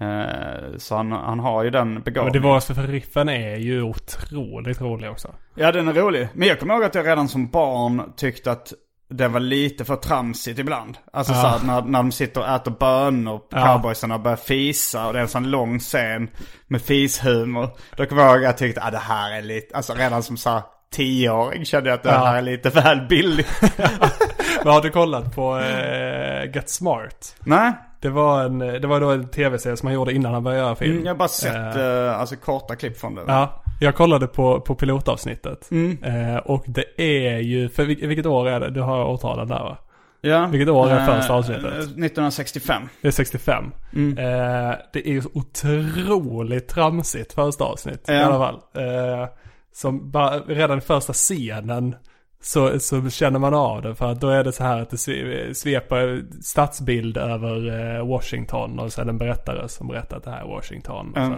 Eh, 0.00 0.76
så 0.78 0.96
han, 0.96 1.12
han 1.12 1.40
har 1.40 1.64
ju 1.64 1.70
den 1.70 2.00
begåvningen. 2.02 2.32
det 2.42 2.48
var 2.48 2.60
för 2.60 2.82
riffen 2.86 3.28
är 3.28 3.56
ju 3.56 3.82
otroligt 3.82 4.80
rolig 4.80 5.10
också. 5.10 5.28
Ja, 5.54 5.72
den 5.72 5.88
är 5.88 5.92
rolig. 5.92 6.28
Men 6.34 6.48
jag 6.48 6.60
kommer 6.60 6.74
ihåg 6.74 6.84
att 6.84 6.94
jag 6.94 7.06
redan 7.06 7.28
som 7.28 7.48
barn 7.50 8.12
tyckte 8.16 8.50
att 8.52 8.72
det 9.10 9.28
var 9.28 9.40
lite 9.40 9.84
för 9.84 9.96
tramsigt 9.96 10.58
ibland. 10.58 10.98
Alltså 11.12 11.32
Ja. 11.32 11.40
så 11.42 11.46
här, 11.48 11.58
när, 11.66 11.82
när 11.82 11.98
de 11.98 12.12
sitter 12.12 12.40
och 12.40 12.48
äter 12.48 12.70
bönor, 12.80 13.40
Ja. 13.50 13.66
cowboysarna 13.66 14.18
börjar 14.18 14.36
fisa 14.36 15.06
och 15.06 15.12
det 15.12 15.18
är 15.18 15.22
en 15.22 15.28
sån 15.28 15.50
lång 15.50 15.78
scen 15.78 16.28
med 16.66 16.82
fishumor. 16.82 17.68
Då 17.96 18.06
kommer 18.06 18.22
jag 18.22 18.30
ihåg 18.32 18.38
att 18.38 18.44
jag 18.44 18.56
tyckte 18.58 18.80
att 18.80 18.88
ah, 18.88 18.90
det 18.90 18.98
här 18.98 19.32
är 19.32 19.42
lite, 19.42 19.76
alltså 19.76 19.94
redan 19.94 20.22
som 20.22 20.36
så 20.36 20.50
här 20.50 20.62
tioåring 20.92 21.64
kände 21.64 21.90
jag 21.90 21.94
att 21.96 22.02
det 22.02 22.08
Ja. 22.10 22.24
här 22.24 22.36
är 22.36 22.42
lite 22.42 22.70
väl 22.70 23.00
billigt. 23.08 23.60
Men 24.64 24.72
har 24.72 24.80
du 24.82 24.90
kollat 24.90 25.34
på 25.34 25.58
eh, 25.58 26.54
Get 26.54 26.70
Smart? 26.70 27.36
Nej, 27.44 27.72
Det 28.00 28.08
var, 28.08 28.44
en, 28.44 28.58
det 28.58 28.86
var 28.86 29.00
då 29.00 29.10
en 29.10 29.28
tv-serie 29.28 29.76
som 29.76 29.86
han 29.86 29.94
gjorde 29.94 30.12
innan 30.12 30.34
han 30.34 30.44
började 30.44 30.62
göra 30.64 30.74
film. 30.76 30.92
mm, 30.92 31.04
jag 31.04 31.12
har 31.12 31.18
bara 31.18 31.28
sett 31.28 31.76
eh, 31.76 32.20
alltså 32.20 32.36
korta 32.36 32.76
klipp 32.76 32.98
från 32.98 33.14
det. 33.14 33.22
Ja, 33.26 33.62
jag 33.80 33.94
kollade 33.94 34.26
på, 34.26 34.60
på 34.60 34.74
pilotavsnittet. 34.74 35.70
Mm. 35.70 35.98
Eh, 36.04 36.36
och 36.36 36.64
det 36.66 36.84
är 37.02 37.38
ju, 37.38 37.68
för 37.68 37.84
vil- 37.84 38.06
vilket 38.06 38.26
år 38.26 38.48
är 38.48 38.60
det? 38.60 38.70
Du 38.70 38.80
har 38.80 39.04
årtalen 39.04 39.48
där 39.48 39.58
va? 39.58 39.76
Ja. 40.20 40.46
Vilket 40.46 40.68
år 40.68 40.90
är 40.90 40.98
Eh, 41.08 41.16
första 41.16 41.34
avsnittet? 41.34 41.74
1965. 41.74 42.82
Det 43.02 43.08
är 43.08 43.12
65. 43.12 43.64
Mm. 43.94 44.18
Eh, 44.18 44.74
det 44.92 45.08
är 45.08 45.12
ju 45.12 45.22
otroligt 45.34 46.68
tramsigt 46.68 47.32
första 47.32 47.64
avsnitt 47.64 48.08
i 48.08 48.12
Ja. 48.12 48.24
alla 48.24 48.38
fall. 48.38 48.54
Eh, 48.84 49.28
som 49.72 50.10
bara, 50.10 50.38
redan 50.38 50.78
i 50.78 50.80
första 50.80 51.12
scenen 51.12 51.94
så, 52.46 52.78
så 52.80 53.10
känner 53.10 53.38
man 53.38 53.54
av 53.54 53.82
det. 53.82 53.94
För 53.94 54.12
att 54.12 54.20
då 54.20 54.28
är 54.28 54.44
det 54.44 54.52
så 54.52 54.64
här 54.64 54.80
att 54.82 54.90
det 54.90 54.96
sve- 54.96 55.52
sveper 55.54 56.22
stadsbild 56.42 57.16
över 57.16 57.80
eh, 57.98 58.06
Washington 58.06 58.78
och 58.78 58.92
sen 58.92 59.08
en 59.08 59.18
berättare 59.18 59.68
som 59.68 59.88
berättar 59.88 60.16
att 60.16 60.24
det 60.24 60.30
här 60.30 60.40
är 60.40 60.48
Washington. 60.48 61.10
Och 61.10 61.16
Mm. 61.18 61.30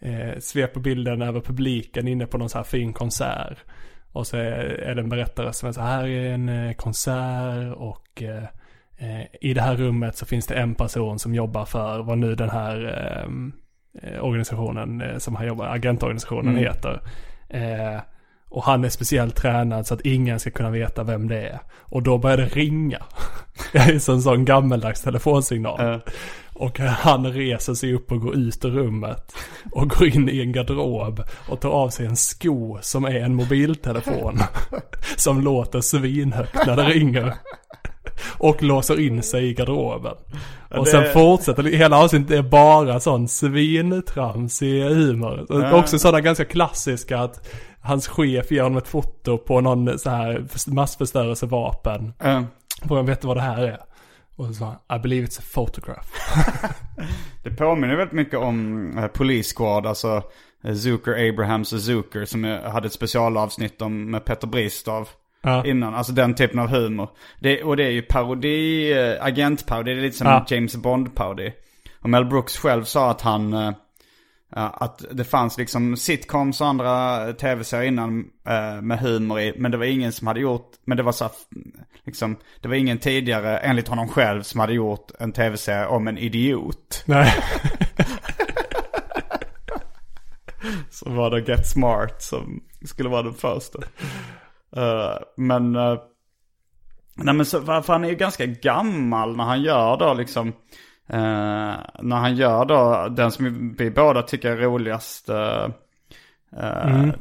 sen 0.00 0.14
eh, 0.14 0.38
sveper 0.38 0.80
bilden 0.80 1.22
över 1.22 1.40
publiken 1.40 2.08
inne 2.08 2.26
på 2.26 2.38
någon 2.38 2.48
så 2.48 2.58
här 2.58 2.64
fin 2.64 2.92
konsert. 2.92 3.58
Och 4.12 4.26
så 4.26 4.36
är, 4.36 4.94
det 4.94 5.00
en 5.02 5.08
berättare 5.08 5.52
som 5.52 5.68
är 5.68 5.72
så 5.72 5.80
här 5.80 6.06
är 6.08 6.30
en 6.34 6.48
eh, 6.48 6.72
konsert 6.72 7.74
och 7.76 8.22
eh, 8.22 8.44
eh, 8.98 9.26
i 9.40 9.54
det 9.54 9.62
här 9.62 9.76
rummet 9.76 10.16
så 10.16 10.26
finns 10.26 10.46
det 10.46 10.54
en 10.54 10.74
person 10.74 11.18
som 11.18 11.34
jobbar 11.34 11.64
för 11.64 12.02
vad 12.02 12.18
nu 12.18 12.34
den 12.34 12.50
här 12.50 12.76
eh, 14.02 14.24
organisationen 14.24 15.20
som 15.20 15.36
han 15.36 15.46
jobbar, 15.46 15.66
agentorganisationen 15.66 16.48
Mm. 16.52 16.64
heter. 16.64 17.00
Eh, 17.48 18.00
och 18.48 18.62
han 18.64 18.84
är 18.84 18.88
speciellt 18.88 19.36
tränad 19.36 19.86
så 19.86 19.94
att 19.94 20.00
ingen 20.00 20.40
ska 20.40 20.50
kunna 20.50 20.70
veta 20.70 21.02
vem 21.02 21.28
det 21.28 21.40
är. 21.48 21.60
Och 21.80 22.02
då 22.02 22.18
börjar 22.18 22.36
det 22.36 22.46
ringa. 22.48 23.02
Det 23.72 23.78
är 23.78 23.92
en 24.12 24.22
sån 24.22 24.44
gammeldags 24.44 25.02
telefonsignal. 25.02 25.76
Ja. 25.78 26.00
Och 26.52 26.78
han 26.78 27.26
reser 27.32 27.74
sig 27.74 27.94
upp 27.94 28.12
och 28.12 28.20
går 28.20 28.36
ut 28.36 28.64
ur 28.64 28.70
rummet. 28.70 29.32
Och 29.72 29.88
går 29.90 30.08
in 30.08 30.28
i 30.28 30.40
en 30.40 30.52
garderob 30.52 31.22
och 31.48 31.60
tar 31.60 31.68
av 31.70 31.88
sig 31.88 32.06
en 32.06 32.16
sko 32.16 32.78
som 32.80 33.04
är 33.04 33.20
en 33.20 33.34
mobiltelefon. 33.34 34.38
Som 35.16 35.40
låter 35.40 35.80
svinhögt 35.80 36.66
när 36.66 36.76
det 36.76 36.82
ringer. 36.82 37.34
Och 38.38 38.62
låser 38.62 39.00
in 39.00 39.22
sig 39.22 39.44
i 39.48 39.54
garderoben. 39.54 40.14
Och 40.70 40.84
det- 40.84 40.90
sen 40.90 41.12
fortsätter, 41.12 41.62
hela 41.62 41.98
avsnittet 41.98 42.30
är 42.38 42.42
bara 42.42 43.00
sån 43.00 43.28
svintramsig 43.28 44.82
humor. 44.82 45.46
Ja. 45.48 45.72
Också 45.72 45.98
sådana 45.98 46.20
ganska 46.20 46.44
klassiska 46.44 47.18
att 47.18 47.48
hans 47.88 48.08
chef 48.08 48.50
ger 48.50 48.62
honom 48.62 48.78
ett 48.78 48.88
foto 48.88 49.38
på 49.38 49.60
någon 49.60 49.98
så 49.98 50.10
här 50.10 50.46
massförstörelsevapen. 50.74 52.12
Eh, 52.20 52.42
Frågar 52.88 53.02
vet 53.02 53.20
du 53.20 53.26
vad 53.28 53.36
det 53.36 53.40
här 53.40 53.62
är? 53.62 53.78
Och 54.36 54.46
så 54.46 54.54
sa 54.54 54.76
han, 54.88 54.98
I 54.98 55.02
believe 55.02 55.26
it's 55.26 55.40
a 55.40 55.42
photograph. 55.54 56.08
Det 57.42 57.50
påminner 57.50 57.96
väldigt 57.96 58.12
mycket 58.12 58.38
om 58.38 58.88
uh, 58.98 59.06
Police 59.06 59.54
Squad, 59.56 59.86
alltså 59.86 60.22
uh, 60.68 60.74
Zucker, 60.74 61.28
Abrahams 61.28 61.72
och 61.72 61.80
Zucker 61.80 62.24
som 62.24 62.44
uh, 62.44 62.62
hade 62.70 62.86
ett 62.86 62.92
specialavsnitt 62.92 63.82
om 63.82 64.10
med 64.10 64.24
Petter 64.24 64.46
Bristav 64.46 65.08
Ja. 65.42 65.64
innan. 65.66 65.94
Alltså 65.94 66.12
den 66.12 66.34
typen 66.34 66.58
av 66.58 66.68
humor. 66.68 67.08
Det, 67.40 67.62
och 67.62 67.76
det 67.76 67.84
är 67.84 67.90
ju 67.90 68.02
parodi, 68.02 68.94
uh, 68.94 69.24
agentparodi, 69.24 69.94
det 69.94 70.00
är 70.00 70.02
lite 70.02 70.16
som 70.16 70.26
Ja. 70.26 70.46
James 70.48 70.76
Bond-parodi. 70.76 71.52
Och 72.02 72.10
Mel 72.10 72.24
Brooks 72.24 72.56
själv 72.56 72.84
sa 72.84 73.10
att 73.10 73.20
han, 73.20 73.74
att 74.50 75.04
det 75.10 75.24
fanns 75.24 75.58
liksom 75.58 75.96
sitcoms 75.96 76.60
och 76.60 76.66
andra 76.66 77.32
tv-serier 77.32 77.88
innan 77.88 78.18
uh, 78.20 78.82
med 78.82 78.98
humor 78.98 79.40
i. 79.40 79.54
Men 79.56 79.70
det 79.70 79.76
var 79.76 79.84
ingen 79.84 80.12
som 80.12 80.26
hade 80.26 80.40
gjort, 80.40 80.70
men 80.84 80.96
det 80.96 81.02
var 81.02 81.12
så 81.12 81.24
här, 81.24 81.32
liksom, 82.04 82.36
det 82.60 82.68
var 82.68 82.74
ingen 82.74 82.98
tidigare, 82.98 83.58
enligt 83.58 83.88
honom 83.88 84.08
själv, 84.08 84.42
som 84.42 84.60
hade 84.60 84.72
gjort 84.72 85.10
en 85.18 85.32
tv-serie 85.32 85.86
om 85.86 86.08
en 86.08 86.18
idiot. 86.18 87.02
Nej. 87.06 87.34
Så 90.90 91.10
var 91.10 91.30
det 91.30 91.40
Get 91.40 91.68
Smart 91.68 92.22
som 92.22 92.62
skulle 92.84 93.08
vara 93.08 93.22
den 93.22 93.34
första. 93.34 93.78
Eh, 94.76 95.18
men, 95.36 95.76
uh, 95.76 95.98
nej 97.14 97.34
men 97.34 97.46
så, 97.46 97.62
för 97.62 97.92
han 97.92 98.04
är 98.04 98.08
ju 98.08 98.14
ganska 98.14 98.46
gammal 98.46 99.36
när 99.36 99.44
han 99.44 99.62
gör 99.62 99.96
då 99.96 100.14
liksom, 100.14 100.52
eh, 101.08 101.76
när 102.02 102.16
han 102.16 102.36
gör 102.36 102.64
då 102.64 103.08
den 103.10 103.30
som 103.30 103.74
vi 103.78 103.90
båda 103.90 104.22
tycker 104.22 104.50
är 104.50 104.56
roligast, 104.56 105.30
uh, 105.30 105.68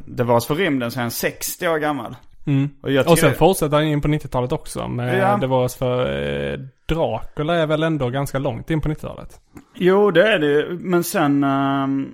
Det 0.06 0.24
var 0.24 0.40
för 0.40 0.56
rymden 0.56 0.92
så 0.92 1.00
är 1.00 1.02
han 1.02 1.12
60 1.12 1.68
år 1.68 1.78
gammal. 1.78 2.16
Mm. 2.48 2.70
Och 2.82 2.92
jag 2.92 3.08
Och 3.08 3.20
sen 3.20 3.30
det- 3.30 3.36
fortsätter 3.36 3.76
han 3.78 3.86
in 3.86 4.02
på 4.02 4.08
90-talet 4.08 4.52
också. 4.52 4.88
Med 4.88 5.20
Ja. 5.20 5.38
Det 5.38 5.48
var 5.48 5.68
för 5.68 6.24
eh, 6.54 6.60
Dracula 6.88 7.56
är 7.56 7.68
väl 7.68 7.84
ändå 7.84 8.10
ganska 8.10 8.40
långt 8.40 8.70
in 8.70 8.82
på 8.82 8.90
90-talet. 8.90 9.42
Jo, 9.76 10.12
det 10.12 10.28
är 10.34 10.40
det. 10.40 10.68
Men 10.80 11.04
sen 11.04 11.44
ehm, 11.44 12.12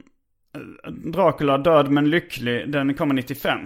Dracula 1.13 1.57
död 1.57 1.89
men 1.91 2.09
lycklig, 2.09 2.71
den 2.71 2.93
kommer 2.93 3.13
95. 3.15 3.59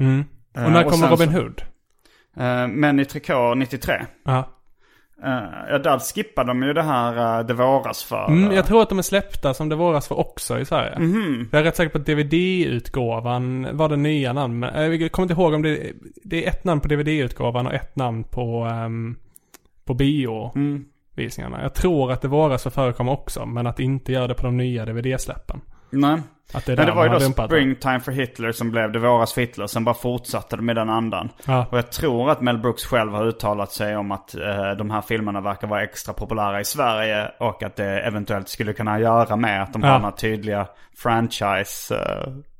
Mm. 0.00 0.24
Eh, 0.56 0.64
Och 0.64 0.72
när 0.72 0.84
och 0.84 0.90
kommer 0.92 1.08
Robin 1.08 1.32
så- 1.32 1.38
Hood? 1.38 1.62
Uh, 2.40 2.66
men 2.68 3.00
i 3.00 3.04
trikå 3.04 3.54
93. 3.54 3.94
Ja. 4.24 4.48
Uh, 5.24 5.70
ja, 5.70 5.78
där 5.78 5.98
skippade 5.98 6.50
de 6.50 6.62
ju 6.62 6.72
det 6.72 6.82
här 6.82 7.38
uh, 7.40 7.46
Det 7.46 7.54
våras 7.54 8.04
för. 8.04 8.26
Mm, 8.26 8.52
jag 8.52 8.66
tror 8.66 8.82
att 8.82 8.88
de 8.88 8.98
är 8.98 9.02
släppta 9.02 9.54
som 9.54 9.68
det 9.68 9.76
våras 9.76 10.08
för 10.08 10.18
också 10.18 10.58
i 10.58 10.64
Sverige. 10.64 10.98
Mhm. 10.98 11.48
Jag 11.52 11.60
är 11.60 11.64
rätt 11.64 11.76
säker 11.76 11.90
på 11.90 11.98
att 11.98 12.06
DVD-utgåvan 12.06 13.76
var 13.76 13.88
det 13.88 13.96
nya 13.96 14.32
namn. 14.32 14.58
Men 14.58 14.74
eh, 14.74 14.82
jag 14.82 15.12
kommer 15.12 15.24
inte 15.24 15.40
ihåg 15.40 15.54
om 15.54 15.62
det, 15.62 15.92
det 16.24 16.44
är 16.44 16.48
ett 16.48 16.64
namn 16.64 16.80
på 16.80 16.88
DVD-utgåvan 16.88 17.66
och 17.66 17.74
ett 17.74 17.96
namn 17.96 18.24
på, 18.24 18.64
um, 18.64 19.16
på 19.84 19.94
bio-visningarna. 19.94 21.56
Mm. 21.56 21.62
Jag 21.62 21.74
tror 21.74 22.12
att 22.12 22.22
det 22.22 22.28
våras 22.28 22.62
för 22.62 22.70
förekommer 22.70 23.12
också, 23.12 23.46
men 23.46 23.66
att 23.66 23.80
inte 23.80 24.12
göra 24.12 24.26
det 24.26 24.34
på 24.34 24.46
de 24.46 24.56
nya 24.56 24.84
DVD-släppen. 24.84 25.60
Nej. 25.92 26.20
Att 26.54 26.66
det 26.66 26.72
är 26.72 26.76
Men 26.76 26.86
där 26.86 26.92
det 26.92 26.96
var 26.96 27.04
ju 27.04 27.10
då 27.12 27.18
dumpat. 27.18 27.50
Springtime 27.50 28.00
for 28.00 28.12
Hitler 28.12 28.52
som 28.52 28.70
blev 28.70 28.92
Det 28.92 28.98
våras 28.98 29.32
för 29.32 29.40
Hitler. 29.40 29.66
Sen 29.66 29.84
bara 29.84 29.94
fortsatte 29.94 30.56
det 30.56 30.62
med 30.62 30.76
den 30.76 30.90
andan. 30.90 31.28
Ja. 31.46 31.66
Och 31.70 31.78
jag 31.78 31.90
tror 31.92 32.30
att 32.30 32.40
Mel 32.40 32.58
Brooks 32.58 32.84
själv 32.84 33.12
har 33.12 33.24
uttalat 33.26 33.72
sig 33.72 33.96
om 33.96 34.12
att 34.12 34.34
eh, 34.34 34.70
de 34.78 34.90
här 34.90 35.00
filmerna 35.00 35.40
verkar 35.40 35.66
vara 35.68 35.82
extra 35.82 36.14
populära 36.14 36.60
i 36.60 36.64
Sverige. 36.64 37.30
Och 37.40 37.62
att 37.62 37.76
det 37.76 38.00
eventuellt 38.00 38.48
skulle 38.48 38.72
kunna 38.72 39.00
göra 39.00 39.36
med 39.36 39.62
att 39.62 39.72
de 39.72 39.82
Ja. 39.82 39.88
har 39.88 40.00
här 40.00 40.10
tydliga 40.10 40.66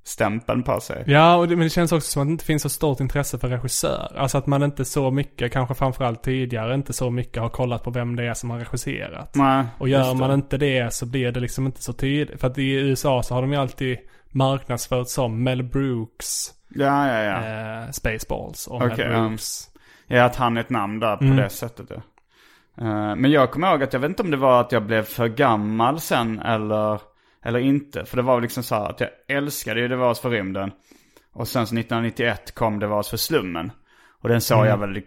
franchise-stämpeln 0.04 0.62
på 0.62 0.80
sig. 0.80 1.04
Ja, 1.06 1.36
och 1.36 1.48
det, 1.48 1.56
men 1.56 1.64
det 1.66 1.70
känns 1.70 1.92
också 1.92 2.10
som 2.10 2.22
att 2.22 2.28
det 2.28 2.32
inte 2.32 2.44
finns 2.44 2.62
så 2.62 2.68
stort 2.68 3.00
intresse 3.00 3.38
för 3.38 3.48
regissör. 3.48 4.12
Alltså 4.16 4.38
att 4.38 4.46
man 4.46 4.62
inte 4.62 4.84
så 4.84 5.10
mycket, 5.10 5.52
kanske 5.52 5.74
framförallt 5.74 6.22
tidigare, 6.22 6.74
inte 6.74 6.92
så 6.92 7.10
mycket 7.10 7.42
har 7.42 7.48
kollat 7.48 7.82
på 7.84 7.90
vem 7.90 8.16
det 8.16 8.24
är 8.26 8.34
som 8.34 8.50
har 8.50 8.58
regisserat. 8.58 9.34
Nej, 9.34 9.64
Och 9.78 9.88
gör 9.88 10.14
man 10.14 10.30
inte 10.32 10.56
det 10.58 10.94
så 10.94 11.06
blir 11.06 11.32
det 11.32 11.40
liksom 11.40 11.66
inte 11.66 11.82
så 11.82 11.92
tydligt. 11.92 12.40
För 12.40 12.46
att 12.46 12.58
i 12.58 12.72
USA 12.72 13.22
så 13.22 13.34
har 13.34 13.42
de 13.42 13.52
ju 13.52 13.58
alltid 13.58 13.98
marknadsfört 14.30 15.08
som 15.08 15.42
Mel 15.42 15.62
Brooks 15.62 16.50
Ja, 16.74 17.08
ja, 17.08 17.22
ja. 17.22 17.82
eh, 17.84 17.90
Spaceballs 17.90 18.66
och 18.66 18.82
Okej, 18.82 19.08
Mel. 19.08 19.28
Brooks. 19.28 19.68
Ja, 20.06 20.24
att 20.24 20.36
han 20.36 20.56
är 20.56 20.60
ett 20.60 20.70
namn 20.70 21.00
där 21.00 21.16
på 21.16 21.24
Mm. 21.24 21.36
det 21.36 21.48
sättet. 21.48 21.86
Ja. 21.90 21.96
Eh, 22.84 23.16
men 23.16 23.30
jag 23.30 23.50
kommer 23.50 23.70
ihåg 23.70 23.82
att 23.82 23.92
jag 23.92 24.00
vet 24.00 24.08
inte 24.08 24.22
om 24.22 24.30
det 24.30 24.36
var 24.36 24.60
att 24.60 24.72
jag 24.72 24.82
blev 24.86 25.02
för 25.02 25.28
gammal 25.28 26.00
sen 26.00 26.40
eller, 26.40 27.00
eller 27.42 27.58
inte. 27.58 28.04
För 28.04 28.16
det 28.16 28.22
var 28.22 28.40
liksom 28.40 28.62
så 28.62 28.74
här 28.74 28.90
att 28.90 29.00
jag 29.00 29.10
älskade 29.28 29.80
ju 29.80 29.88
Det 29.88 29.96
var 29.96 30.10
oss 30.10 30.20
för 30.20 30.30
rymden. 30.30 30.72
Och 31.32 31.48
sen 31.48 31.66
så 31.66 31.76
1991 31.76 32.54
kom 32.54 32.78
Det 32.78 32.86
var 32.86 32.98
oss 32.98 33.10
för 33.10 33.16
slummen. 33.16 33.72
Och 34.20 34.28
den 34.28 34.40
såg 34.40 34.66
jag 34.66 34.78
väl, 34.78 35.02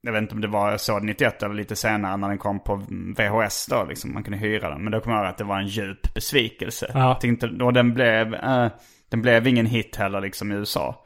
jag 0.00 0.12
vet 0.12 0.22
inte 0.22 0.34
om 0.34 0.40
det 0.40 0.48
var 0.48 0.70
jag 0.70 0.80
såg 0.80 1.00
den 1.00 1.06
91 1.06 1.42
eller 1.42 1.54
lite 1.54 1.76
senare 1.76 2.16
när 2.16 2.28
den 2.28 2.38
kom 2.38 2.60
på 2.60 2.76
VHS 3.16 3.66
då 3.66 3.84
liksom. 3.88 4.14
Man 4.14 4.22
kunde 4.22 4.38
hyra 4.38 4.70
den. 4.70 4.82
Men 4.82 4.92
då 4.92 5.00
kommer 5.00 5.16
jag 5.16 5.24
ihåg 5.24 5.30
att 5.30 5.38
det 5.38 5.44
var 5.44 5.58
en 5.58 5.66
djup 5.66 6.14
besvikelse. 6.14 6.90
Ja. 6.94 7.14
Tänkte, 7.14 7.46
och 7.46 7.72
den 7.72 7.94
blev, 7.94 8.34
eh, 8.34 8.68
den 9.08 9.22
blev 9.22 9.46
ingen 9.46 9.66
hit 9.66 9.96
heller 9.96 10.20
liksom 10.20 10.52
i 10.52 10.54
USA. 10.54 11.04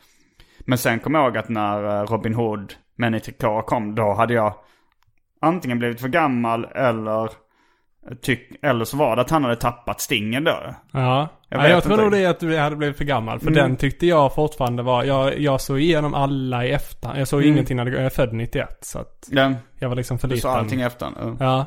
Men 0.59 0.79
sen 0.79 0.99
kom 0.99 1.15
jag 1.15 1.25
ihåg 1.25 1.37
att 1.37 1.49
när 1.49 2.01
eh, 2.01 2.07
Robin 2.07 2.35
Hood, 2.35 2.75
Men 2.97 3.15
i 3.15 3.21
trikå 3.21 3.63
kom, 3.63 3.95
då 3.95 4.13
hade 4.13 4.35
jag 4.35 4.55
antingen 5.41 5.79
blivit 5.79 6.01
för 6.01 6.09
gammal 6.09 6.65
eller 6.65 7.31
tyck, 8.23 8.49
eller 8.63 8.85
så 8.85 8.97
var 8.97 9.17
det 9.17 9.23
att 9.23 9.31
han 9.31 9.45
hade 9.45 9.57
tappat 9.57 10.01
stingen 10.01 10.45
då. 10.45 10.75
Ja. 10.93 11.29
Jag 11.49 11.63
vet 11.63 11.71
jag 11.71 11.83
tror 11.83 11.97
nog 11.97 12.11
det 12.11 12.19
är 12.19 12.29
att 12.31 12.41
du 12.41 12.59
hade 12.59 12.77
blivit 12.77 12.97
för 12.97 13.05
gammal. 13.05 13.39
För 13.41 13.47
Mm. 13.47 13.55
den 13.69 13.77
tyckte 13.77 14.07
jag 14.07 14.35
fortfarande 14.35 14.83
var, 14.83 15.05
jag, 15.05 15.39
jag 15.41 15.61
såg 15.61 15.81
igenom 15.81 16.15
alla 16.15 16.65
i 16.67 16.71
efterhand. 16.73 17.21
Jag 17.21 17.29
såg 17.29 17.41
Mm. 17.43 17.53
ingenting 17.53 17.77
när 17.77 17.87
jag 17.87 18.05
är 18.05 18.09
född 18.11 18.33
91. 18.33 18.79
Så 18.85 18.99
att 18.99 19.29
Ja, 19.31 19.53
jag 19.79 19.89
var 19.89 19.97
liksom 19.97 20.19
för 20.19 20.29
du 20.29 20.35
liten. 20.35 20.51
sa 20.51 20.59
allting 20.59 20.81
efter. 20.81 21.09
Ja. 21.21 21.37
Ja. 21.41 21.67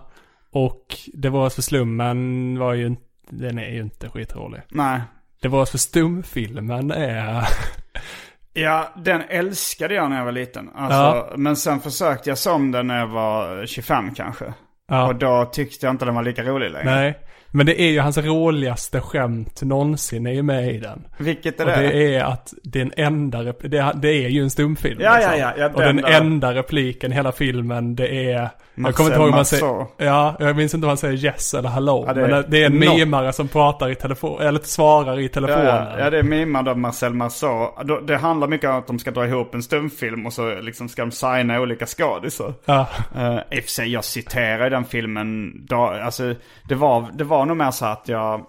Och 0.52 0.86
Det 1.14 1.30
var 1.30 1.50
för 1.50 1.62
slummen 1.62 2.60
var 2.60 2.74
ju 2.74 2.86
inte, 2.88 3.02
den 3.30 3.60
är 3.60 3.70
ju 3.70 3.82
inte 3.82 4.10
skitrolig. 4.10 4.62
Nej. 4.70 5.02
Det 5.42 5.48
var 5.48 5.66
för 5.66 5.78
stumfilmen 5.78 6.92
är... 6.92 7.44
Ja, 8.58 8.88
den 8.96 9.22
älskade 9.30 9.94
jag 9.94 10.10
när 10.10 10.18
jag 10.18 10.26
var 10.26 10.32
liten. 10.32 10.70
Alltså, 10.76 11.34
Men 11.38 11.56
sen 11.56 11.80
försökte 11.80 12.30
jag 12.30 12.38
se 12.38 12.50
om 12.50 12.72
den 12.72 12.88
när 12.88 13.00
jag 13.00 13.08
var 13.08 13.66
25 13.66 14.14
kanske. 14.16 14.54
Ja. 14.88 15.08
Och 15.08 15.16
då 15.16 15.46
tyckte 15.46 15.86
jag 15.86 15.94
inte 15.94 16.06
den 16.06 16.16
var 16.16 16.24
lika 16.24 16.44
rolig 16.44 16.72
längre. 16.72 16.96
Nej. 16.96 17.20
Men 17.52 17.66
det 17.66 17.82
är 17.82 17.90
ju 17.90 18.00
hans 18.00 18.18
roligaste 18.18 19.02
skämt 19.02 19.62
någonsin 19.62 20.28
är 20.28 20.32
ju 20.32 20.44
med 20.44 20.76
i 20.76 20.78
den. 20.78 21.08
Vilket 21.18 21.60
är 21.60 21.66
Och 21.66 21.72
det? 21.72 21.88
det 21.88 22.16
är 22.16 22.24
att 22.24 22.54
den 22.64 22.92
enda, 22.98 23.44
det, 23.44 23.92
det 23.96 24.10
är 24.10 24.30
ju 24.30 24.42
en 24.42 24.50
stumfilm. 24.50 25.02
Ja, 25.02 25.16
liksom. 25.16 25.32
ja, 25.32 25.38
ja, 25.40 25.54
ja, 25.58 25.70
Och 25.74 25.82
den 25.82 25.96
den 25.96 26.06
där- 26.06 26.22
enda 26.22 26.54
repliken 26.54 27.12
i 27.12 27.16
hela 27.16 27.32
filmen 27.32 27.96
det 27.96 28.08
är... 28.08 28.32
jag 28.32 28.50
Marcel 28.76 28.96
kommer 28.96 29.10
inte 29.10 29.20
ihåg 29.20 29.28
om 29.28 29.34
han 29.34 29.46
säger... 29.46 29.86
Ja, 29.98 30.36
jag 30.40 30.56
minns 30.56 30.74
inte 30.74 30.86
om 30.86 30.90
han 30.90 30.98
säger 30.98 31.26
yes 31.26 31.54
eller 31.54 31.70
hello. 31.70 32.04
Ja, 32.08 32.14
det 32.14 32.22
är 32.22 32.28
men 32.28 32.46
det 32.48 32.62
är 32.62 32.66
en 32.66 32.74
no. 32.74 32.98
mimare 32.98 33.34
som 33.34 33.48
pratar 33.48 33.90
i 33.90 33.96
telefon, 33.96 34.42
eller 34.42 34.60
svarar 34.60 35.20
i 35.20 35.30
telefonen. 35.30 35.66
ja, 35.66 36.00
ja, 36.00 36.10
det 36.10 36.20
är 36.20 36.24
mimad 36.24 36.68
av 36.68 36.78
Marcel 36.78 37.14
Marceau. 37.14 37.70
Det 38.08 38.18
handlar 38.18 38.48
mycket 38.48 38.70
om 38.70 38.76
att 38.76 38.88
de 38.88 39.00
ska 39.00 39.12
dra 39.12 39.28
ihop 39.28 39.56
en 39.56 39.64
stumfilm 39.64 40.26
och 40.26 40.34
så 40.34 40.62
liksom 40.62 40.90
ska 40.90 41.02
de 41.02 41.12
signa 41.12 41.60
olika 41.62 41.86
skådisar. 41.86 42.54
Ja. 42.66 42.88
Uh, 43.16 43.38
I 43.52 43.60
och 43.60 43.64
för 43.64 43.70
sig, 43.72 43.92
jag 43.92 44.04
citerar 44.04 44.68
i 44.68 44.70
den 44.70 44.86
filmen, 44.86 45.54
då, 45.68 45.76
alltså 45.78 46.34
det 46.70 46.76
var, 46.76 47.08
det 47.14 47.24
var 47.24 47.45
nog 47.46 47.58
mer 47.58 47.72
så 47.72 47.86
att 47.86 48.08
jag, 48.08 48.46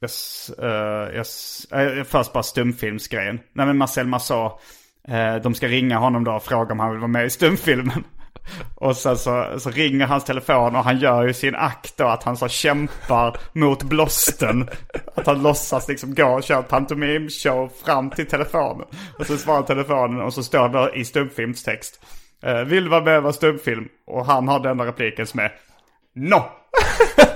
jag, 0.00 0.10
eh, 0.58 1.14
jag, 1.14 1.26
eh, 1.72 1.96
jag, 1.96 2.06
först 2.06 2.32
bara 2.32 2.42
stumfilmsgrejen. 2.42 3.40
Nej 3.52 3.66
men 3.66 3.76
Marcel 3.76 4.06
Marceau, 4.06 4.58
eh, 5.08 5.36
de 5.36 5.54
ska 5.54 5.68
ringa 5.68 5.98
honom 5.98 6.24
då 6.24 6.32
och 6.32 6.42
fråga 6.42 6.72
om 6.72 6.80
han 6.80 6.90
vill 6.90 7.00
vara 7.00 7.08
med 7.08 7.26
i 7.26 7.30
stumfilmen. 7.30 8.04
Och 8.76 8.96
sen 8.96 9.16
så, 9.16 9.46
så 9.58 9.70
ringer 9.70 10.06
hans 10.06 10.24
telefon 10.24 10.76
och 10.76 10.84
han 10.84 10.98
gör 10.98 11.26
ju 11.26 11.32
sin 11.32 11.54
akt 11.54 11.96
då 11.96 12.06
att 12.06 12.22
han 12.22 12.36
så 12.36 12.48
kämpar 12.48 13.36
mot 13.52 13.82
blåsten. 13.82 14.68
Att 15.14 15.26
han 15.26 15.42
låtsas 15.42 15.88
liksom 15.88 16.14
gå 16.14 16.26
och 16.26 16.42
köra 16.42 16.62
pantomimshow 16.62 17.70
fram 17.84 18.10
till 18.10 18.26
telefonen. 18.26 18.86
Och 19.18 19.26
så 19.26 19.36
svarar 19.36 19.62
telefonen 19.62 20.20
och 20.20 20.34
så 20.34 20.42
står 20.42 20.68
det 20.68 20.98
i 20.98 21.04
stumfilmstext. 21.04 22.00
Vill 22.66 22.84
du 22.84 22.90
vara 22.90 23.04
med 23.04 23.16
och 23.16 23.22
vara 23.22 23.32
stumfilm? 23.32 23.88
Och 24.06 24.26
han 24.26 24.48
har 24.48 24.60
den 24.60 24.76
där 24.76 24.84
repliken 24.84 25.26
som 25.26 25.40
är 25.40 25.52
No! 26.14 26.42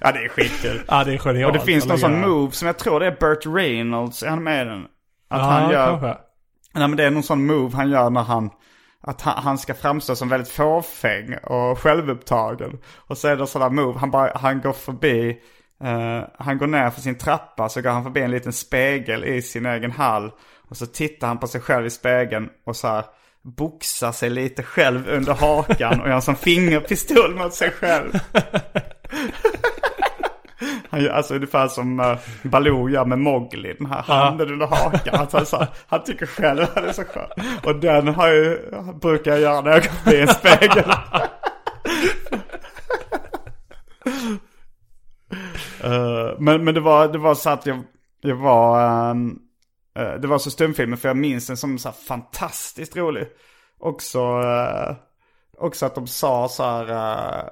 ja 0.00 0.12
det 0.12 0.24
är 0.24 0.28
skitkul. 0.28 0.82
Ja, 0.88 1.04
det 1.04 1.14
är 1.14 1.18
genialt. 1.18 1.54
Och 1.54 1.58
det 1.60 1.64
finns 1.72 1.86
någon 1.86 1.98
sån 1.98 2.20
move 2.20 2.52
som 2.52 2.66
jag 2.66 2.78
tror 2.78 3.00
det 3.00 3.06
är 3.06 3.16
Burt 3.20 3.46
Reynolds, 3.46 4.22
är 4.22 4.28
han 4.28 4.44
med 4.44 4.66
den? 4.66 4.82
Att 4.82 5.40
Ja, 5.40 5.44
han 5.44 5.70
gör... 5.70 5.86
kanske. 5.86 6.22
Nej 6.72 6.88
men 6.88 6.96
det 6.96 7.04
är 7.04 7.10
någon 7.10 7.22
sån 7.22 7.46
move 7.46 7.76
han 7.76 7.90
gör 7.90 8.10
när 8.10 8.22
han, 8.22 8.50
att 9.00 9.20
han, 9.20 9.42
han 9.42 9.58
ska 9.58 9.74
framstå 9.74 10.16
som 10.16 10.28
väldigt 10.28 10.52
fåfäng 10.52 11.34
och 11.42 11.78
självupptagen. 11.78 12.78
Och 12.96 13.18
så 13.18 13.28
är 13.28 13.36
det 13.36 13.46
sådana 13.46 13.82
move, 13.82 13.98
han, 13.98 14.10
bara, 14.10 14.32
han 14.34 14.60
går 14.60 14.72
förbi, 14.72 15.40
eh, 15.84 16.20
han 16.38 16.58
går 16.58 16.66
ner 16.66 16.90
för 16.90 17.00
sin 17.00 17.18
trappa 17.18 17.68
så 17.68 17.80
går 17.82 17.90
han 17.90 18.02
förbi 18.02 18.20
en 18.20 18.30
liten 18.30 18.52
spegel 18.52 19.24
i 19.24 19.42
sin 19.42 19.66
egen 19.66 19.90
hall. 19.90 20.30
Och 20.68 20.76
så 20.76 20.86
tittar 20.86 21.26
han 21.26 21.38
på 21.38 21.46
sig 21.46 21.60
själv 21.60 21.86
i 21.86 21.90
spegeln 21.90 22.48
och 22.66 22.76
så 22.76 22.88
här 22.88 23.04
boxar 23.42 24.12
sig 24.12 24.30
lite 24.30 24.62
själv 24.62 25.08
under 25.08 25.34
hakan 25.34 26.00
och 26.00 26.08
gör 26.08 26.14
en 26.14 26.22
sån 26.22 26.36
fingerpistol 26.36 27.34
mot 27.34 27.54
sig 27.54 27.70
själv. 27.70 28.12
Han 30.90 31.02
gör 31.02 31.10
alltså 31.10 31.34
ungefär 31.34 31.68
som 31.68 32.00
uh, 32.00 32.18
Baloo 32.42 32.88
gör 32.88 33.04
med 33.04 33.18
Mowgli, 33.18 33.74
den 33.78 33.86
här 33.86 34.02
handen 34.02 34.52
under 34.52 34.66
hakan. 34.66 35.14
Alltså, 35.14 35.44
så, 35.44 35.66
han 35.86 36.04
tycker 36.04 36.26
själv 36.26 36.62
att 36.62 36.74
det 36.74 36.88
är 36.88 36.92
så 36.92 37.04
skönt. 37.04 37.32
Och 37.66 37.76
den 37.76 38.08
har 38.08 38.28
ju, 38.28 38.58
brukar 39.00 39.30
jag 39.30 39.40
göra 39.40 39.60
när 39.60 39.70
jag 39.70 39.82
går 39.82 39.90
förbi 39.90 40.20
en 40.20 40.28
spegel. 40.28 40.92
Eh, 45.80 46.38
men, 46.38 46.64
men 46.64 46.74
det 46.74 46.80
var, 46.80 47.08
det 47.08 47.18
var 47.18 47.34
så 47.34 47.50
att 47.50 47.66
jag, 47.66 47.82
jag 48.20 48.36
var, 48.36 48.88
ehm, 49.10 49.38
eh, 49.98 50.14
det 50.14 50.26
var 50.26 50.38
så 50.38 50.50
stumfilmen 50.50 50.98
för 50.98 51.08
jag 51.08 51.16
minns 51.16 51.46
den 51.46 51.56
som 51.56 51.78
så 51.78 51.88
här 51.88 51.96
fantastiskt 52.08 52.96
rolig. 52.96 53.26
Också, 53.78 54.18
eh, 54.18 54.94
också 55.58 55.86
att 55.86 55.94
de 55.94 56.06
sa 56.06 56.48
så 56.48 56.62
här, 56.62 56.90
eh, 56.90 57.44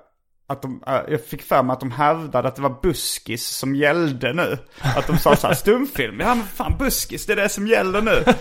att 0.47 0.62
de, 0.62 0.82
eh, 0.86 1.01
jag 1.09 1.24
fick 1.24 1.42
för 1.42 1.62
mig 1.62 1.74
att 1.74 1.80
de 1.80 1.90
hävdade 1.90 2.49
att 2.49 2.57
det 2.57 2.62
var 2.62 2.76
buskis 2.82 3.47
som 3.47 3.74
gällde 3.74 4.32
nu. 4.32 4.59
Att 4.97 5.07
de 5.07 5.18
sa 5.18 5.36
så 5.36 5.47
här, 5.47 5.55
stumfilm, 5.55 6.20
ja 6.20 6.34
men 6.34 6.47
fan 6.47 6.76
buskis, 6.78 7.26
det 7.26 7.32
är 7.32 7.36
det 7.36 7.49
som 7.49 7.66
gäller 7.66 8.03
nu. 8.03 8.24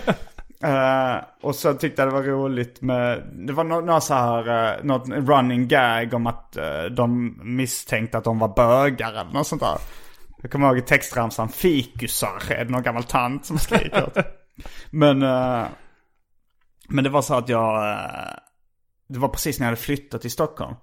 Eh, 0.62 1.16
och 1.42 1.54
så 1.54 1.74
tyckte 1.74 2.02
jag 2.02 2.08
det 2.08 2.14
var 2.14 2.22
roligt 2.22 2.80
med, 2.80 3.22
det 3.32 3.52
var 3.52 3.64
några 3.64 3.94
no, 3.94 4.00
så 4.00 4.14
här, 4.14 4.48
uh, 4.48 4.84
något 4.84 5.08
running 5.08 5.68
gag 5.68 6.14
om 6.14 6.26
att 6.26 6.56
eh, 6.56 6.82
de 6.82 7.38
misstänkte 7.42 8.18
att 8.18 8.24
de 8.24 8.38
var 8.38 8.48
bögar 8.48 9.10
eller 9.12 9.32
något 9.32 9.46
sånt 9.46 9.62
där. 9.62 9.78
Jag 10.42 10.50
kommer 10.50 10.66
ihåg 10.66 10.78
i 10.78 10.82
textramsan, 10.82 11.48
fikusar 11.48 12.42
är 12.52 12.64
det 12.64 12.70
någon 12.70 12.82
gammal 12.82 13.04
tant 13.04 13.46
som 13.46 13.58
skriker. 13.58 14.24
men, 14.90 15.22
eh, 15.22 15.64
men 16.88 17.04
det 17.04 17.10
var 17.10 17.22
så 17.22 17.34
att 17.34 17.48
jag, 17.48 17.98
det 19.08 19.18
var 19.18 19.28
precis 19.28 19.58
när 19.58 19.66
jag 19.66 19.70
hade 19.70 19.82
flyttat 19.82 20.20
till 20.20 20.30
Stockholm. 20.30 20.74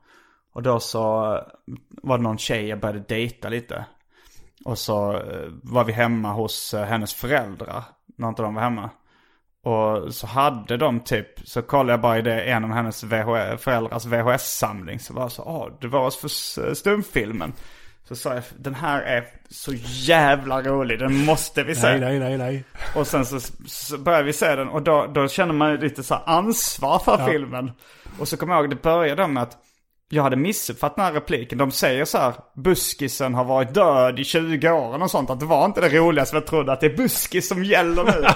Och 0.54 0.64
då 0.64 0.80
så 0.80 1.00
var 2.04 2.18
det 2.18 2.24
någon 2.24 2.38
tjej 2.38 2.68
jag 2.68 2.80
började 2.80 3.00
dejta 3.00 3.50
lite. 3.50 3.86
Och 4.66 4.78
så 4.78 5.14
eh, 5.14 5.48
var 5.64 5.84
vi 5.84 5.94
hemma 5.94 6.32
hos 6.34 6.74
eh, 6.74 6.84
hennes 6.86 7.14
föräldrar, 7.14 7.84
när 8.18 8.28
inte 8.28 8.42
de 8.42 8.56
var 8.56 8.62
hemma. 8.62 8.90
Och 9.64 10.14
så 10.14 10.28
hade 10.28 10.78
de 10.78 11.00
typ, 11.00 11.28
så 11.48 11.62
kollade 11.62 11.94
jag 11.94 12.02
bara 12.02 12.18
i 12.18 12.22
det, 12.22 12.42
en 12.42 12.64
av 12.64 12.72
hennes 12.72 13.04
VH, 13.04 13.58
föräldrars 13.58 14.06
VHS-samling. 14.06 15.00
Så 15.00 15.14
var 15.14 15.22
jag 15.22 15.32
så, 15.32 15.42
ah, 15.42 15.70
det 15.82 15.88
var 15.88 16.12
för 16.12 16.28
s- 16.28 16.80
stumfilmen. 16.80 17.54
Så 18.08 18.16
sa 18.16 18.34
jag, 18.34 18.44
den 18.58 18.76
här 18.76 19.02
är 19.02 19.26
så 19.50 19.72
jävla 19.86 20.62
rolig, 20.62 21.00
den 21.00 21.26
måste 21.26 21.64
vi 21.64 21.76
se. 21.76 21.88
Nej, 21.88 22.00
nej, 22.00 22.20
nej, 22.20 22.38
nej. 22.38 22.64
Och 22.96 23.08
sen 23.08 23.26
så, 23.26 23.40
så 23.68 23.98
började 23.98 24.24
vi 24.24 24.34
se 24.34 24.56
den 24.56 24.70
och 24.70 24.82
då, 24.82 25.08
då 25.14 25.28
känner 25.28 25.54
man 25.54 25.76
lite 25.76 26.04
så 26.04 26.14
här 26.16 26.24
ansvar 26.26 27.00
för 27.00 27.20
Ja. 27.20 27.26
filmen. 27.26 27.72
Och 28.20 28.28
så 28.28 28.38
kommer 28.38 28.54
jag 28.54 28.62
ihåg, 28.64 28.70
det 28.70 28.82
började 28.82 29.28
med 29.28 29.44
att 29.44 29.58
jag 30.14 30.24
hade 30.24 30.36
missuppfattat 30.36 30.96
den 30.96 31.06
här 31.06 31.14
repliken. 31.14 31.58
De 31.58 31.72
säger 31.72 32.06
så 32.06 32.18
här, 32.18 32.34
buskisen 32.56 33.34
har 33.34 33.44
varit 33.44 33.74
död 33.74 34.20
i 34.20 34.24
20 34.24 34.72
år 34.72 35.04
och 35.04 35.12
sånt. 35.12 35.30
Att 35.30 35.40
det 35.40 35.46
var 35.46 35.66
inte 35.66 35.82
det 35.82 35.90
roligaste, 35.90 36.36
jag 36.36 36.46
trodde 36.46 36.72
att 36.72 36.80
det 36.80 36.86
är 36.86 36.98
buskis 36.98 37.48
som 37.48 37.64
gäller 37.64 38.04
nu. 38.04 38.28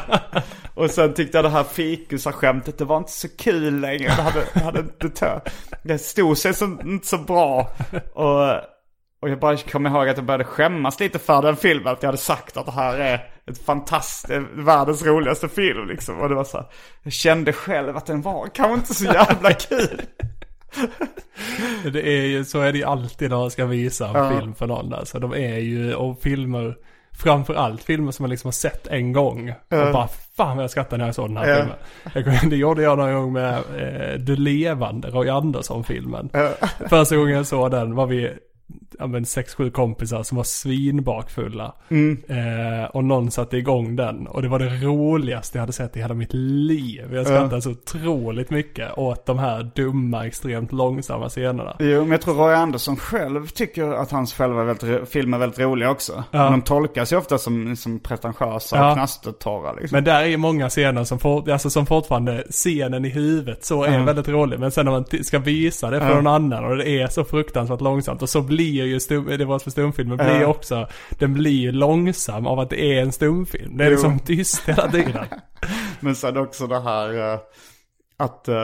och 0.84 0.92
sen 0.92 1.14
tyckte 1.14 1.38
jag 1.38 1.46
det 1.46 1.50
här 1.50 1.64
fikusar-skämtet, 1.64 2.78
det 2.78 2.86
var 2.86 2.98
inte 2.98 3.12
så 3.12 3.28
kul 3.38 3.80
längre. 3.80 4.08
Det 4.16 4.22
hade, 4.22 4.44
det 4.54 4.60
hade 4.60 4.80
inte 4.80 5.10
tö. 5.10 5.40
Det 5.84 5.98
stod 5.98 6.38
sig 6.38 6.54
så, 6.54 6.66
inte 6.66 7.08
så 7.08 7.18
bra. 7.18 7.70
Och, 8.14 8.52
och 9.20 9.30
jag 9.30 9.40
bara 9.40 9.58
kommer 9.58 9.90
ihåg 9.90 10.10
att 10.10 10.18
jag 10.18 10.26
började 10.26 10.44
skämmas 10.44 11.00
lite 11.00 11.20
för 11.20 11.42
den 11.42 11.56
filmen. 11.56 11.94
Att 11.94 12.04
jag 12.04 12.08
hade 12.08 12.18
sagt 12.18 12.58
att 12.58 12.66
det 12.66 12.72
här 12.72 13.00
är 13.00 13.30
ett 13.48 13.66
fantastiskt, 13.66 14.44
världens 14.54 15.06
roligaste 15.06 15.50
film 15.50 15.88
liksom. 15.88 16.20
Och 16.20 16.30
det 16.30 16.36
var 16.36 16.44
så 16.44 16.58
här, 16.58 16.68
jag 17.04 17.14
kände 17.14 17.54
själv 17.54 17.98
att 17.98 18.06
den 18.06 18.22
var 18.22 18.48
kanske 18.54 18.74
inte 18.74 18.94
så 18.94 19.06
jävla 19.06 19.54
kul. 19.54 20.02
Det 21.94 22.08
är 22.18 22.22
ju, 22.26 22.44
så 22.46 22.62
är 22.62 22.72
det 22.72 22.78
ju 22.78 22.84
alltid 22.84 23.30
när 23.30 23.38
man 23.38 23.52
ska 23.52 23.66
visa 23.66 24.08
en 24.08 24.16
Ja. 24.16 24.40
film 24.40 24.56
för 24.56 24.68
någon 24.68 24.90
där. 24.90 25.06
Så 25.06 25.20
de 25.20 25.34
är 25.34 25.58
ju, 25.58 25.94
och 25.94 26.22
filmer, 26.22 26.76
framförallt 27.18 27.84
filmer 27.84 28.12
som 28.12 28.24
man 28.24 28.30
liksom 28.30 28.48
har 28.48 28.52
sett 28.54 28.88
en 28.88 29.14
gång. 29.14 29.50
Och 29.50 29.94
bara, 29.94 30.08
fan 30.38 30.58
vad 30.58 30.64
jag 30.64 30.72
skrattade 30.72 30.98
när 30.98 31.06
jag 31.06 31.16
såg 31.16 31.30
den 31.30 31.38
här 31.38 31.48
Ja. 31.50 31.56
filmen. 32.14 32.50
Det 32.50 32.56
gjorde 32.56 32.82
jag 32.84 32.98
någon 32.98 33.14
gång 33.14 33.34
med 33.34 33.54
eh, 33.56 34.20
Du 34.20 34.36
levande, 34.36 35.08
Roy 35.10 35.30
Andersson-filmen. 35.30 36.30
Första 36.90 37.16
gången 37.16 37.36
jag 37.36 37.46
såg 37.48 37.72
den 37.72 37.96
var 37.96 38.06
vi 38.06 38.32
ja 39.00 39.08
men 39.08 39.26
sex, 39.26 39.56
sju 39.56 39.72
kompisar 39.72 40.24
som 40.24 40.38
var 40.38 40.44
svinbakfulla. 40.44 41.74
Mm. 41.90 42.18
Eh, 42.28 42.86
och 42.86 43.04
någon 43.04 43.32
satte 43.32 43.58
igång 43.58 43.96
den. 43.96 44.28
Och 44.28 44.42
det 44.42 44.48
var 44.48 44.60
det 44.60 44.70
roligaste 44.70 45.58
jag 45.58 45.62
hade 45.62 45.74
sett 45.74 45.98
i 45.98 46.02
hela 46.02 46.14
mitt 46.14 46.34
liv. 46.34 47.14
Jag 47.14 47.26
skrattade 47.26 47.62
så 47.62 47.70
otroligt 47.72 48.50
mycket 48.50 48.98
åt 48.98 49.26
de 49.26 49.40
här 49.40 49.72
dumma, 49.76 50.26
extremt 50.28 50.72
långsamma 50.72 51.30
scenerna. 51.30 51.76
Jo, 51.80 52.02
men 52.02 52.12
jag 52.12 52.22
tror 52.22 52.34
Roy 52.36 52.54
Andersson 52.54 52.96
själv 52.96 53.48
tycker 53.48 53.84
att 53.94 54.12
hans 54.12 54.34
själva 54.34 54.64
väldigt, 54.64 55.10
filmer 55.10 55.38
är 55.38 55.40
väldigt 55.40 55.60
roliga 55.60 55.90
också. 55.92 56.24
Ja. 56.32 56.50
De 56.50 56.62
tolkas 56.62 57.14
ju 57.14 57.18
ofta 57.18 57.38
som, 57.38 57.76
som 57.76 58.00
pretentiösa 58.00 58.76
Ja. 58.78 58.90
och 58.90 58.96
knastertorra 58.98 59.74
liksom. 59.74 59.96
Men 59.96 60.04
där 60.04 60.22
är 60.22 60.26
ju 60.26 60.38
många 60.38 60.70
scener 60.70 61.04
som, 61.04 61.20
for, 61.20 61.50
alltså 61.52 61.70
som 61.70 61.86
fortfarande, 61.86 62.44
scenen 62.50 63.06
i 63.06 63.10
huvudet 63.10 63.66
så 63.66 63.84
är 63.84 63.94
Ja. 64.00 64.04
väldigt 64.04 64.28
rolig. 64.28 64.60
Men 64.60 64.72
sen 64.72 64.86
när 64.86 64.92
man 64.92 65.06
ska 65.24 65.40
visa 65.40 65.90
det 65.90 66.00
för 66.00 66.10
Ja. 66.10 66.16
någon 66.16 66.28
annan 66.28 66.66
och 66.66 66.78
det 66.78 66.90
är 67.02 67.08
så 67.08 67.24
fruktansvärt 67.24 67.82
långsamt. 67.82 68.22
Och 68.22 68.30
så 68.30 68.42
blir 68.42 68.55
ju 68.64 69.00
stum, 69.00 69.26
det 69.38 69.46
var 69.46 69.60
för 69.60 69.72
stumfilmen, 69.72 70.18
blir 70.18 70.42
Ja. 70.42 70.48
också, 70.48 70.88
den 71.10 71.34
blir 71.34 71.52
ju 71.62 71.72
långsam 71.72 72.48
av 72.48 72.60
att 72.60 72.70
det 72.70 72.82
är 72.98 73.02
en 73.02 73.12
stumfilm. 73.12 73.78
Det 73.78 73.84
är 73.84 73.88
Jo. 73.88 73.92
liksom 73.92 74.20
tyst 74.20 74.70
hela 74.70 74.92
tiden. 74.92 75.26
Men 76.00 76.16
sen 76.16 76.38
också 76.38 76.68
det 76.68 76.80
här 76.80 77.34
eh, 77.34 77.40
att, 78.18 78.48
eh, 78.48 78.56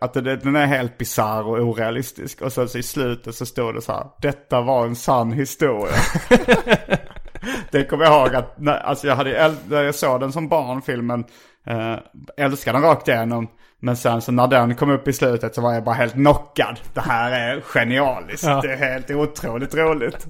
att 0.00 0.14
det, 0.14 0.36
den 0.36 0.56
är 0.56 0.66
helt 0.66 0.98
bisarr 0.98 1.42
och 1.46 1.58
orealistisk. 1.58 2.42
Och 2.42 2.52
sen 2.52 2.68
så 2.68 2.78
i 2.78 2.82
slutet 2.82 3.34
så 3.34 3.46
står 3.46 3.72
det 3.72 3.82
så 3.82 3.92
här, 3.92 4.06
detta 4.22 4.60
var 4.60 4.86
en 4.86 4.96
sann 4.96 5.32
historia. 5.32 5.94
det 7.70 7.84
kommer 7.84 8.04
jag 8.04 8.12
ihåg 8.26 8.34
att, 8.34 8.58
när, 8.60 8.76
alltså 8.78 9.06
jag 9.06 9.16
hade, 9.16 9.54
när 9.68 9.82
jag 9.82 9.94
såg 9.94 10.20
den 10.20 10.32
som 10.32 10.48
barn, 10.48 10.82
filmen, 10.82 11.24
eh, 11.68 11.96
älskade 12.36 12.78
den 12.78 12.82
rakt 12.88 13.08
igenom. 13.08 13.48
Men 13.80 13.96
sen 13.96 14.22
så 14.22 14.32
när 14.32 14.46
den 14.48 14.74
kom 14.74 14.90
upp 14.90 15.08
i 15.08 15.12
slutet 15.12 15.54
så 15.54 15.60
var 15.62 15.74
jag 15.74 15.84
bara 15.84 15.94
helt 15.94 16.12
knockad. 16.12 16.80
Det 16.94 17.00
här 17.00 17.32
är 17.32 17.60
genialiskt. 17.60 18.44
Ja. 18.46 18.60
Det 18.60 18.72
är 18.72 18.76
helt 18.76 19.10
otroligt 19.10 19.74
roligt. 19.74 20.26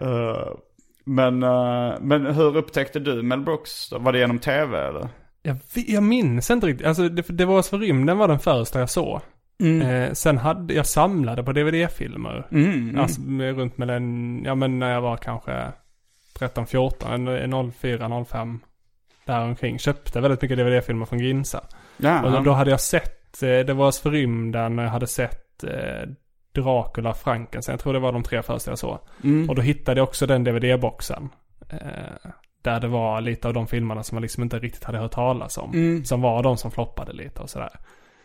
Eh, 0.00 0.48
men, 1.04 1.42
eh, 1.42 1.94
men 2.00 2.26
hur 2.26 2.56
upptäckte 2.56 3.00
du 3.00 3.22
Mel 3.22 3.40
Brooks? 3.40 3.92
Var 3.92 4.12
det 4.12 4.18
genom 4.18 4.38
tv 4.38 4.78
eller? 4.88 5.08
Jag, 5.42 5.56
jag 5.74 6.02
minns 6.02 6.50
inte 6.50 6.66
riktigt, 6.66 6.86
alltså 6.86 7.08
det, 7.08 7.22
det 7.28 7.44
var 7.44 7.62
för 7.62 7.78
rymden 7.78 8.18
var 8.18 8.28
den 8.28 8.38
första 8.38 8.78
jag 8.80 8.90
såg. 8.90 9.20
Eh, 9.82 10.12
sen 10.12 10.38
hade 10.38 10.74
jag 10.74 10.86
samlade 10.86 11.44
på 11.44 11.52
DVD-filmer. 11.52 12.46
Mm, 12.50 12.98
Alltså 12.98 13.20
med- 13.20 13.56
runt 13.56 13.78
med 13.78 13.88
den, 13.88 14.42
ja 14.44 14.54
men 14.54 14.78
när 14.78 14.92
jag 14.92 15.00
var 15.00 15.16
kanske 15.16 15.72
13, 16.38 16.66
14, 16.66 17.28
en- 17.28 17.72
04, 17.72 18.24
05. 18.24 18.60
Där 19.24 19.40
omkring. 19.40 19.78
Köpte 19.78 20.20
väldigt 20.20 20.42
mycket 20.42 20.58
DVD-filmer 20.58 21.06
från 21.06 21.18
Ginsa. 21.18 21.64
Ja, 21.96 22.22
Och 22.24 22.32
då, 22.32 22.40
då 22.40 22.52
hade 22.52 22.70
jag 22.70 22.80
sett, 22.80 23.42
eh, 23.42 23.48
det 23.48 23.72
var 23.74 24.02
för 24.02 24.10
rymden 24.10 24.78
och 24.78 24.84
jag 24.84 24.90
hade 24.90 25.06
sett 25.06 25.64
eh, 25.64 26.08
Dracula, 26.54 27.14
Frankenstein. 27.14 27.72
Jag 27.72 27.80
tror 27.80 27.92
det 27.92 27.98
var 27.98 28.12
de 28.12 28.22
tre 28.22 28.42
första 28.42 28.70
jag 28.70 28.78
såg. 28.78 28.98
Mm. 29.24 29.48
Och 29.50 29.54
då 29.54 29.62
hittade 29.62 30.00
jag 30.00 30.08
också 30.08 30.26
den 30.26 30.44
DVD-boxen. 30.44 31.28
Eh, 31.70 32.30
där 32.62 32.80
det 32.80 32.88
var 32.88 33.20
lite 33.20 33.48
av 33.48 33.54
de 33.54 33.66
filmerna 33.66 34.02
som 34.02 34.16
man 34.16 34.22
liksom 34.22 34.42
inte 34.42 34.58
riktigt 34.58 34.84
hade 34.84 34.98
hört 34.98 35.12
talas 35.12 35.58
om. 35.58 35.70
Mm. 35.74 36.04
Som 36.04 36.20
var 36.22 36.42
de 36.42 36.56
som 36.56 36.70
floppade 36.70 37.12
lite 37.12 37.40
och 37.42 37.50
sådär. 37.50 37.70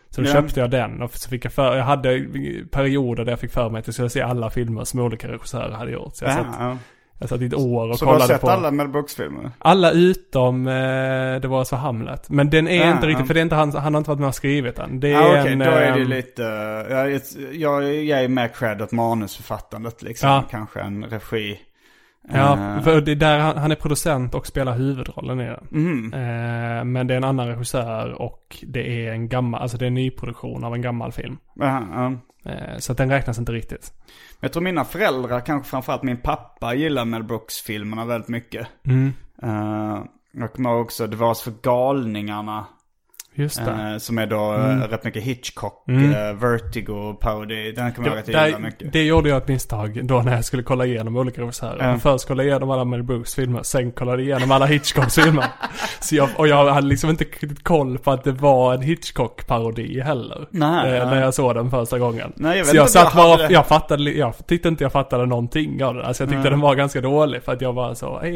Så 0.08 0.20
då 0.20 0.28
Ja. 0.28 0.32
köpte 0.32 0.60
jag 0.60 0.70
den 0.70 1.02
och 1.02 1.10
så 1.14 1.28
fick 1.28 1.44
jag 1.44 1.52
för, 1.52 1.76
jag 1.76 1.84
hade 1.84 2.26
perioder 2.70 3.24
där 3.24 3.32
jag 3.32 3.40
fick 3.40 3.52
för 3.52 3.70
mig 3.70 3.78
att 3.78 3.86
jag 3.86 3.94
skulle 3.94 4.10
se 4.10 4.22
alla 4.22 4.50
filmer 4.50 4.84
som 4.84 5.00
olika 5.00 5.28
regissörer 5.28 5.70
hade 5.70 5.90
gjort. 5.90 6.16
Så 6.16 6.24
jag, 6.24 6.30
Ja, 6.32 6.34
satt, 6.36 6.56
ja. 6.58 6.78
Jag 7.22 7.28
satt 7.28 7.40
i 7.40 7.46
ett 7.46 7.54
år 7.54 7.90
och 7.90 7.98
Så 7.98 8.04
du 8.04 8.08
har 8.08 8.14
kollade 8.14 8.32
sett 8.32 8.40
på 8.40 8.50
alla 8.50 8.70
Mel 8.70 8.88
Brooks-filmer? 8.88 9.50
alla 9.58 9.90
utom, 9.90 10.66
eh, 10.66 10.72
det 11.40 11.48
var 11.48 11.64
så 11.64 11.76
Hamlet. 11.76 12.30
Men 12.30 12.50
den 12.50 12.68
är 12.68 12.84
Ja, 12.86 12.92
inte 12.92 13.06
riktigt, 13.06 13.20
ja. 13.20 13.26
för 13.26 13.34
det 13.34 13.40
är 13.40 13.42
inte 13.42 13.54
han, 13.54 13.72
han 13.76 13.94
har 13.94 13.98
inte 13.98 14.10
varit 14.10 14.20
med 14.20 14.28
och 14.28 14.34
skrivit 14.34 14.76
den. 14.76 15.00
Det 15.00 15.08
är 15.08 15.12
Ja, 15.12 15.40
okej, 15.40 15.52
en... 15.52 15.58
då 15.58 15.64
är 15.64 15.92
det 15.92 16.02
ehm, 16.02 16.08
lite... 16.08 16.42
Jag, 16.90 17.20
jag, 17.52 17.94
jag 18.04 18.24
är 18.24 18.28
med 18.28 18.54
cred 18.54 18.82
åt 18.82 18.92
manusförfattandet 18.92 20.02
liksom. 20.02 20.28
Ja. 20.28 20.44
Kanske 20.50 20.80
en 20.80 21.04
regi. 21.04 21.58
Ja, 22.32 22.58
Eh, 22.76 22.82
för 22.82 23.00
det 23.00 23.12
är 23.12 23.16
där 23.16 23.38
han, 23.38 23.56
han 23.56 23.70
är 23.70 23.76
producent 23.76 24.34
och 24.34 24.46
spelar 24.46 24.72
huvudrollen 24.76 25.40
i 25.40 25.44
den. 25.44 25.66
mhm. 25.70 26.12
Eh, 26.14 26.84
men 26.84 27.06
det 27.06 27.14
är 27.14 27.16
en 27.16 27.24
annan 27.24 27.48
regissör 27.48 28.22
och 28.22 28.56
det 28.66 29.06
är 29.06 29.12
en 29.12 29.28
gammal, 29.28 29.62
alltså 29.62 29.78
det 29.78 29.84
är 29.84 29.86
en 29.86 29.94
nyproduktion 29.94 30.64
av 30.64 30.74
en 30.74 30.82
gammal 30.82 31.12
film. 31.12 31.38
Ja, 31.54 31.82
ja. 31.92 32.12
Eh, 32.50 32.78
så 32.78 32.92
att 32.92 32.98
den 32.98 33.10
räknas 33.10 33.38
inte 33.38 33.52
riktigt. 33.52 33.92
Jag 34.44 34.52
tror 34.52 34.62
mina 34.62 34.84
föräldrar, 34.84 35.40
kanske 35.40 35.70
framförallt 35.70 36.02
min 36.02 36.16
pappa, 36.16 36.74
gillar 36.74 37.04
Mel 37.04 37.22
Brooks-filmerna 37.22 38.04
väldigt 38.04 38.28
mycket. 38.28 38.68
Mm. 38.84 39.12
Uh, 39.42 40.04
jag 40.32 40.52
kommer 40.52 40.74
också, 40.74 41.06
det 41.06 41.16
var 41.16 41.34
för 41.34 41.52
Galningarna. 41.62 42.66
Just 43.34 43.64
det. 43.64 43.70
eh, 43.92 43.98
som 43.98 44.18
är 44.18 44.26
då 44.26 44.52
eh, 44.54 44.64
Mm. 44.64 44.88
rätt 44.88 45.04
mycket 45.04 45.22
Hitchcock, 45.22 45.84
Mm. 45.88 46.10
eh, 46.12 46.32
Vertigo, 46.34 47.14
parodi. 47.20 47.72
Den 47.72 47.92
kommer 47.92 48.08
jag 48.08 48.14
ihåg 48.14 48.20
att 48.22 48.28
jag 48.28 48.46
gillar 48.46 48.58
mycket. 48.60 48.92
det 48.92 49.02
gjorde 49.02 49.28
jag 49.28 49.38
ett 49.38 49.48
misstag 49.48 50.00
då 50.06 50.22
när 50.22 50.34
jag 50.34 50.44
skulle 50.44 50.62
kolla 50.62 50.86
igenom 50.86 51.16
olika 51.16 51.40
regissörer. 51.42 51.88
Ja. 51.90 51.98
Först 51.98 52.28
kollade 52.28 52.48
jag 52.48 52.52
igenom 52.54 52.70
alla 52.70 52.84
Mel 52.84 53.02
Brooks 53.02 53.34
filmer, 53.34 53.62
sen 53.62 53.92
kollade 53.92 54.22
jag 54.22 54.26
igenom 54.28 54.50
alla 54.52 54.66
Hitchcocks 54.66 55.14
filmer. 55.14 55.44
Så 56.00 56.16
jag, 56.16 56.28
och 56.36 56.48
jag 56.48 56.72
hade 56.72 56.86
liksom 56.86 57.10
inte 57.10 57.24
koll 57.62 57.98
på 57.98 58.10
att 58.10 58.24
det 58.24 58.32
var 58.32 58.74
en 58.74 58.82
Hitchcock-parodi 58.82 60.00
heller. 60.02 60.46
Nej, 60.50 60.98
eh, 60.98 61.10
när 61.10 61.20
jag 61.20 61.34
såg 61.34 61.54
den 61.54 61.70
första 61.70 61.98
gången. 61.98 62.32
Nej, 62.36 62.50
jag 62.58 62.64
vet 62.64 62.70
så 62.70 62.76
jag 62.76 62.82
inte 62.82 62.92
satt 62.92 63.14
bara, 63.14 63.36
det. 63.36 63.52
jag 63.52 63.66
fattade, 63.66 64.10
jag 64.10 64.46
tyckte 64.46 64.68
inte 64.68 64.84
jag 64.84 64.92
fattade 64.92 65.26
någonting 65.26 65.84
av 65.84 65.94
den. 65.94 66.04
Alltså 66.04 66.22
jag 66.22 66.30
tyckte 66.30 66.42
Nej. 66.42 66.50
den 66.50 66.60
var 66.60 66.74
ganska 66.74 67.00
dålig 67.00 67.42
för 67.42 67.52
att 67.52 67.60
jag 67.60 67.72
var 67.72 67.94
så, 67.94 68.20
eh, 68.20 68.34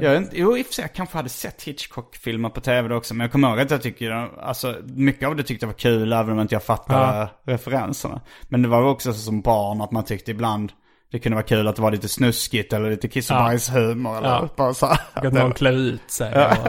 Jag, 0.00 0.24
jo, 0.32 0.56
i 0.58 0.62
och 0.62 0.66
för 0.66 0.74
sig, 0.74 0.82
jag 0.82 0.92
kanske 0.92 1.16
hade 1.16 1.28
sett 1.28 1.62
Hitchcock-filmer 1.62 2.48
på 2.48 2.60
tv 2.60 2.88
då 2.88 2.94
också. 2.96 3.14
Men 3.14 3.24
jag 3.24 3.32
kommer 3.32 3.48
ihåg 3.48 3.60
att 3.60 3.70
jag 3.70 3.82
tycker, 3.82 4.28
alltså 4.42 4.76
mycket 4.84 5.28
av 5.28 5.36
det 5.36 5.42
tyckte 5.42 5.64
jag 5.64 5.68
var 5.68 5.78
kul 5.78 6.12
även 6.12 6.32
om 6.32 6.40
inte 6.40 6.54
jag 6.54 6.62
fattade 6.62 7.28
referenserna. 7.46 8.20
Men 8.48 8.62
det 8.62 8.68
var 8.68 8.82
också 8.82 9.12
så 9.12 9.18
som 9.18 9.40
barn 9.40 9.80
att 9.80 9.90
man 9.92 10.04
tyckte 10.04 10.30
ibland 10.30 10.72
det 11.12 11.18
kunde 11.18 11.36
vara 11.36 11.46
kul 11.46 11.68
att 11.68 11.76
det 11.76 11.82
var 11.82 11.90
lite 11.90 12.08
snuskigt 12.08 12.72
eller 12.72 12.90
lite 12.90 13.08
kiss 13.08 13.30
och 13.30 13.36
Ja. 13.36 13.40
bajshumor 13.42 14.18
eller 14.18 14.28
Ja. 14.28 14.48
bara 14.56 14.74
så 14.74 14.86
här. 14.86 14.98
att 15.14 15.32
någon 15.32 15.52
klär 15.52 15.72
ut 15.72 16.10
sig. 16.10 16.34
Och, 16.46 16.68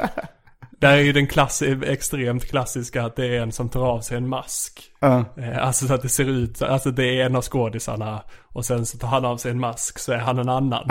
där 0.79 0.91
är 0.91 1.01
ju 1.01 1.13
den 1.13 1.27
klassi, 1.27 1.79
extremt 1.87 2.45
klassiska 2.49 3.03
att 3.05 3.15
det 3.15 3.25
är 3.25 3.41
en 3.41 3.51
som 3.51 3.69
tar 3.69 3.81
av 3.85 4.01
sig 4.01 4.17
en 4.17 4.29
mask. 4.29 4.83
Ja. 4.99 5.25
Eh, 5.37 5.67
Alltså 5.67 5.87
så 5.87 5.93
att 5.93 6.01
det 6.01 6.09
ser 6.09 6.29
ut, 6.29 6.61
alltså 6.61 6.91
det 6.91 7.05
är 7.21 7.25
en 7.25 7.35
av 7.35 7.41
skådisarna 7.41 8.23
och 8.55 8.65
sen 8.65 8.85
så 8.85 8.97
tar 8.97 9.07
han 9.07 9.25
av 9.25 9.37
sig 9.37 9.51
en 9.51 9.59
mask 9.59 9.99
så 9.99 10.11
är 10.11 10.17
han 10.17 10.39
en 10.39 10.49
annan. 10.49 10.87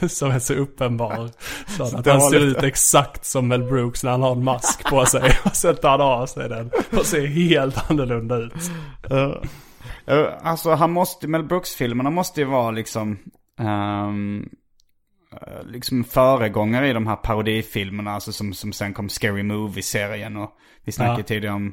Som 0.08 0.30
är 0.30 0.38
så 0.38 0.54
uppenbar. 0.54 1.30
Så 1.76 1.82
att 1.82 2.06
han 2.06 2.20
ser 2.20 2.40
ut 2.40 2.62
exakt 2.62 3.24
som 3.24 3.48
Mel 3.48 3.62
Brooks 3.64 4.04
när 4.04 4.10
han 4.10 4.22
har 4.22 4.32
en 4.32 4.44
mask 4.44 4.84
på 4.84 5.06
sig. 5.06 5.38
Och 5.44 5.56
sen 5.56 5.76
tar 5.76 5.90
han 5.90 6.00
av 6.00 6.26
sig 6.26 6.48
den 6.48 6.70
och 6.98 7.06
ser 7.06 7.26
helt 7.26 7.90
annorlunda 7.90 8.36
ut. 8.36 8.52
Eh, 9.10 9.32
Alltså 10.42 10.74
han 10.74 10.90
måste, 10.90 11.28
Mel 11.28 11.42
Brooks-filmerna 11.42 12.10
måste 12.10 12.40
ju 12.40 12.46
vara 12.46 12.70
liksom, 12.70 13.18
eh, 13.60 14.12
liksom 15.64 16.04
föregångare 16.04 16.88
i 16.88 16.92
de 16.92 17.06
här 17.06 17.16
parodifilmerna, 17.16 18.10
alltså 18.10 18.32
som, 18.32 18.52
som 18.54 18.72
sen 18.72 18.94
kom 18.94 19.08
Scary 19.08 19.42
Movie-serien 19.42 20.36
och 20.36 20.50
vi 20.84 20.92
snackade 20.92 21.18
Ja. 21.20 21.24
tidigare 21.24 21.54
om 21.54 21.72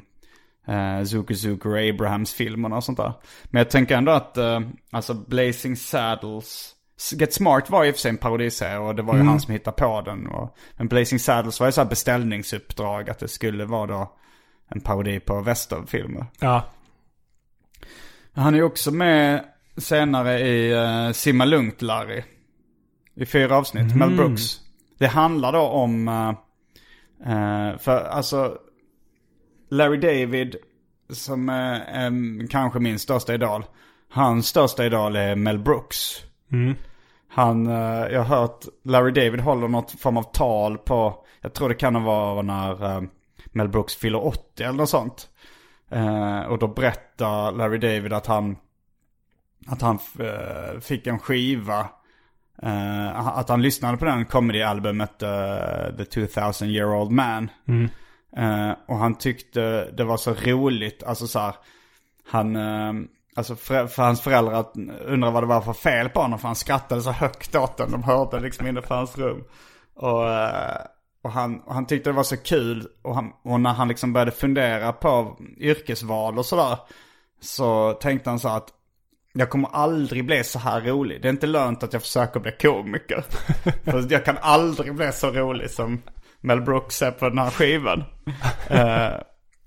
uh, 0.68 1.04
Zuko 1.04 1.34
Zuko 1.34 1.68
Abrahams-filmerna 1.68 2.76
och 2.76 2.84
sånt 2.84 2.98
där. 2.98 3.12
Men 3.44 3.58
jag 3.58 3.70
tänker 3.70 3.96
ändå 3.96 4.12
att, 4.12 4.36
eh, 4.36 4.60
alltså 4.90 5.14
Blazing 5.14 5.76
Saddles, 5.76 6.72
Get 7.12 7.34
Smart 7.34 7.70
var 7.70 7.84
ju 7.84 7.92
för 7.92 8.00
sig 8.00 8.08
en 8.08 8.16
parodiserie 8.16 8.78
och 8.78 8.94
det 8.94 9.02
var 9.02 9.16
ju 9.16 9.22
han 9.22 9.40
som 9.40 9.52
hittade 9.52 9.76
på 9.76 10.02
den. 10.04 10.26
Och, 10.26 10.56
men 10.76 10.88
Blazing 10.88 11.18
Saddles 11.18 11.60
var 11.60 11.66
ju 11.66 11.72
så 11.72 11.80
här 11.80 11.88
beställningsuppdrag 11.88 13.10
att 13.10 13.18
det 13.18 13.28
skulle 13.28 13.64
vara 13.64 13.86
då 13.86 14.12
en 14.68 14.80
parodi 14.80 15.20
på 15.20 15.40
westernfilmer. 15.40 16.26
Ja, 16.40 16.64
Han 18.32 18.54
är 18.54 18.58
ju 18.58 18.64
också 18.64 18.90
med 18.90 19.44
senare 19.76 20.40
i 20.40 20.74
uh, 20.74 21.12
Simma 21.12 21.44
Lugnt 21.44 21.82
Larry. 21.82 22.22
I 23.14 23.26
fyra 23.26 23.56
avsnitt, 23.56 23.96
Mel 23.96 24.16
Brooks. 24.16 24.60
Det 24.98 25.06
handlar 25.06 25.52
då 25.52 25.60
om, 25.60 26.08
eh, 26.08 26.28
eh, 27.32 27.78
för 27.78 28.04
alltså 28.04 28.58
Larry 29.68 29.96
David 29.96 30.56
som 31.10 31.48
är 31.48 32.04
eh, 32.06 32.10
kanske 32.50 32.78
min 32.78 32.98
största 32.98 33.34
idol. 33.34 33.64
Hans 34.10 34.46
största 34.46 34.84
idol 34.84 35.16
är 35.16 35.36
Mel 35.36 35.58
Brooks. 35.58 36.22
Han, 37.28 37.66
eh, 37.66 38.06
jag 38.12 38.22
har 38.22 38.36
hört 38.40 38.64
Larry 38.84 39.10
David 39.10 39.40
håller 39.40 39.68
något 39.68 40.00
form 40.00 40.16
av 40.16 40.22
tal 40.22 40.78
på, 40.78 41.24
jag 41.40 41.52
tror 41.52 41.68
det 41.68 41.74
kan 41.74 42.02
vara 42.04 42.42
när 42.42 42.96
eh, 42.96 43.02
Mel 43.52 43.68
Brooks 43.68 43.96
fyller 43.96 44.26
80 44.26 44.62
eller 44.62 44.72
något 44.78 44.88
sånt. 44.88 45.28
Eh, 45.90 46.40
och 46.40 46.58
då 46.58 46.68
berättar 46.68 47.52
Larry 47.52 47.78
David 47.78 48.12
att 48.12 48.26
han, 48.26 48.56
att 49.66 49.82
han 49.82 49.98
eh, 50.18 50.80
fick 50.80 51.06
en 51.06 51.18
skiva. 51.18 51.88
eh, 52.62 53.28
att 53.28 53.48
han 53.48 53.62
lyssnade 53.62 53.96
på 53.96 54.04
den 54.04 54.24
comedy-albumet 54.24 55.18
The 55.98 56.04
2000 56.04 56.68
year 56.68 56.94
old 56.94 57.10
man. 57.10 57.48
Eh, 58.36 58.72
och 58.88 58.96
han 58.96 59.14
tyckte 59.14 59.90
det 59.90 60.04
var 60.04 60.16
så 60.16 60.34
roligt, 60.34 61.02
alltså 61.02 61.26
så 61.26 61.38
här, 61.38 61.54
han, 62.28 62.56
eh, 62.56 62.92
alltså 63.36 63.56
för, 63.56 63.86
för 63.86 64.02
hans 64.02 64.20
föräldrar 64.20 64.66
undrade 65.04 65.32
vad 65.32 65.42
det 65.42 65.46
var 65.46 65.60
för 65.60 65.72
fel 65.72 66.08
på 66.08 66.20
honom 66.20 66.38
för 66.38 66.48
han 66.48 66.56
skrattade 66.56 67.02
så 67.02 67.10
högt 67.10 67.54
åt 67.54 67.76
den. 67.76 67.90
De 67.90 68.02
hörde 68.02 68.40
liksom 68.40 68.66
inne 68.66 68.82
på 68.82 68.94
hans 68.94 69.18
rum. 69.18 69.44
Och, 69.94 70.28
eh, 70.28 70.80
och, 71.22 71.32
han, 71.32 71.60
och 71.60 71.74
han 71.74 71.86
tyckte 71.86 72.10
det 72.10 72.14
var 72.14 72.22
så 72.22 72.36
kul 72.36 72.88
och, 73.02 73.14
han, 73.14 73.32
och 73.44 73.60
när 73.60 73.72
han 73.72 73.88
liksom 73.88 74.12
började 74.12 74.30
fundera 74.30 74.92
på 74.92 75.38
yrkesval 75.58 76.38
och 76.38 76.46
sådär. 76.46 76.78
så 77.40 77.92
tänkte 77.92 78.30
han 78.30 78.40
så 78.40 78.48
att 78.48 78.68
jag 79.32 79.50
kommer 79.50 79.68
aldrig 79.68 80.26
bli 80.26 80.44
så 80.44 80.58
här 80.58 80.80
rolig. 80.80 81.22
Det 81.22 81.28
är 81.28 81.32
inte 81.32 81.46
lönt 81.46 81.82
att 81.82 81.92
jag 81.92 82.02
försöker 82.02 82.40
bli 82.40 82.52
komiker. 82.52 83.24
För 83.84 84.12
jag 84.12 84.24
kan 84.24 84.38
aldrig 84.40 84.94
bli 84.94 85.12
så 85.12 85.30
rolig 85.30 85.70
som 85.70 86.02
Mel 86.46 86.60
Brooks 86.60 87.02
är 87.02 87.10
på 87.10 87.28
den 87.28 87.38
här 87.38 87.50
skivan. 87.50 88.04
Eh, 88.70 89.20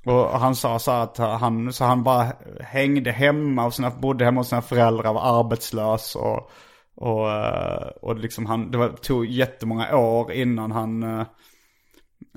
och 0.06 0.40
han 0.40 0.56
sa 0.56 0.80
så 0.80 0.92
att 0.92 1.18
han, 1.18 1.74
så 1.74 1.86
han 1.86 2.04
bara 2.04 2.28
hängde 2.60 3.12
hemma 3.12 3.66
och 3.66 3.74
sina, 3.74 3.90
bodde 3.90 4.26
hemma 4.26 4.40
hos 4.40 4.50
sina 4.50 4.62
föräldrar, 4.62 5.14
var 5.14 5.40
arbetslös 5.40 6.16
och, 6.16 6.52
och, 6.96 7.32
eh, 7.32 7.88
och 8.02 8.18
liksom 8.18 8.46
han, 8.46 8.72
det 8.72 8.78
var, 8.78 8.90
tog 8.90 9.26
jättemånga 9.26 9.98
år 9.98 10.32
innan 10.32 10.72
han 10.72 11.04
eh, 11.04 11.26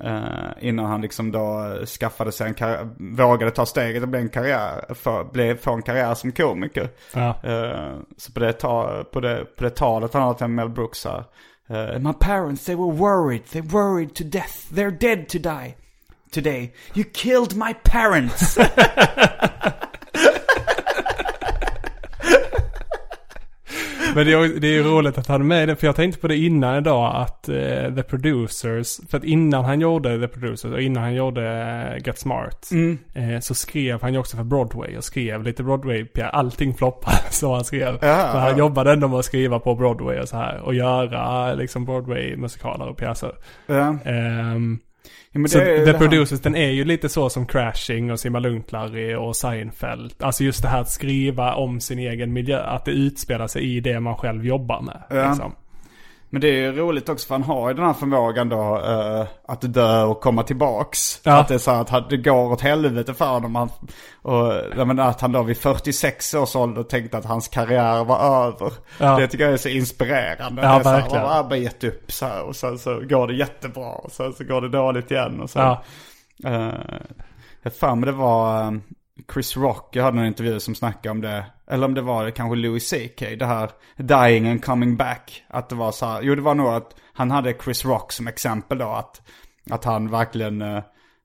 Uh, 0.03 0.49
innan 0.59 0.85
han 0.85 1.01
liksom 1.01 1.31
då 1.31 1.75
skaffade 1.99 2.31
sig 2.31 2.47
en 2.47 2.53
karriär, 2.53 2.89
vågade 2.97 3.51
ta 3.51 3.65
steget 3.65 4.03
och 4.03 4.09
bli 4.09 4.19
en 4.19 4.29
karriär, 4.29 4.93
för, 4.93 5.23
blev, 5.23 5.57
få 5.57 5.73
en 5.73 5.81
karriär 5.81 6.13
som 6.13 6.31
komiker. 6.31 6.89
Ja. 7.13 7.35
Uh, 7.45 7.99
så 8.17 8.31
på 8.31 8.39
det, 8.39 8.53
ta, 8.53 9.03
på, 9.11 9.19
det, 9.19 9.45
på 9.57 9.63
det 9.63 9.69
talet 9.69 10.13
han 10.13 10.23
har 10.23 10.33
till 10.33 10.47
Mel 10.47 10.69
Brooks 10.69 11.05
här. 11.05 11.23
Uh, 11.69 11.97
My 11.99 12.11
parents 12.13 12.65
they 12.65 12.75
were 12.75 12.87
worried, 12.87 13.45
they 13.47 13.61
worried 13.61 14.15
to 14.15 14.23
death, 14.23 14.67
they're 14.71 14.91
dead 14.91 15.29
to 15.29 15.39
die. 15.39 15.75
Today, 16.31 16.73
you 16.93 17.05
killed 17.05 17.55
my 17.55 17.73
parents. 17.73 18.57
Men 24.15 24.25
det 24.25 24.33
är, 24.33 24.59
det 24.59 24.77
är 24.77 24.83
roligt 24.83 25.17
att 25.17 25.27
han 25.27 25.41
är 25.41 25.45
med 25.45 25.63
i 25.63 25.65
det, 25.65 25.75
för 25.75 25.87
jag 25.87 25.95
tänkte 25.95 26.21
på 26.21 26.27
det 26.27 26.37
innan 26.37 26.77
idag 26.77 27.15
att 27.15 27.49
eh, 27.49 27.95
The 27.95 28.03
Producers, 28.03 28.99
för 29.09 29.17
att 29.17 29.23
innan 29.23 29.65
han 29.65 29.79
gjorde 29.81 30.19
The 30.19 30.27
Producers 30.27 30.71
och 30.71 30.81
innan 30.81 31.03
han 31.03 31.13
gjorde 31.13 31.43
eh, 31.95 32.05
Get 32.05 32.19
Smart, 32.19 32.69
eh, 33.13 33.39
så 33.39 33.55
skrev 33.55 34.01
han 34.01 34.13
ju 34.13 34.19
också 34.19 34.37
för 34.37 34.43
Broadway 34.43 34.97
och 34.97 35.03
skrev 35.03 35.43
lite 35.43 35.63
broadway 35.63 36.07
allting 36.31 36.73
floppade 36.73 37.17
så 37.29 37.53
han 37.53 37.63
skrev. 37.63 37.93
Ja, 37.93 38.29
för 38.31 38.39
han 38.39 38.51
ja. 38.51 38.57
jobbade 38.57 38.91
ändå 38.91 39.07
med 39.07 39.19
att 39.19 39.25
skriva 39.25 39.59
på 39.59 39.75
Broadway 39.75 40.19
och 40.19 40.29
så 40.29 40.37
här 40.37 40.61
och 40.61 40.73
göra 40.73 41.53
liksom 41.53 41.85
Broadway-musikaler 41.85 42.89
och 42.89 42.97
pjäser. 42.97 43.31
Ja. 43.65 43.97
Ehm, 44.05 44.79
Ja, 45.33 45.39
men 45.39 45.49
så 45.49 45.57
det 45.57 45.85
The 45.85 45.91
det 45.91 45.97
Producers, 45.97 46.39
den 46.39 46.55
är 46.55 46.69
ju 46.69 46.85
lite 46.85 47.09
så 47.09 47.29
som 47.29 47.45
Crashing 47.45 48.11
och 48.11 48.19
Simma 48.19 48.39
Lugnt 48.39 48.71
Larry 48.71 49.15
och 49.15 49.35
Seinfeld. 49.35 50.13
Alltså 50.19 50.43
just 50.43 50.61
det 50.61 50.67
här 50.67 50.81
att 50.81 50.89
skriva 50.89 51.53
om 51.55 51.79
sin 51.79 51.99
egen 51.99 52.33
miljö, 52.33 52.63
att 52.63 52.85
det 52.85 52.91
utspelar 52.91 53.47
sig 53.47 53.75
i 53.75 53.79
det 53.79 53.99
man 53.99 54.15
själv 54.15 54.45
jobbar 54.45 54.81
med. 54.81 55.03
Ja. 55.09 55.27
Liksom. 55.29 55.55
Men 56.33 56.41
det 56.41 56.47
är 56.47 56.53
ju 56.61 56.71
roligt 56.71 57.09
också 57.09 57.27
för 57.27 57.35
han 57.35 57.43
har 57.43 57.69
ju 57.69 57.73
den 57.75 57.85
här 57.85 57.93
förmågan 57.93 58.49
då 58.49 58.81
eh, 58.85 59.25
att 59.47 59.73
dö 59.73 60.03
och 60.03 60.21
komma 60.21 60.43
tillbaks. 60.43 61.19
Ja. 61.23 61.37
Att 61.39 61.47
det 61.47 61.53
är 61.53 61.57
så 61.57 61.71
att 61.71 62.09
det 62.09 62.17
går 62.17 62.51
åt 62.51 62.61
helvete 62.61 63.13
för 63.13 63.25
honom. 63.25 63.55
Han, 63.55 63.69
och, 64.21 64.53
jag 64.77 64.87
menar, 64.87 65.09
att 65.09 65.21
han 65.21 65.31
då 65.31 65.43
vid 65.43 65.57
46 65.57 66.33
års 66.33 66.55
ålder 66.55 66.83
tänkte 66.83 67.17
att 67.17 67.25
hans 67.25 67.47
karriär 67.47 68.03
var 68.03 68.19
över. 68.47 68.73
Ja. 68.99 69.17
Det 69.19 69.27
tycker 69.27 69.43
jag 69.43 69.53
är 69.53 69.57
så 69.57 69.69
inspirerande. 69.69 70.61
Ja, 70.61 70.67
det 70.67 70.75
är 70.79 70.83
så 70.83 70.89
här, 70.89 70.99
verkligen. 71.01 71.23
"Åh, 71.25 71.29
Jag 71.31 71.35
har 71.35 71.43
bara 71.43 71.57
gett 71.57 71.83
upp 71.83 72.11
så 72.11 72.25
här 72.25 72.43
och 72.43 72.55
sen 72.55 72.79
så 72.79 72.99
går 72.99 73.27
det 73.27 73.33
jättebra 73.33 73.89
och 73.91 74.11
sen 74.11 74.33
så 74.33 74.43
går 74.43 74.61
det 74.61 74.69
dåligt 74.69 75.11
igen. 75.11 75.41
Och 75.41 75.49
så. 75.49 75.59
Ja. 75.59 75.83
Eh, 76.45 76.73
jag 77.63 77.73
för 77.73 77.95
mig 77.95 78.05
det 78.05 78.11
var 78.11 78.61
eh, 78.65 78.71
Chris 79.33 79.57
Rock, 79.57 79.95
jag 79.95 80.03
hörde 80.03 80.19
en 80.19 80.25
intervju 80.25 80.59
som 80.59 80.75
snackade 80.75 81.09
om 81.11 81.21
det. 81.21 81.45
Eller 81.67 81.85
om 81.85 81.93
det 81.93 82.01
var 82.01 82.29
kanske 82.29 82.55
Louis 82.55 82.89
CK, 82.89 83.19
det 83.39 83.45
här 83.45 83.69
dying 83.97 84.47
and 84.47 84.65
coming 84.65 84.95
back. 84.95 85.43
Att 85.47 85.69
det 85.69 85.75
var 85.75 85.91
så 85.91 86.05
här, 86.05 86.21
jo 86.21 86.35
det 86.35 86.41
var 86.41 86.55
nog 86.55 86.67
att 86.67 86.95
han 87.13 87.31
hade 87.31 87.53
Chris 87.63 87.85
Rock 87.85 88.11
som 88.11 88.27
exempel 88.27 88.77
då. 88.77 88.87
Att, 88.87 89.21
att 89.69 89.85
han 89.85 90.11
verkligen, 90.11 90.61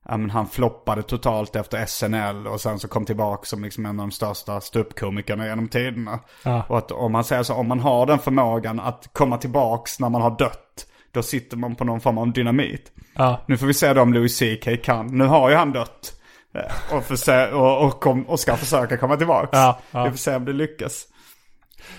ja, 0.09 0.17
men 0.17 0.31
han 0.31 0.47
floppade 0.47 1.03
totalt 1.03 1.57
efter 1.57 1.87
SNL 1.87 2.47
och 2.47 2.61
sen 2.61 2.79
så 2.79 2.89
kom 2.89 3.05
tillbaka 3.05 3.45
som 3.45 3.65
liksom 3.65 3.87
en 3.87 4.01
av 4.01 4.07
de 4.07 4.11
största 4.11 4.61
ståuppkomikerna 4.61 5.47
genom 5.47 5.69
tiderna. 5.69 6.21
Ja. 6.45 6.65
Och 6.69 6.79
att 6.79 6.93
om 6.93 7.13
man 7.13 7.25
säger 7.25 7.43
så, 7.43 7.55
om 7.55 7.69
man 7.69 7.81
har 7.81 8.07
den 8.07 8.19
förmågan 8.19 8.81
att 8.81 9.11
komma 9.13 9.39
tillbaks 9.39 10.01
när 10.01 10.09
man 10.09 10.23
har 10.23 10.39
dött. 10.39 10.87
Då 11.13 11.23
sitter 11.23 11.57
man 11.57 11.75
på 11.75 11.85
någon 11.85 12.01
form 12.01 12.19
av 12.19 12.33
dynamit. 12.33 12.93
Ja. 13.15 13.41
Nu 13.47 13.57
får 13.57 13.67
vi 13.67 13.75
se 13.75 13.93
då 13.93 14.03
om 14.03 14.15
Louis 14.15 14.39
CK 14.39 14.85
kan. 14.85 15.19
Nu 15.19 15.25
har 15.25 15.51
ju 15.51 15.57
han 15.57 15.73
dött. 15.73 16.18
Eh, 16.55 16.97
Och, 16.97 17.03
förse- 17.05 17.51
och, 17.53 17.87
och, 17.87 18.01
kom, 18.01 18.23
och 18.29 18.41
ska 18.41 18.57
försöka 18.57 18.97
komma 18.97 19.17
tillbaka. 19.17 19.49
Ja, 19.53 19.79
ja. 19.91 20.05
Vi 20.05 20.11
får 20.11 20.17
se 20.19 20.37
om 20.37 20.45
det 20.45 20.53
lyckas. 20.53 21.05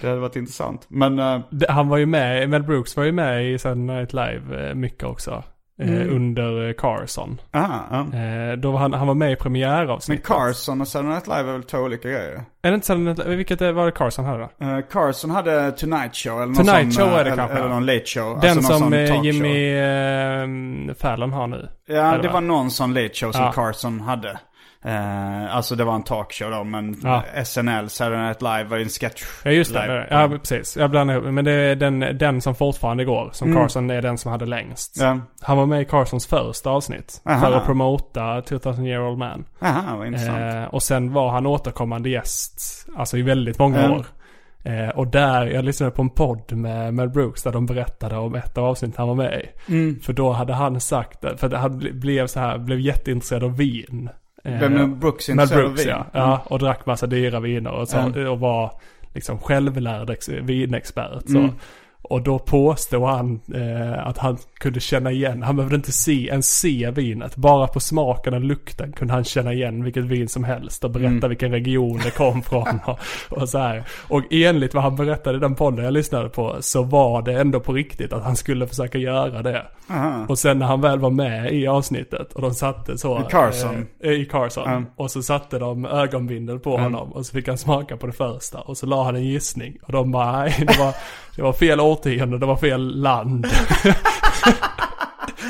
Det 0.01 0.07
hade 0.07 0.19
varit 0.19 0.35
intressant. 0.35 0.85
Men 0.87 1.19
eh, 1.19 1.39
Det- 1.49 1.71
Han 1.71 1.87
var 1.87 1.97
ju 1.97 2.05
med, 2.05 2.49
Mel 2.49 2.63
Brooks 2.63 2.97
var 2.97 3.03
ju 3.03 3.11
med 3.11 3.45
i 3.51 3.59
Saturday 3.59 3.95
Night 3.95 4.13
Live 4.13 4.69
eh, 4.69 4.75
mycket 4.75 5.03
också. 5.03 5.43
Eh, 5.81 5.89
Mm. 5.89 6.15
under 6.15 6.67
eh, 6.67 6.73
Carson. 6.73 7.41
aha, 7.53 7.85
ja. 7.91 8.17
Eh, 8.19 8.57
då 8.57 8.71
var 8.71 8.79
han, 8.79 8.93
han 8.93 9.07
var 9.07 9.13
med 9.15 9.27
i 9.27 9.29
Men 9.29 9.37
premiäravsnittet. 9.37 10.25
Carson 10.25 10.81
och 10.81 10.87
Saturday 10.87 11.11
Night 11.13 11.27
Live 11.27 11.39
är 11.39 11.53
väl 11.53 11.63
två 11.63 11.77
olika 11.77 12.09
grejer? 12.09 12.43
Är 12.61 12.69
det 12.71 12.75
inte 12.75 12.87
Saturday 12.87 13.05
Night 13.05 13.17
Live? 13.17 13.35
Vilket 13.35 13.61
var 13.61 13.85
det 13.85 13.91
Carson 13.91 14.25
hade 14.25 14.39
då? 14.59 14.65
Eh, 14.65 14.79
Carson 14.91 15.31
hade 15.31 15.71
Tonight 15.71 16.15
Show 16.15 16.33
eller 16.33 16.45
någon 16.45 16.55
Tonight 16.55 16.93
sån, 16.93 17.05
Show 17.05 17.13
är 17.13 17.23
det 17.23 17.29
eller, 17.31 17.35
kanske, 17.37 17.57
Eller 17.57 17.69
någon 17.69 17.85
Late 17.85 18.05
Show. 18.05 18.39
Den 18.41 18.57
alltså 18.57 18.71
någon 18.79 18.79
som 18.91 19.07
sån. 19.07 19.23
Jimmy 19.23 20.89
eh, 20.89 20.95
Fallon 20.95 21.33
har 21.33 21.47
nu. 21.47 21.69
Ja, 21.87 22.17
det 22.21 22.27
va? 22.27 22.33
var 22.33 22.41
någon 22.41 22.71
sån 22.71 22.93
Late 22.93 23.13
Show 23.13 23.31
som 23.31 23.41
Ja. 23.43 23.51
Carson 23.51 24.01
hade. 24.01 24.39
Eh, 24.85 25.55
alltså 25.55 25.75
det 25.75 25.83
var 25.83 25.95
en 25.95 26.03
talkshow 26.03 26.51
då, 26.51 26.63
men 26.63 26.95
Ja. 27.03 27.23
SNL, 27.45 27.89
Saturday 27.89 28.23
Night 28.23 28.41
Live 28.41 28.63
var 28.63 28.77
ju 28.77 28.83
en 28.83 28.89
sketch. 28.89 29.23
Ja 29.43 29.51
just 29.51 29.73
det, 29.73 29.81
live. 29.81 30.07
ja 30.09 30.29
precis. 30.29 30.77
Jag 30.77 30.89
blandar 30.91 31.15
ihop. 31.15 31.33
Men 31.33 31.45
det 31.45 31.51
är 31.51 31.75
den, 31.75 31.99
den 31.99 32.41
som 32.41 32.55
fortfarande 32.55 33.05
går. 33.05 33.29
Som 33.33 33.55
Carson 33.55 33.89
är 33.89 34.01
den 34.01 34.17
som 34.17 34.31
hade 34.31 34.45
längst. 34.45 34.97
Ja. 35.01 35.19
Han 35.41 35.57
var 35.57 35.65
med 35.65 35.81
i 35.81 35.85
Carsons 35.85 36.27
första 36.27 36.69
avsnitt. 36.69 37.21
Aha. 37.25 37.39
För 37.39 37.51
att 37.57 37.65
promota 37.65 38.41
2000 38.41 38.85
year 38.85 39.01
old 39.07 39.17
man. 39.17 39.45
Aha, 39.61 39.97
vad 39.97 40.07
intressant. 40.07 40.37
Eh, 40.39 40.63
och 40.63 40.83
sen 40.83 41.13
var 41.13 41.29
han 41.31 41.45
återkommande 41.45 42.09
gäst. 42.09 42.87
Alltså 42.97 43.17
i 43.17 43.21
väldigt 43.21 43.59
många 43.59 43.79
Mm. 43.79 43.91
år. 43.91 44.05
Eh, 44.63 44.89
och 44.89 45.07
där, 45.07 45.45
jag 45.47 45.65
lyssnade 45.65 45.91
på 45.91 46.01
en 46.01 46.09
podd 46.09 46.51
med 46.51 46.93
Mel 46.93 47.09
Brooks 47.09 47.43
där 47.43 47.51
de 47.51 47.65
berättade 47.65 48.17
om 48.17 48.35
ett 48.35 48.57
av 48.57 48.65
avsnitten 48.65 48.95
han 48.97 49.07
var 49.07 49.15
med 49.15 49.41
i. 49.67 49.71
Mm. 49.71 49.99
För 49.99 50.13
då 50.13 50.31
hade 50.31 50.53
han 50.53 50.79
sagt, 50.79 51.19
för 51.39 51.55
han 51.55 51.81
ble- 51.81 51.99
blev 51.99 52.27
så 52.27 52.39
här, 52.39 52.57
blev 52.57 52.79
jätteintresserad 52.79 53.43
av 53.43 53.57
vin. 53.57 54.09
Eh, 54.43 54.59
Vem 54.59 54.99
Brooks 54.99 55.29
Mel 55.29 55.47
Brooks 55.47 55.81
vin? 55.81 55.89
ja. 55.89 56.05
ja. 56.13 56.43
Och 56.45 56.59
drack 56.59 56.85
massa 56.85 57.07
dyra 57.07 57.39
viner 57.39 57.71
och, 57.71 57.87
så, 57.87 57.97
Mm. 57.97 58.27
och 58.27 58.39
var 58.39 58.71
liksom 59.13 59.39
självlärd 59.39 60.09
ex- 60.09 60.29
vinexpert. 60.29 61.23
Så. 61.29 61.37
Mm. 61.37 61.51
Och 62.09 62.21
då 62.21 62.39
påstod 62.39 63.03
han 63.03 63.39
eh, 63.55 64.07
att 64.07 64.17
han 64.17 64.37
kunde 64.59 64.79
känna 64.79 65.11
igen, 65.11 65.43
han 65.43 65.55
behövde 65.55 65.75
inte 65.75 65.91
se, 65.91 66.27
ens 66.27 66.59
se 66.59 66.91
vinet. 66.91 67.35
Bara 67.35 67.67
på 67.67 67.79
smaken 67.79 68.33
och 68.33 68.41
lukten 68.41 68.91
kunde 68.91 69.13
han 69.13 69.23
känna 69.23 69.53
igen 69.53 69.83
vilket 69.83 70.03
vin 70.03 70.27
som 70.29 70.43
helst 70.43 70.83
och 70.83 70.91
berätta 70.91 71.09
Mm. 71.09 71.29
vilken 71.29 71.51
region 71.51 71.99
det 72.03 72.11
kom 72.11 72.41
från. 72.49 72.79
Och, 72.85 72.99
och 73.29 73.49
så 73.49 73.57
här. 73.57 73.83
Och 74.07 74.23
enligt 74.31 74.73
vad 74.73 74.83
han 74.83 74.95
berättade 74.95 75.37
i 75.37 75.39
den 75.39 75.55
podden 75.55 75.85
jag 75.85 75.93
lyssnade 75.93 76.29
på 76.29 76.55
så 76.59 76.83
var 76.83 77.21
det 77.21 77.39
ändå 77.39 77.59
på 77.59 77.73
riktigt 77.73 78.13
att 78.13 78.23
han 78.23 78.35
skulle 78.35 78.67
försöka 78.67 78.97
göra 78.97 79.41
det. 79.41 79.65
Aha. 79.89 80.25
Och 80.29 80.39
sen 80.39 80.59
när 80.59 80.65
han 80.65 80.81
väl 80.81 80.99
var 80.99 81.09
med 81.09 81.53
i 81.53 81.67
avsnittet 81.67 82.33
och 82.33 82.41
de 82.41 82.53
satte 82.53 82.97
så... 82.97 83.19
I 83.19 83.23
Carson? 83.29 83.85
Eh, 84.03 84.11
I 84.11 84.25
Carson. 84.25 84.63
Ja. 84.71 84.81
Och 85.03 85.11
så 85.11 85.21
satte 85.23 85.59
de 85.59 85.85
ögonbindel 85.85 86.59
på 86.59 86.77
honom 86.77 87.11
och 87.11 87.25
så 87.25 87.33
fick 87.33 87.47
han 87.47 87.57
smaka 87.57 87.97
på 87.97 88.07
det 88.07 88.13
första. 88.13 88.59
Och 88.59 88.77
så 88.77 88.85
la 88.85 89.03
han 89.03 89.15
en 89.15 89.23
gissning. 89.25 89.77
Och 89.83 89.91
de 89.91 90.11
bara, 90.11 90.31
nej 90.41 90.55
det 90.67 90.79
var, 90.79 90.93
det 91.39 91.43
var 91.43 91.53
fel 91.53 91.79
årtionde, 91.79 92.37
det 92.37 92.45
var 92.45 92.57
fel 92.57 93.01
land. 93.01 93.45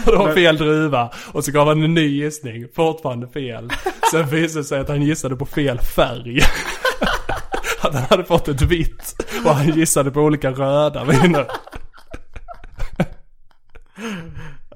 och 0.05 0.11
det 0.11 0.17
var 0.17 0.33
fel 0.33 0.57
druva. 0.57 1.09
Och 1.31 1.45
så 1.45 1.51
gav 1.51 1.67
han 1.67 1.83
en 1.83 1.93
ny 1.93 2.07
gissning, 2.07 2.67
fortfarande 2.75 3.27
fel. 3.27 3.69
Sen 4.11 4.27
visade 4.27 4.59
det 4.59 4.63
sig 4.63 4.79
att 4.79 4.89
han 4.89 5.01
gissade 5.01 5.35
på 5.35 5.45
fel 5.45 5.79
färg. 5.79 6.39
att 7.81 7.93
han 7.93 8.03
hade 8.09 8.23
fått 8.23 8.47
ett 8.47 8.61
vitt. 8.61 9.15
Och 9.45 9.55
han 9.55 9.67
gissade 9.67 10.11
på 10.11 10.21
olika 10.21 10.51
röda 10.51 11.03
viner. 11.03 11.47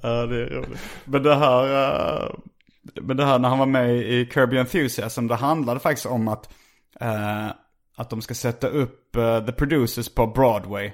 Ja, 0.01 0.25
det 0.25 0.41
är 0.41 0.49
roligt. 0.49 0.79
Men 1.05 1.23
det 1.23 1.35
här, 1.35 1.63
eh, 1.63 2.29
men 3.01 3.17
det 3.17 3.25
här 3.25 3.39
när 3.39 3.49
han 3.49 3.59
var 3.59 3.65
med 3.65 3.95
i 3.95 4.29
Kirby 4.33 4.57
Enthusiasm, 4.57 5.27
det 5.27 5.35
handlade 5.35 5.79
faktiskt 5.79 6.05
om 6.05 6.27
att, 6.27 6.49
eh, 6.99 7.47
att 7.97 8.09
de 8.09 8.21
ska 8.21 8.33
sätta 8.33 8.67
upp 8.67 9.15
eh, 9.15 9.45
The 9.45 9.51
Producers 9.51 10.09
på 10.09 10.27
Broadway. 10.27 10.91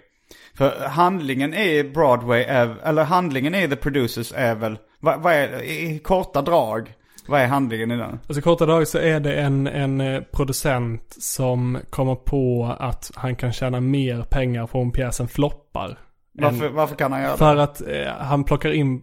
För 0.53 0.87
handlingen 0.87 1.53
i 1.53 1.83
Broadway, 1.83 2.43
är, 2.43 2.75
eller 2.83 3.03
handlingen 3.03 3.55
i 3.55 3.67
The 3.67 3.75
Producers 3.75 4.33
är 4.35 4.55
väl, 4.55 4.77
vad, 4.99 5.21
vad 5.21 5.33
är, 5.33 5.61
i 5.63 5.99
korta 5.99 6.41
drag, 6.41 6.93
vad 7.27 7.41
är 7.41 7.47
handlingen 7.47 7.91
i 7.91 7.97
den? 7.97 8.19
Alltså 8.27 8.41
korta 8.41 8.65
drag 8.65 8.87
så 8.87 8.97
är 8.97 9.19
det 9.19 9.33
en, 9.33 9.67
en 9.67 10.01
eh, 10.01 10.21
producent 10.21 11.15
som 11.19 11.77
kommer 11.89 12.15
på 12.15 12.75
att 12.79 13.11
han 13.15 13.35
kan 13.35 13.53
tjäna 13.53 13.79
mer 13.79 14.23
pengar 14.23 14.67
på 14.67 14.79
om 14.79 14.91
pjäsen 14.91 15.27
floppar. 15.27 15.97
Varför, 16.41 16.69
varför 16.69 16.95
kan 16.95 17.11
han 17.11 17.21
göra 17.21 17.31
det? 17.31 17.37
För 17.37 17.55
att 17.57 17.81
eh, 17.81 18.13
han 18.19 18.43
plockar 18.43 18.71
in 18.71 19.01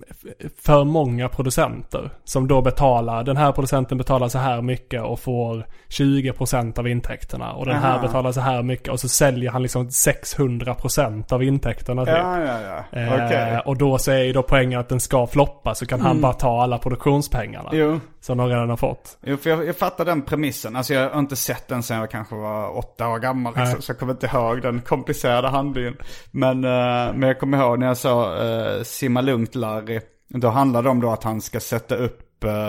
för 0.63 0.85
många 0.85 1.29
producenter 1.29 2.11
som 2.25 2.49
då 2.49 2.63
betalar, 2.63 3.25
den 3.25 3.37
här 3.37 3.53
producenten 3.53 3.99
betalar 3.99 4.29
så 4.29 4.39
här 4.39 4.63
mycket 4.63 5.03
och 5.03 5.21
får 5.21 5.67
20% 5.89 6.79
av 6.79 6.89
intäkterna 6.89 7.53
och 7.53 7.67
den 7.67 7.77
här 7.77 7.95
Aha. 7.95 8.03
betalar 8.03 8.33
så 8.33 8.41
här 8.41 8.63
mycket 8.63 8.89
och 8.89 9.01
så 9.01 9.09
säljer 9.09 9.51
han 9.51 9.63
liksom 9.63 9.89
600% 9.89 11.33
av 11.33 11.43
intäkterna 11.43 12.05
typ. 12.05 12.15
Ja, 12.15 12.41
ja, 12.41 12.61
ja. 12.61 12.99
Eh. 13.01 13.17
Mm. 13.33 13.61
Och 13.67 13.77
då 13.77 13.99
så 13.99 14.11
är 14.11 14.23
ju 14.23 14.33
då 14.33 14.43
poängen 14.43 14.81
att 14.81 14.89
den 14.89 15.01
ska 15.01 15.27
floppa 15.27 15.75
så 15.75 15.87
kan 15.87 16.01
han 16.01 16.21
bara 16.21 16.33
ta 16.33 16.63
alla 16.63 16.79
produktionspengarna. 16.79 17.69
Jo. 17.73 18.01
Som 18.21 18.39
de 18.39 18.49
redan 18.49 18.71
har 18.71 18.77
fått. 18.77 19.19
Jo, 19.23 19.37
för 19.37 19.51
jag, 19.51 19.67
jag 19.67 19.77
fattar 19.77 20.05
den 20.05 20.23
premissen. 20.23 20.77
Alltså 20.77 20.95
jag 20.95 21.11
har 21.11 21.21
inte 21.21 21.37
sett 21.37 21.69
den 21.69 21.83
sen 21.83 21.99
jag 21.99 22.11
kanske 22.11 22.35
var 22.35 22.79
åtta 22.79 23.09
år 23.09 23.19
gammal. 23.19 23.55
Liksom, 23.57 23.83
så 23.83 23.91
jag 23.91 23.99
kommer 23.99 24.13
inte 24.13 24.27
ihåg 24.27 24.63
den 24.63 24.81
komplicerade 24.81 25.49
handlingen. 25.49 25.97
Men, 26.31 26.65
eh, 26.65 27.15
men 27.15 27.26
jag 27.27 27.41
kommer 27.41 27.59
ihåg 27.59 27.79
när 27.79 27.87
jag 27.87 27.97
sa 27.97 28.37
uh, 28.45 28.83
Simma 28.83 29.21
lugnt 29.21 29.55
Larry. 29.55 30.01
Då 30.29 30.49
handlade 30.49 30.87
det 30.87 30.91
om 30.91 31.01
då 31.01 31.11
att 31.11 31.25
han 31.25 31.41
ska 31.41 31.61
sätta 31.61 31.97
upp 31.97 32.45
eh, 32.45 32.69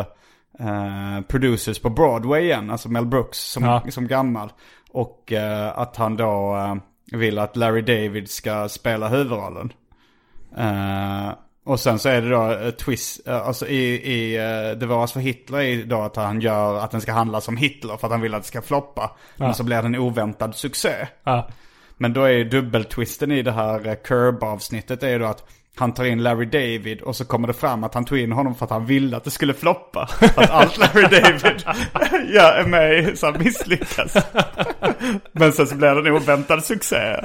eh, 0.59 1.21
producers 1.27 1.79
på 1.79 1.89
Broadway 1.89 2.43
igen. 2.43 2.71
Alltså 2.71 2.89
Mel 2.89 3.05
Brooks 3.05 3.37
som, 3.37 3.63
Ja. 3.63 3.83
som 3.89 4.07
gammal. 4.07 4.51
Och 4.91 5.31
eh, 5.31 5.79
att 5.79 5.97
han 5.97 6.17
då 6.17 6.57
vill 7.11 7.39
att 7.39 7.55
Larry 7.55 7.81
David 7.81 8.29
ska 8.29 8.69
spela 8.69 9.07
huvudrollen. 9.07 9.73
Och 11.65 11.79
sen 11.79 11.99
så 11.99 12.09
är 12.09 12.21
det 12.21 12.29
då 12.29 12.71
twist, 12.71 13.27
alltså 13.27 13.67
i, 13.67 14.11
i 14.13 14.37
uh, 14.39 14.77
Det 14.77 14.85
var 14.85 15.07
för 15.07 15.19
Hitler 15.19 15.59
är 15.59 15.85
då 15.85 16.01
att 16.01 16.15
han 16.15 16.41
gör 16.41 16.79
att 16.79 16.91
den 16.91 17.01
ska 17.01 17.11
handla 17.13 17.41
som 17.41 17.57
Hitler 17.57 17.97
för 17.97 18.07
att 18.07 18.11
han 18.11 18.21
vill 18.21 18.33
att 18.33 18.41
det 18.41 18.47
ska 18.47 18.61
floppa. 18.61 19.11
Men 19.35 19.53
så 19.53 19.63
blir 19.63 19.81
det 19.81 19.87
en 19.87 19.95
oväntad 19.95 20.55
succé. 20.55 21.07
Ja. 21.23 21.47
Men 21.97 22.13
då 22.13 22.23
är 22.23 22.31
ju 22.31 22.43
dubbeltwisten 22.43 23.31
i 23.31 23.41
det 23.41 23.51
här 23.51 23.87
uh, 23.87 23.93
Curb-avsnittet 23.93 25.03
är 25.03 25.09
ju 25.09 25.19
då 25.19 25.25
att 25.25 25.43
han 25.75 25.93
tar 25.93 26.05
in 26.05 26.23
Larry 26.23 26.45
David 26.45 27.01
och 27.01 27.15
så 27.15 27.25
kommer 27.25 27.47
det 27.47 27.53
fram 27.53 27.83
att 27.83 27.93
han 27.93 28.05
tog 28.05 28.17
in 28.17 28.31
honom 28.31 28.55
för 28.55 28.65
att 28.65 28.71
han 28.71 28.85
ville 28.85 29.17
att 29.17 29.23
det 29.23 29.31
skulle 29.31 29.53
floppa. 29.53 30.09
Att 30.19 30.49
allt 30.49 30.77
Larry 30.77 31.01
David 31.01 31.63
ja, 32.33 32.53
är 32.53 32.67
med 32.67 32.99
i 32.99 33.15
så 33.15 33.31
misslyckas. 33.31 34.13
Men 35.31 35.53
sen 35.53 35.67
så 35.67 35.75
blir 35.75 35.95
det 35.95 36.09
en 36.09 36.15
oväntad 36.15 36.63
succé. 36.63 37.15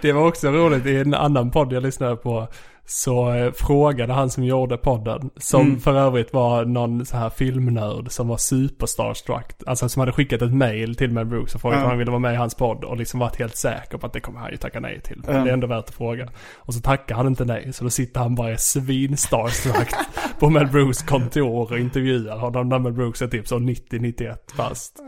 Det 0.00 0.12
var 0.12 0.26
också 0.26 0.50
roligt 0.50 0.86
i 0.86 0.96
en 0.96 1.14
annan 1.14 1.50
podd 1.50 1.72
jag 1.72 1.82
lyssnade 1.82 2.16
på. 2.16 2.48
Så 2.88 3.32
eh, 3.32 3.52
frågade 3.52 4.12
han 4.12 4.30
som 4.30 4.44
gjorde 4.44 4.76
podden, 4.76 5.30
som 5.36 5.60
Mm. 5.60 5.80
för 5.80 5.94
övrigt 5.94 6.32
var 6.32 6.64
någon 6.64 7.06
så 7.06 7.16
här 7.16 7.30
filmnörd 7.30 8.10
som 8.10 8.28
var 8.28 8.36
superstarstruck. 8.36 9.52
Alltså 9.66 9.88
som 9.88 10.00
hade 10.00 10.12
skickat 10.12 10.42
ett 10.42 10.54
mail 10.54 10.96
till 10.96 11.10
Mel 11.12 11.24
Brooks 11.26 11.54
och 11.54 11.60
frågat 11.60 11.78
Ja. 11.78 11.82
om 11.84 11.88
han 11.88 11.98
ville 11.98 12.10
vara 12.10 12.18
med 12.18 12.32
i 12.34 12.36
hans 12.36 12.54
podd. 12.54 12.84
Och 12.84 12.96
liksom 12.96 13.20
varit 13.20 13.36
helt 13.38 13.56
säker 13.56 13.98
på 13.98 14.06
att 14.06 14.12
det 14.12 14.20
kommer 14.20 14.40
han 14.40 14.50
ju 14.50 14.56
tacka 14.56 14.80
nej 14.80 15.00
till. 15.00 15.22
Men 15.26 15.36
Ja. 15.36 15.44
det 15.44 15.50
är 15.50 15.54
ändå 15.54 15.66
värt 15.66 15.84
att 15.88 15.94
fråga. 15.94 16.28
Och 16.56 16.74
så 16.74 16.80
tackar 16.80 17.14
han 17.14 17.26
inte 17.26 17.44
nej. 17.44 17.72
Så 17.72 17.84
då 17.84 17.90
sitter 17.90 18.20
han 18.20 18.34
bara 18.34 18.56
svinstarstruck 18.56 19.88
på 20.38 20.50
Mel 20.50 20.66
Brooks 20.66 21.02
kontor 21.02 21.72
och 21.72 21.78
intervjuar 21.78 22.38
honom 22.38 22.68
när 22.68 22.78
Mel 22.78 22.92
Brooks 22.92 23.22
är 23.22 23.28
typ 23.28 23.48
så 23.48 23.58
90-91 23.58 24.36
fast. 24.56 24.98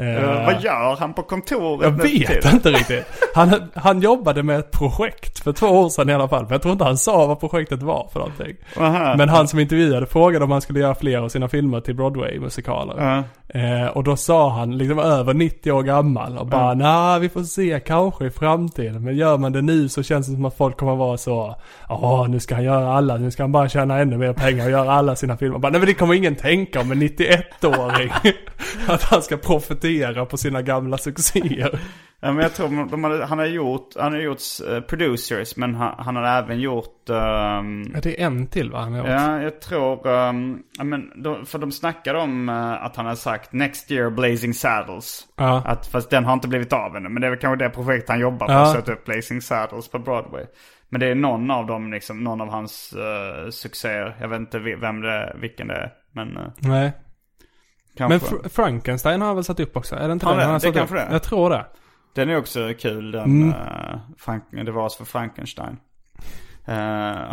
Eh, 0.00 0.44
vad 0.46 0.62
gör 0.62 0.96
han 0.98 1.14
på 1.14 1.22
kontoret 1.22 1.82
Jag 1.82 1.90
vet 1.90 2.26
tiden? 2.42 2.54
inte 2.54 2.70
riktigt. 2.70 3.04
Han, 3.34 3.70
han 3.74 4.00
jobbade 4.00 4.42
med 4.42 4.58
ett 4.58 4.70
projekt 4.70 5.38
för 5.38 5.52
två 5.52 5.66
år 5.66 5.88
sedan 5.88 6.10
i 6.10 6.14
alla 6.14 6.28
fall. 6.28 6.42
Men 6.42 6.52
jag 6.52 6.62
tror 6.62 6.72
inte 6.72 6.84
han 6.84 6.98
sa 6.98 7.26
vad 7.26 7.40
projektet 7.40 7.82
var 7.82 8.08
för 8.12 8.18
någonting. 8.20 8.56
Aha. 8.78 9.14
Men 9.16 9.28
han 9.28 9.48
som 9.48 9.58
intervjuade 9.58 10.06
frågade 10.06 10.44
om 10.44 10.50
han 10.50 10.60
skulle 10.60 10.80
göra 10.80 10.94
fler 10.94 11.18
av 11.18 11.28
sina 11.28 11.48
filmer 11.48 11.80
till 11.80 11.94
Broadway-musikaler. 11.94 12.94
Ja. 12.98 13.22
Eh, 13.48 13.86
och 13.86 14.04
då 14.04 14.16
sa 14.16 14.50
han, 14.50 14.78
liksom 14.78 14.98
över 14.98 15.34
90 15.34 15.72
år 15.72 15.82
gammal 15.82 16.38
och 16.38 16.46
bara 16.46 16.74
nej 16.74 17.20
vi 17.20 17.28
får 17.28 17.42
se 17.42 17.80
kanske 17.86 18.26
i 18.26 18.30
framtiden. 18.30 19.04
Men 19.04 19.16
gör 19.16 19.38
man 19.38 19.52
det 19.52 19.62
nu 19.62 19.88
så 19.88 20.02
känns 20.02 20.26
det 20.26 20.32
som 20.32 20.44
att 20.44 20.56
folk 20.56 20.76
kommer 20.76 20.96
vara 20.96 21.18
så, 21.18 21.56
ja 21.88 22.26
nu 22.28 22.40
ska 22.40 22.54
han 22.54 22.64
göra 22.64 22.92
alla, 22.92 23.16
nu 23.16 23.30
ska 23.30 23.42
han 23.42 23.52
bara 23.52 23.68
tjäna 23.68 23.98
ännu 23.98 24.18
mer 24.18 24.32
pengar 24.32 24.64
och 24.64 24.70
göra 24.70 24.92
alla 24.92 25.16
sina 25.16 25.36
filmer. 25.36 25.58
Bara, 25.58 25.72
nej 25.72 25.80
men 25.80 25.88
det 25.88 25.94
kommer 25.94 26.14
ingen 26.14 26.36
tänka 26.36 26.80
om 26.80 26.92
en 26.92 27.02
91-åring. 27.02 28.12
att 28.86 29.02
han 29.02 29.22
ska 29.22 29.36
profitera 29.36 30.26
på 30.26 30.36
sina 30.36 30.62
gamla 30.62 30.98
succéer. 30.98 31.80
Ja, 32.20 32.32
men 32.32 32.42
jag 32.42 32.54
tror 32.54 32.90
de 32.90 33.04
hade, 33.04 33.24
han 33.24 33.38
har 33.38 33.46
gjort, 33.46 33.88
han 33.96 34.12
har 34.12 34.20
gjort 34.20 34.40
eh, 34.68 34.80
producers 34.80 35.56
men 35.56 35.74
han, 35.74 35.94
han 35.98 36.16
har 36.16 36.24
även 36.24 36.60
gjort... 36.60 37.02
Ja, 37.06 37.62
det 38.02 38.22
är 38.22 38.26
en 38.26 38.46
till 38.46 38.70
va? 38.70 38.78
Han 38.80 38.92
har 38.92 38.98
gjort? 38.98 39.08
ja, 39.08 39.42
jag 39.42 39.60
tror... 39.60 40.08
ehm, 40.08 40.62
ja, 40.78 40.84
men 40.84 41.22
de, 41.22 41.46
för 41.46 41.58
de 41.58 41.72
snackade 41.72 42.18
om 42.18 42.48
eh, 42.48 42.84
att 42.84 42.96
han 42.96 43.06
har 43.06 43.14
sagt 43.14 43.52
Next 43.52 43.90
year 43.90 44.10
Blazing 44.10 44.54
Saddles. 44.54 45.26
Ja. 45.36 45.62
Att, 45.66 45.86
fast 45.86 46.10
den 46.10 46.24
har 46.24 46.32
inte 46.32 46.48
blivit 46.48 46.72
av 46.72 46.96
ännu. 46.96 47.08
Men 47.08 47.20
det 47.20 47.26
är 47.26 47.30
väl 47.30 47.38
kanske 47.38 47.64
det 47.64 47.70
projekt 47.70 48.08
han 48.08 48.20
jobbar 48.20 48.46
på. 48.46 48.52
Ja. 48.52 48.62
Att 48.62 48.72
sätta 48.72 48.92
upp 48.92 49.04
Blazing 49.04 49.40
Saddles 49.42 49.88
på 49.88 49.98
Broadway. 49.98 50.44
Men 50.88 51.00
det 51.00 51.06
är 51.06 51.14
någon 51.14 51.50
av 51.50 51.66
dem, 51.66 51.92
liksom, 51.92 52.24
någon 52.24 52.40
av 52.40 52.48
hans 52.48 52.94
uh, 52.96 53.50
succéer. 53.50 54.16
Jag 54.20 54.28
vet 54.28 54.40
inte 54.40 54.58
vem 54.58 55.00
det 55.00 55.12
är, 55.12 55.36
vilken 55.40 55.68
det 55.68 55.74
är. 55.74 55.92
Men 56.12 56.36
uh, 56.36 56.44
Nej. 56.58 56.92
kanske. 57.96 58.08
Men 58.08 58.40
Fr- 58.40 58.48
Frankenstein 58.48 59.20
har 59.20 59.26
han 59.28 59.36
väl 59.36 59.44
satt 59.44 59.60
upp 59.60 59.76
också? 59.76 59.96
Är 59.96 60.06
det 60.06 60.12
inte 60.12 60.26
Har 60.26 60.32
den 60.32 60.40
det? 60.40 60.44
han 60.46 60.54
Det 60.54 60.60
satt 60.60 60.74
kanske 60.74 60.94
det. 60.96 61.08
Jag 61.10 61.22
tror 61.22 61.50
det. 61.50 61.66
Den 62.16 62.30
är 62.30 62.36
också 62.36 62.72
kul, 62.78 63.10
den 63.10 63.24
Mm. 63.24 63.48
eh, 63.48 63.98
Frank, 64.18 64.44
Det 64.50 64.72
var 64.72 64.88
för 64.88 65.04
Frankenstein. 65.04 65.76
Eh, 66.64 66.74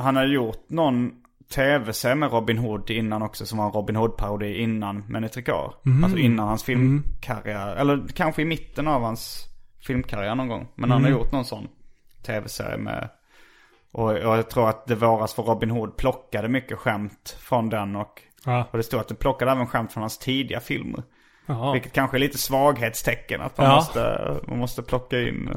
han 0.04 0.16
har 0.16 0.26
gjort 0.26 0.70
någon 0.70 1.12
tv-serie 1.56 2.16
med 2.16 2.32
Robin 2.32 2.58
Hood 2.58 2.90
innan 2.90 3.22
också, 3.22 3.46
som 3.46 3.58
var 3.58 3.66
en 3.66 3.72
Robin 3.72 3.96
Hood-parodi 3.96 4.58
innan 4.58 5.04
Men 5.08 5.24
i 5.24 5.30
trikar. 5.30 5.74
Mm. 5.86 6.04
Alltså 6.04 6.18
innan 6.20 6.48
hans 6.48 6.64
filmkarriär, 6.64 7.76
eller 7.76 8.08
kanske 8.16 8.42
i 8.42 8.46
mitten 8.46 8.88
av 8.88 9.02
hans 9.02 9.46
filmkarriär 9.88 10.36
någon 10.36 10.48
gång. 10.48 10.68
Men 10.76 10.92
han 10.92 11.02
har 11.02 11.10
Mm. 11.10 11.20
gjort 11.20 11.32
någon 11.32 11.46
sån 11.46 11.68
tv-serie 12.26 12.78
med 12.78 13.10
och, 13.92 14.10
och 14.10 14.38
jag 14.38 14.50
tror 14.50 14.70
att 14.70 14.88
Det 14.88 14.96
våras 14.96 15.34
för 15.34 15.44
Robin 15.44 15.72
Hood 15.72 15.98
plockade 15.98 16.48
mycket 16.50 16.78
skämt 16.78 17.38
från 17.40 17.70
den 17.70 17.96
och, 17.96 18.22
Ja. 18.46 18.68
och 18.72 18.78
det 18.78 18.84
stod 18.84 19.00
att 19.00 19.08
det 19.08 19.16
plockade 19.16 19.52
även 19.52 19.68
skämt 19.68 19.92
från 19.94 20.02
hans 20.04 20.18
tidiga 20.18 20.60
filmer. 20.60 21.04
Jaha. 21.46 21.74
Vilket 21.74 21.94
kanske 21.94 22.18
är 22.18 22.20
lite 22.20 22.38
svaghetstecken 22.38 23.42
att 23.42 23.58
man, 23.58 23.68
Ja. 23.68 23.76
måste, 23.76 24.34
man 24.48 24.58
måste 24.58 24.82
plocka 24.82 25.22
in 25.22 25.50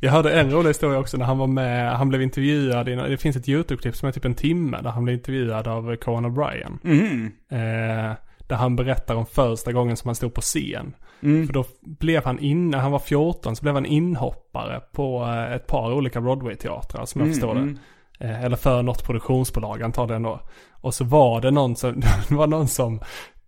Jag 0.00 0.12
hörde 0.12 0.40
en 0.40 0.50
rolig 0.50 0.68
historia 0.70 0.98
också 0.98 1.16
när 1.16 1.24
han 1.24 1.38
var 1.38 1.46
med, 1.46 1.96
han 1.96 2.08
blev 2.08 2.22
intervjuad, 2.22 2.88
i, 2.88 2.94
det 2.94 3.16
finns 3.16 3.36
ett 3.36 3.48
YouTube-klipp 3.48 3.96
som 3.96 4.08
är 4.08 4.12
typ 4.12 4.24
en 4.24 4.34
timme 4.34 4.80
där 4.82 4.90
han 4.90 5.04
blev 5.04 5.16
intervjuad 5.16 5.68
av 5.68 5.96
Conan 5.96 6.26
O'Brien. 6.32 6.78
Mhm. 6.82 7.32
Eh, 7.50 8.16
där 8.48 8.56
han 8.56 8.76
berättar 8.76 9.14
om 9.14 9.26
första 9.26 9.72
gången 9.72 9.96
som 9.96 10.08
han 10.08 10.14
stod 10.14 10.34
på 10.34 10.40
scen. 10.40 10.94
Mm. 11.22 11.46
För 11.46 11.54
då 11.54 11.64
blev 11.80 12.24
han 12.24 12.38
in, 12.38 12.70
när 12.70 12.78
han 12.78 12.92
var 12.92 12.98
14 12.98 13.56
så 13.56 13.62
blev 13.62 13.74
han 13.74 13.86
inhoppare 13.86 14.80
på 14.92 15.24
eh, 15.24 15.52
ett 15.52 15.66
par 15.66 15.92
olika 15.92 16.20
Broadway-teatrar 16.20 17.04
som 17.04 17.20
jag 17.20 17.26
Mm, 17.26 17.34
förstår 17.34 17.50
mm. 17.52 17.78
det. 18.18 18.24
Eh, 18.24 18.44
eller 18.44 18.56
för 18.56 18.82
något 18.82 19.04
produktionsbolag 19.06 19.82
antagligen 19.82 20.22
då. 20.22 20.40
Och 20.72 20.94
så 20.94 21.04
var 21.04 21.40
det 21.40 21.50
någon 21.50 21.76
som, 21.76 22.00
det 22.28 22.34
var 22.34 22.46
någon 22.46 22.68
som 22.68 23.00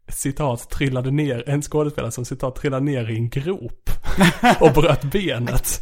citat 0.09 0.70
trillade 0.70 1.11
ner, 1.11 1.44
en 1.48 1.62
skådespelare 1.62 2.11
som 2.12 2.24
citat 2.24 2.56
trillade 2.56 2.84
ner 2.84 3.11
i 3.11 3.16
en 3.16 3.28
grop 3.30 3.90
och 4.61 4.72
bröt 4.72 5.02
benet. 5.04 5.80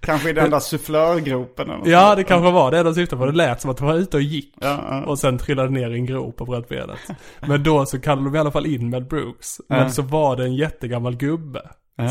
Kanske 0.00 0.30
i 0.30 0.32
den 0.32 0.50
där 0.50 0.60
sufflörgropen 0.60 1.66
eller 1.70 1.78
något 1.78 1.88
Ja, 1.88 2.14
det 2.14 2.24
kanske 2.24 2.50
var 2.50 2.70
det 2.70 2.82
de 2.82 2.94
syftade 2.94 3.20
på. 3.20 3.26
Det 3.26 3.32
lät 3.36 3.60
som 3.60 3.70
att 3.70 3.76
de 3.76 3.86
var 3.86 3.94
ute 3.94 4.16
och 4.16 4.22
gick. 4.22 4.54
Ja, 4.60 4.84
ja. 4.90 5.04
Och 5.06 5.18
sen 5.18 5.38
trillade 5.38 5.70
ner 5.70 5.90
i 5.90 5.94
en 5.94 6.06
grop 6.06 6.40
och 6.40 6.46
bröt 6.46 6.68
benet. 6.68 6.98
Men 7.40 7.62
då 7.62 7.86
så 7.86 8.00
kallade 8.00 8.26
de 8.28 8.36
i 8.36 8.38
alla 8.38 8.50
fall 8.50 8.66
in 8.66 8.90
Mel 8.90 9.04
Brooks. 9.04 9.60
Men 9.68 9.78
Ja. 9.78 9.88
så 9.90 10.02
var 10.02 10.36
det 10.36 10.44
en 10.44 10.54
jättegammal 10.54 11.16
gubbe. 11.16 11.60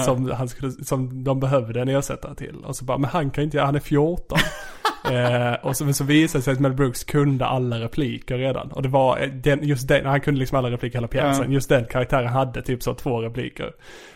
Som, 0.05 0.31
han 0.31 0.49
skulle, 0.49 0.71
som 0.71 1.23
de 1.23 1.39
behövde 1.39 1.81
en 1.81 1.89
ersättare 1.89 2.35
till. 2.35 2.55
Och 2.65 2.75
så 2.75 2.85
bara, 2.85 2.97
men 2.97 3.09
han 3.09 3.31
kan 3.31 3.43
inte 3.43 3.61
han 3.61 3.75
är 3.75 3.79
14. 3.79 4.37
Eh, 5.11 5.53
och 5.53 5.77
så, 5.77 5.85
men 5.85 5.93
så 5.93 6.03
visade 6.03 6.39
det 6.39 6.43
sig 6.43 6.53
att 6.53 6.59
Mel 6.59 6.73
Brooks 6.73 7.03
kunde 7.03 7.45
alla 7.45 7.79
repliker 7.79 8.37
redan. 8.37 8.71
Och 8.71 8.81
det 8.81 8.89
var 8.89 9.21
eh, 9.21 9.27
den, 9.27 9.63
just 9.63 9.87
den, 9.87 10.05
han 10.05 10.21
kunde 10.21 10.39
liksom 10.39 10.57
alla 10.57 10.71
repliker 10.71 10.97
hela 10.97 11.07
pjäsen. 11.07 11.45
Ja. 11.47 11.53
Just 11.53 11.69
den 11.69 11.85
karaktären 11.85 12.27
hade 12.27 12.61
typ 12.61 12.83
så 12.83 12.93
två 12.93 13.21
repliker. 13.21 13.73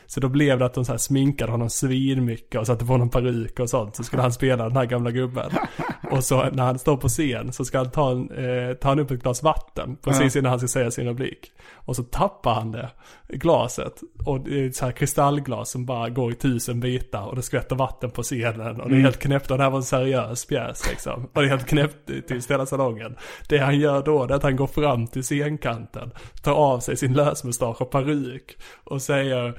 Så 0.08 0.20
då 0.20 0.30
blev 0.30 0.60
det 0.60 0.66
att 0.66 0.74
de 0.74 0.86
så 0.86 0.92
här 0.92 0.98
sminkade 0.98 1.52
honom 1.52 1.70
svinmycket 1.70 2.60
och 2.60 2.68
satte 2.68 2.86
på 2.86 2.92
honom 2.92 3.10
peruk 3.10 3.60
och 3.60 3.70
sånt. 3.70 3.96
Så 3.96 4.04
skulle 4.04 4.22
han 4.22 4.34
spela 4.34 4.64
den 4.64 4.78
här 4.78 4.86
gamla 4.86 5.12
gubben. 5.12 5.52
Och 6.12 6.24
så 6.24 6.50
när 6.50 6.64
han 6.64 6.80
står 6.80 6.98
på 6.98 7.08
scen 7.08 7.54
så 7.54 7.66
ska 7.66 7.78
han 7.78 7.92
ta, 7.92 8.12
en, 8.12 8.32
eh, 8.32 8.74
ta 8.74 8.90
han 8.90 9.00
upp 9.00 9.12
ett 9.12 9.22
glas 9.22 9.44
vatten 9.44 9.98
precis 10.02 10.36
innan 10.36 10.50
han 10.50 10.60
ska 10.60 10.68
säga 10.68 10.92
sin 10.92 11.08
replik. 11.08 11.52
Och 11.74 11.96
så 11.96 12.04
tappar 12.04 12.54
han 12.54 12.72
det, 12.72 12.90
glaset. 13.28 14.02
Och 14.26 14.42
det 14.42 14.60
är 14.60 14.68
ett 14.68 14.76
så 14.76 14.86
här 14.86 14.92
kristallglas 14.92 15.70
som 15.70 15.86
bara 15.86 16.10
går 16.10 16.32
i 16.32 16.36
tusen 16.36 16.80
bitar 16.80 17.26
och 17.26 17.36
det 17.36 17.42
skvätter 17.42 17.76
vatten 17.76 18.12
på 18.12 18.24
scenen. 18.24 18.82
Och 18.82 18.90
det 18.90 18.96
är 18.96 19.00
helt 19.00 19.20
knäppt 19.20 19.52
och 19.52 19.58
det 19.58 19.64
här 19.64 19.70
var 19.70 19.78
en 19.78 19.84
seriös 19.84 20.46
pjäs 20.46 20.90
liksom. 20.90 21.30
Och 21.34 21.42
det 21.42 21.48
är 21.48 21.50
helt 21.50 21.68
knäppt 21.68 22.08
till 22.28 22.42
hela 22.50 22.66
salongen. 22.66 23.16
Det 23.50 23.58
han 23.58 23.80
gör 23.80 24.04
då 24.04 24.24
är 24.24 24.32
att 24.32 24.44
han 24.44 24.56
går 24.56 24.68
fram 24.68 25.08
till 25.08 25.24
scenkanten, 25.24 26.12
tar 26.44 26.54
av 26.54 26.80
sig 26.80 26.98
sin 26.98 27.14
lösmustasch 27.14 27.82
och 27.82 27.92
peruk 27.92 28.58
och 28.84 29.02
säger 29.02 29.58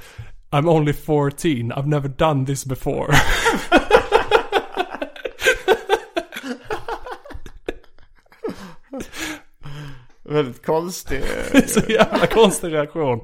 I'm 0.53 0.67
only 0.69 0.93
14, 0.93 1.73
I've 1.73 1.87
never 1.87 2.09
done 2.09 2.47
this 2.47 2.65
before. 2.65 3.13
Väldigt 10.25 10.67
konstig. 10.67 11.23
Så 11.67 11.81
jävla 11.93 12.27
konstig 12.27 12.73
reaktion. 12.73 13.21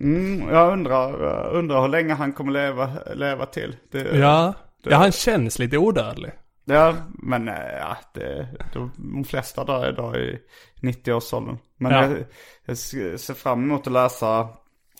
Mm, 0.00 0.48
jag 0.48 0.72
undrar, 0.72 1.22
jag 1.24 1.52
undrar 1.54 1.80
hur 1.82 1.88
länge 1.88 2.14
han 2.14 2.32
kommer 2.32 2.52
leva, 2.52 2.90
leva 3.14 3.46
till. 3.46 3.76
Det, 3.90 4.18
Ja, 4.18 4.54
det- 4.84 4.90
ja 4.90 4.96
han 4.96 5.12
känns 5.12 5.58
lite 5.58 5.78
odödlig. 5.78 6.32
Ja, 6.64 6.94
men 7.08 7.48
eh, 7.48 7.54
ja, 7.80 7.96
det, 8.14 8.48
de, 8.72 8.92
de 8.96 9.24
flesta 9.24 9.64
dör 9.64 9.88
idag 9.88 10.16
i 10.16 10.38
90-årsåldern. 10.80 11.58
Men 11.78 11.92
Ja. 11.92 12.02
jag, 12.02 12.18
jag 12.66 12.78
ser 13.20 13.34
fram 13.34 13.62
emot 13.64 13.86
att 13.86 13.92
läsa. 13.92 14.48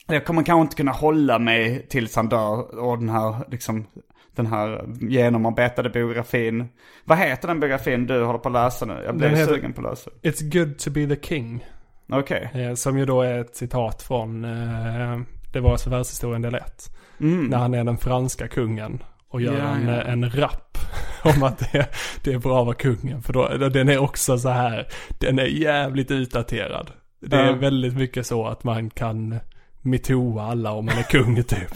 Jag 0.06 0.24
kommer 0.24 0.42
kanske 0.42 0.62
inte 0.62 0.76
kunna 0.76 0.92
hålla 0.92 1.38
mig 1.38 1.86
tills 1.88 2.16
han 2.16 2.28
dör 2.28 2.78
och 2.78 2.98
den 2.98 3.08
här, 3.08 3.34
liksom, 3.50 3.86
den 4.34 4.46
här 4.46 4.84
genomarbetade 5.00 5.90
biografin. 5.90 6.68
Vad 7.04 7.18
heter 7.18 7.48
den 7.48 7.60
biografin 7.60 8.06
du 8.06 8.24
håller 8.24 8.38
på 8.38 8.48
att 8.48 8.52
läsa 8.52 8.86
nu? 8.86 9.02
Jag 9.04 9.16
blev 9.16 9.46
sugen 9.46 9.72
på 9.72 9.80
att 9.80 9.90
läsa. 9.90 10.10
It's 10.22 10.52
good 10.52 10.78
to 10.78 10.90
be 10.90 11.16
the 11.16 11.22
king. 11.22 11.66
Okej. 12.12 12.50
Eh, 12.54 12.74
som 12.74 12.98
ju 12.98 13.06
då 13.06 13.22
är 13.22 13.38
ett 13.38 13.56
citat 13.56 14.02
från 14.02 14.44
eh, 14.44 15.20
Det 15.52 15.60
var 15.60 15.90
världshistorien 15.90 16.42
del 16.42 16.54
1. 16.54 16.90
Mm. 17.20 17.46
När 17.46 17.58
han 17.58 17.74
är 17.74 17.84
den 17.84 17.98
franska 17.98 18.48
kungen 18.48 19.02
och 19.28 19.40
gör 19.40 19.58
Ja, 19.58 19.68
en, 19.68 19.88
ja. 19.88 20.00
en 20.02 20.30
rap 20.30 20.78
om 21.36 21.42
att 21.42 21.58
det, 21.58 21.88
det 22.24 22.32
är 22.32 22.38
bra 22.38 22.60
att 22.60 22.66
vara 22.66 22.76
kungen. 22.76 23.22
För 23.22 23.32
då, 23.32 23.48
den 23.68 23.88
är 23.88 23.98
också 23.98 24.38
så 24.38 24.48
här, 24.48 24.86
den 25.18 25.38
är 25.38 25.44
jävligt 25.46 26.10
utdaterad. 26.10 26.90
Det 27.20 27.36
är 27.36 27.52
väldigt 27.52 27.96
mycket 27.96 28.26
så 28.26 28.46
att 28.46 28.64
man 28.64 28.90
kan 28.90 29.38
metoa 29.82 30.42
alla 30.42 30.72
om 30.72 30.86
man 30.86 30.98
är 30.98 31.02
kung 31.02 31.42
typ. 31.42 31.74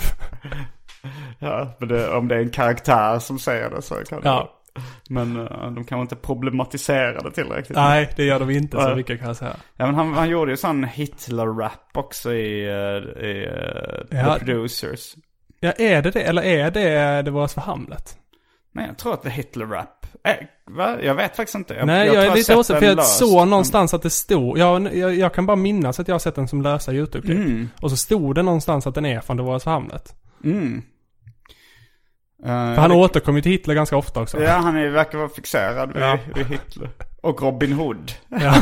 Ja, 1.38 1.76
men 1.78 1.88
det, 1.88 2.08
om 2.08 2.28
det 2.28 2.34
är 2.34 2.38
en 2.40 2.50
karaktär 2.50 3.18
som 3.18 3.38
säger 3.38 3.70
det 3.70 3.82
så 3.82 3.94
kan 3.94 4.20
det. 4.20 4.28
Ja. 4.28 4.52
Men 5.08 5.36
eh, 5.36 5.70
de 5.70 5.84
kan 5.84 6.00
inte 6.00 6.16
problematisera 6.16 7.20
det 7.20 7.30
tillräckligt. 7.30 7.76
Nej, 7.76 8.12
det 8.16 8.24
gör 8.24 8.38
de 8.40 8.50
inte 8.50 8.80
så 8.80 8.94
mycket 8.94 9.18
kan 9.18 9.28
jag 9.28 9.36
säga. 9.36 9.56
Ja 9.76 9.86
men 9.86 9.94
han, 9.94 10.12
han 10.12 10.28
gjorde 10.28 10.50
ju 10.50 10.56
sån 10.56 10.84
Hitler-rap 10.84 11.96
också 11.96 12.32
i, 12.32 12.64
eh, 12.64 13.24
i 13.24 13.46
eh, 14.10 14.18
Ja. 14.18 14.34
The 14.38 14.44
Producers. 14.44 15.14
Ja, 15.60 15.72
är 15.72 16.02
det 16.02 16.10
det? 16.10 16.22
Eller 16.22 16.42
är 16.42 16.70
det 16.70 17.22
Det 17.22 17.30
var 17.30 17.48
för 17.48 17.60
Hamlet? 17.60 18.18
Nej 18.72 18.86
jag 18.86 18.98
tror 18.98 19.14
att 19.14 19.22
det 19.22 19.28
är 19.28 19.32
Hitler-rap. 19.32 20.05
Eh, 20.26 20.46
va? 20.66 20.96
Jag 21.02 21.14
vet 21.14 21.36
faktiskt 21.36 21.54
inte. 21.54 21.74
Jag, 21.74 21.86
Nej, 21.86 22.06
jag, 22.06 22.14
tror 22.14 22.24
är 22.32 22.34
lite 22.36 22.56
osäker. 22.56 22.80
För 22.80 22.86
jag 22.86 22.96
löst, 22.96 23.18
såg 23.18 23.38
men- 23.40 23.50
någonstans 23.50 23.94
att 23.94 24.02
det 24.02 24.10
stod, 24.10 24.58
ja, 24.58 24.80
jag, 24.80 25.14
jag 25.14 25.34
kan 25.34 25.46
bara 25.46 25.56
minnas 25.56 26.00
att 26.00 26.08
jag 26.08 26.14
har 26.14 26.18
sett 26.18 26.34
den 26.34 26.48
som 26.48 26.62
lösa 26.62 26.92
YouTube-klipp. 26.92 27.38
Mm. 27.38 27.68
Och 27.80 27.90
så 27.90 27.96
stod 27.96 28.34
det 28.34 28.42
någonstans 28.42 28.86
att 28.86 28.94
den 28.94 29.06
är 29.06 29.20
från 29.20 29.36
Det 29.36 29.42
var 29.42 29.58
för 29.58 29.70
Hamlet. 29.70 30.14
Mm. 30.44 30.82
Eh, 32.44 32.48
För 32.48 32.80
han 32.80 32.90
det- 32.90 32.96
återkommer 32.96 33.40
till 33.40 33.52
Hitler 33.52 33.74
ganska 33.74 33.96
ofta 33.96 34.20
också. 34.22 34.42
Ja, 34.42 34.50
han 34.52 34.76
är, 34.76 34.88
verkar 34.88 35.18
vara 35.18 35.28
fixerad 35.28 35.92
vid, 35.92 36.02
Ja. 36.02 36.18
vid 36.34 36.46
Hitler. 36.46 36.90
Och 37.26 37.42
Robin 37.42 37.72
Hood. 37.72 38.12
Ja. 38.28 38.54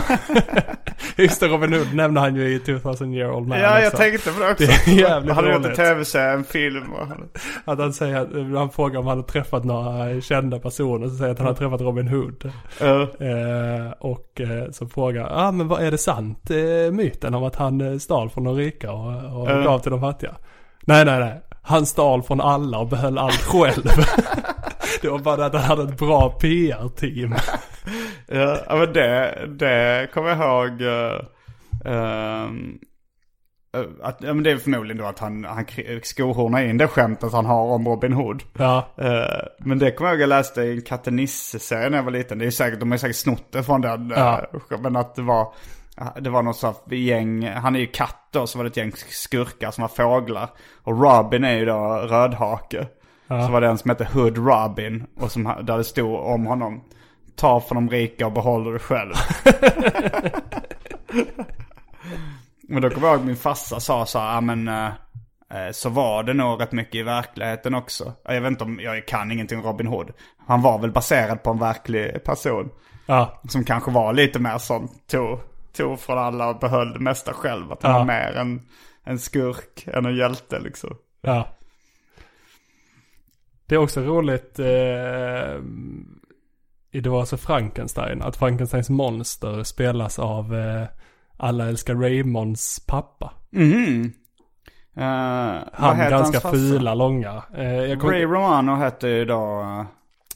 Just 1.16 1.40
det, 1.40 1.48
Robin 1.48 1.72
Hood 1.72 1.94
nämnde 1.94 2.20
han 2.20 2.36
ju 2.36 2.54
i 2.54 2.58
2000 2.58 3.14
year 3.14 3.30
old 3.32 3.48
man 3.48 3.58
ja, 3.60 3.78
jag 3.78 3.86
också. 3.86 3.96
tänkte 3.96 4.30
på 4.32 4.40
det 4.40 4.50
också. 4.50 4.64
Det 4.86 4.90
är 4.92 4.94
jävligt 5.00 5.34
Han 5.34 5.44
har 5.44 5.52
gjort 5.52 5.66
en 5.66 5.74
tv-serie, 5.74 6.32
en 6.32 6.44
film. 6.44 6.92
och 6.92 7.72
Att 7.72 7.78
han 7.78 7.92
säger, 7.92 8.16
att, 8.20 8.58
han 8.58 8.70
frågar 8.70 9.00
om 9.00 9.06
han 9.06 9.16
har 9.18 9.24
träffat 9.24 9.64
några 9.64 10.20
kända 10.20 10.58
personer, 10.58 11.08
så 11.08 11.16
säger 11.16 11.32
att 11.32 11.38
han 11.38 11.46
har 11.46 11.54
träffat 11.54 11.80
Robin 11.80 12.08
Hood. 12.08 12.52
Ja. 12.80 13.00
Eh, 13.02 13.92
och 13.98 14.40
eh, 14.40 14.70
så 14.70 14.86
frågar, 14.86 15.28
ah, 15.46 15.50
men 15.52 15.68
vad 15.68 15.82
är 15.82 15.90
det 15.90 15.98
sant, 15.98 16.50
eh, 16.50 16.92
myten 16.92 17.34
om 17.34 17.44
att 17.44 17.56
han 17.56 17.80
eh, 17.80 17.98
stal 17.98 18.30
från 18.30 18.44
de 18.44 18.56
rika 18.56 18.92
och, 18.92 19.40
och 19.40 19.50
Ja. 19.50 19.62
gav 19.62 19.78
till 19.78 19.90
de 19.90 20.00
fattiga? 20.00 20.34
Nej, 20.86 21.04
nej, 21.04 21.20
nej. 21.20 21.40
Han 21.62 21.86
stal 21.86 22.22
från 22.22 22.40
alla 22.40 22.78
och 22.78 22.88
behöll 22.88 23.18
allt 23.18 23.42
själv. 23.42 23.82
det 25.02 25.08
var 25.08 25.18
bara 25.18 25.36
det 25.36 25.46
att 25.46 25.52
han 25.54 25.62
hade 25.62 25.82
ett 25.92 25.98
bra 25.98 26.30
PR-team. 26.30 27.34
Ja, 28.26 28.58
ja, 28.68 28.76
men 28.76 28.92
det, 28.92 29.46
det 29.58 30.08
kommer 30.14 30.28
jag 30.28 30.38
ihåg. 30.38 30.82
eh, 30.82 31.20
att, 34.02 34.18
ja, 34.22 34.34
men 34.34 34.42
det 34.42 34.50
är 34.50 34.56
förmodligen 34.56 35.02
då 35.02 35.04
att 35.08 35.18
han, 35.18 35.44
han 35.44 35.66
skohornar 36.02 36.62
in 36.62 36.78
det 36.78 36.88
skämtet 36.88 37.32
han 37.32 37.46
har 37.46 37.62
om 37.64 37.88
Robin 37.88 38.12
Hood. 38.12 38.42
Ja, 38.58 38.88
Eh, 38.96 39.46
men 39.58 39.78
det 39.78 39.90
kommer 39.90 40.10
jag 40.10 40.14
ihåg 40.16 40.22
jag 40.22 40.28
läste 40.28 40.62
i 40.62 40.72
en 40.72 40.82
Katte 40.82 41.10
Nisse-serie 41.10 41.90
när 41.90 41.98
jag 41.98 42.04
var 42.04 42.10
liten. 42.10 42.38
Det 42.38 42.46
är 42.46 42.50
säkert, 42.50 42.80
de 42.80 42.90
har 42.90 42.98
säkert 42.98 43.16
snott 43.16 43.52
det 43.52 43.62
från 43.62 43.80
den. 43.80 44.12
Ja. 44.16 44.40
men 44.80 44.96
att 44.96 45.14
det 45.14 45.22
var, 45.22 45.52
det 46.20 46.30
var 46.30 46.42
något 46.42 46.56
sånt 46.56 46.82
gäng, 46.90 47.46
han 47.48 47.76
är 47.76 47.80
ju 47.80 47.86
katt 47.86 48.28
då, 48.30 48.46
så 48.46 48.58
var 48.58 48.64
det 48.64 48.70
ett 48.70 48.76
gäng 48.76 48.92
skurkar 48.92 49.70
som 49.70 49.82
var 49.82 49.88
fåglar. 49.88 50.48
Och 50.82 51.02
Robin 51.02 51.44
är 51.44 51.56
ju 51.56 51.64
då 51.64 52.06
rödhake. 52.08 52.86
Så 53.28 53.52
var 53.52 53.60
det 53.60 53.66
en 53.66 53.78
som 53.78 53.88
hette 53.90 54.08
Hood 54.12 54.38
Robin. 54.38 55.04
Och 55.20 55.32
som, 55.32 55.54
där 55.62 55.76
det 55.78 55.84
stod 55.84 56.14
om 56.20 56.46
honom. 56.46 56.84
Ta 57.36 57.60
från 57.60 57.86
de 57.86 57.90
rika 57.90 58.26
och 58.26 58.32
behåller 58.32 58.72
det 58.72 58.78
själv. 58.78 59.12
men 62.68 62.82
då 62.82 62.90
kommer 62.90 63.08
jag 63.08 63.16
ihåg 63.16 63.26
min 63.26 63.36
farsa 63.36 63.80
sa 63.80 64.06
så 64.06 64.18
här, 64.18 64.34
ja 64.34 64.40
men 64.40 64.68
eh, 64.68 64.86
eh, 65.50 65.70
så 65.72 65.88
var 65.88 66.22
det 66.22 66.34
nog 66.34 66.60
rätt 66.60 66.72
mycket 66.72 66.94
i 66.94 67.02
verkligheten 67.02 67.74
också. 67.74 68.12
Jag 68.24 68.40
vet 68.40 68.50
inte 68.50 68.64
om, 68.64 68.80
jag 68.80 69.06
kan 69.06 69.30
ingenting 69.32 69.58
om 69.58 69.64
Robin 69.64 69.86
Hood. 69.86 70.10
Han 70.46 70.62
var 70.62 70.78
väl 70.78 70.92
baserad 70.92 71.42
på 71.42 71.50
en 71.50 71.58
verklig 71.58 72.24
person. 72.24 72.70
ja, 73.06 73.42
Som 73.48 73.64
kanske 73.64 73.90
var 73.90 74.12
lite 74.12 74.38
mer 74.38 74.58
sån, 74.58 74.88
tog, 75.10 75.38
tog 75.76 76.00
från 76.00 76.18
alla 76.18 76.48
och 76.48 76.58
behöll 76.58 76.92
det 76.92 77.00
mesta 77.00 77.32
själv. 77.32 77.72
Att 77.72 77.82
han 77.82 77.92
Ja. 77.92 77.98
var 77.98 78.04
mer 78.04 78.32
en, 78.36 78.62
en 79.04 79.18
skurk 79.18 79.86
än 79.86 80.06
en 80.06 80.16
hjälte 80.16 80.58
liksom. 80.60 80.96
ja. 81.20 81.48
Det 83.66 83.74
är 83.74 83.78
också 83.78 84.00
roligt 84.00 84.58
eh, 84.58 85.60
Det 87.02 87.10
var 87.10 87.20
alltså 87.20 87.36
Frankenstein, 87.36 88.22
att 88.22 88.36
Frankensteins 88.36 88.90
monster 88.90 89.62
spelas 89.62 90.18
av 90.18 90.54
eh, 90.54 90.84
Alla 91.36 91.68
älskar 91.68 91.94
Raymonds 91.94 92.86
pappa. 92.86 93.32
Eh, 94.96 95.02
vad 95.78 95.96
Han 95.96 96.10
ganska 96.10 96.40
fula, 96.40 96.94
långa. 96.94 97.42
Eh, 97.54 97.98
kom- 97.98 98.10
Ray 98.10 98.24
Romano 98.24 98.74
hette 98.76 99.08
ju 99.08 99.24
då... 99.24 99.60
eh, 99.60 99.84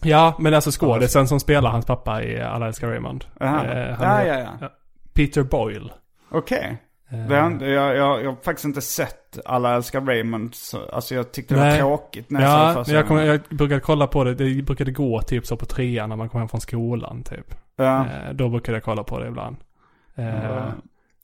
Ja, 0.09 0.35
men 0.39 0.55
alltså 0.55 0.71
skådisen 0.71 1.29
som 1.29 1.41
spelar 1.41 1.71
hans 1.71 1.87
pappa 1.87 2.23
i 2.23 2.43
Alla 2.43 2.67
älskar 2.67 2.89
Raymond. 2.89 3.25
Jaha. 3.41 3.65
Eh, 3.65 3.95
han 3.95 4.27
ja, 4.27 4.35
ja, 4.39 4.47
ja. 4.61 4.69
Peter 5.15 5.43
Boyle. 5.43 5.93
Okej. 6.31 6.69
Eh, 6.71 6.77
Har 7.11 7.47
inte- 7.47 7.65
Jag, 7.67 7.97
jag, 7.97 8.23
jag 8.25 8.29
har 8.31 8.37
faktiskt 8.45 8.65
inte 8.65 8.81
sett 8.81 9.15
Alla 9.45 9.75
älskar 9.77 10.01
Raymond. 10.01 10.55
Så, 10.55 10.89
alltså 10.93 11.15
jag 11.15 11.33
tyckte 11.33 11.55
det 11.55 11.61
var 11.61 11.67
Nej. 11.67 11.79
tråkigt 11.79 12.31
när 12.31 12.43
jag 12.43 12.51
såg 12.51 12.61
Ja, 12.71 12.75
första 12.75 12.95
jag, 12.95 13.09
gången. 13.09 13.27
jag 13.27 13.41
brukade 13.51 13.81
kolla 13.81 14.07
på 14.07 14.25
det. 14.25 14.35
Det 14.35 14.63
brukade 14.63 14.93
gå 14.93 15.23
typ 15.23 15.47
så 15.47 15.57
på 15.57 15.67
trean 15.67 16.09
när 16.09 16.17
man 16.17 16.29
kom 16.29 16.41
hem 16.41 16.49
från 16.49 16.61
skolan 16.61 17.23
typ. 17.23 17.55
Ja. 17.77 17.99
Eh, 18.01 18.33
då 18.35 18.49
brukade 18.49 18.77
jag 18.77 18.85
kolla 18.85 19.03
på 19.05 19.19
det 19.19 19.29
ibland. 19.29 19.57
Eh, 20.17 20.45
Ja. 20.45 20.73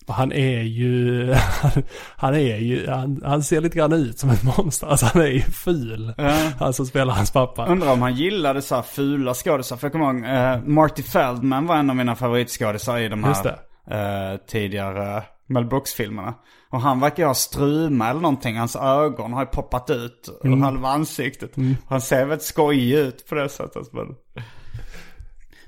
Och 0.06 0.14
han 0.14 0.32
är 0.32 0.60
ju, 0.62 1.32
han, 1.32 1.70
han 2.16 2.34
är 2.34 2.56
ju, 2.56 2.90
han, 2.90 3.22
han 3.24 3.42
ser 3.42 3.60
lite 3.60 3.78
grann 3.78 3.92
ut 3.92 4.18
som 4.18 4.30
ett 4.30 4.42
monster. 4.56 4.86
Alltså 4.86 5.06
han 5.06 5.22
är 5.22 5.26
ju 5.26 5.40
ful. 5.40 6.14
Ja. 6.18 6.36
Han 6.58 6.72
som 6.72 6.86
spelar 6.86 7.14
hans 7.14 7.30
pappa. 7.32 7.66
Undrar 7.66 7.92
om 7.92 8.02
han 8.02 8.14
gillade 8.14 8.62
så 8.62 8.74
här 8.74 8.82
fula 8.82 9.34
skådisar. 9.34 9.76
För 9.76 9.86
jag 9.86 9.92
kommer 9.92 10.04
ihåg, 10.14 10.24
eh, 10.24 10.62
Marty 10.66 11.02
Feldman 11.02 11.66
var 11.66 11.76
en 11.76 11.90
av 11.90 11.96
mina 11.96 12.14
favoritskådisar 12.16 12.98
i 12.98 13.08
de 13.08 13.24
här 13.24 13.46
eh, 13.90 14.36
tidigare 14.46 15.22
Mel 15.46 15.64
Brooks-filmerna. 15.64 16.34
Och 16.70 16.80
han 16.80 17.00
verkar 17.00 17.22
ju 17.22 17.26
ha 17.26 17.34
struma 17.34 18.10
eller 18.10 18.20
någonting. 18.20 18.56
Hans 18.58 18.76
ögon 18.76 19.32
har 19.32 19.40
ju 19.40 19.46
poppat 19.46 19.90
ut 19.90 20.40
ur 20.44 20.56
halva 20.56 20.88
ansiktet. 20.88 21.52
Han 21.88 22.00
ser 22.00 22.26
väldigt 22.26 22.42
skojig 22.42 22.98
ut 22.98 23.28
på 23.28 23.34
det 23.34 23.48
sättet. 23.48 23.92
Men, 23.92 24.06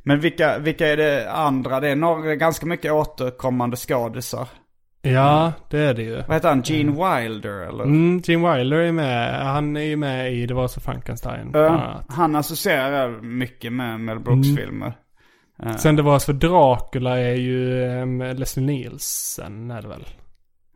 men 0.03 0.21
vilka, 0.21 0.59
vilka 0.59 0.89
är 0.89 0.97
det 0.97 1.33
andra? 1.33 1.81
Det 1.81 1.89
är 1.89 1.97
några, 1.97 2.35
ganska 2.35 2.67
mycket 2.67 2.93
återkommande 2.93 3.77
skådisar. 3.77 4.49
Ja, 5.03 5.53
det 5.71 5.79
är 5.79 5.95
det 5.95 6.03
ju. 6.03 6.15
Vad 6.17 6.33
heter 6.35 6.49
han? 6.49 6.63
Gene 6.63 6.91
Wilder 6.93 7.69
eller? 7.69 7.85
Mm, 7.85 8.23
Jim 8.25 8.53
Wilder 8.53 8.77
är 8.77 8.93
med. 8.93 9.47
Han 9.47 9.77
är 9.77 9.81
ju 9.81 9.97
med 9.97 10.33
i 10.35 10.47
Det 10.47 10.55
var 10.55 10.69
så 10.69 10.81
Frankenstein. 10.81 11.55
Annat. 11.57 12.05
han 12.09 12.37
associerar 12.37 13.21
mycket 13.23 13.73
med 13.73 14.01
Mel 14.01 14.19
Brooks-filmer. 14.21 14.93
Sen 15.79 15.97
Det 15.97 16.03
var 16.03 16.19
för 16.19 16.33
Dracula 16.33 17.19
är 17.19 17.35
ju 17.35 17.85
um, 18.03 18.21
Leslie 18.21 18.67
Nielsen 18.67 19.71
är 19.71 19.83
det 19.83 19.89
väl? 19.89 20.05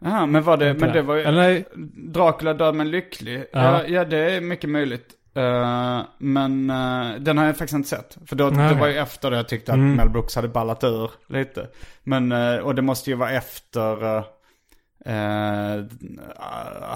Ja, 0.04 0.26
men 0.26 0.42
var 0.42 0.56
det, 0.56 0.74
men 0.74 0.92
det. 0.92 1.02
var 1.02 1.14
ju... 1.14 1.22
Eller. 1.22 1.64
Dracula 2.12 2.54
död 2.54 2.74
men 2.74 2.90
lycklig. 2.90 3.44
Ja. 3.52 3.62
Ja. 3.62 3.86
ja, 3.86 4.04
det 4.04 4.18
är 4.36 4.40
mycket 4.40 4.70
möjligt. 4.70 5.06
Eh, 5.34 6.00
men 6.18 6.70
eh, 6.70 7.14
den 7.18 7.38
har 7.38 7.44
jag 7.44 7.56
faktiskt 7.56 7.74
inte 7.76 7.88
sett. 7.88 8.18
För 8.26 8.36
då, 8.36 8.50
Nej. 8.50 8.74
det 8.74 8.80
var 8.80 8.88
ju 8.88 8.98
efter 8.98 9.30
det 9.30 9.36
jag 9.36 9.48
tyckte 9.48 9.72
att 9.72 9.78
Mm. 9.78 9.96
Mel 9.96 10.08
Brooks 10.08 10.36
hade 10.36 10.48
ballat 10.48 10.84
ur 10.84 11.10
lite. 11.26 11.68
Men, 12.02 12.32
eh, 12.32 12.56
och 12.56 12.74
det 12.74 12.82
måste 12.82 13.10
ju 13.10 13.16
vara 13.16 13.30
efter 13.30 14.24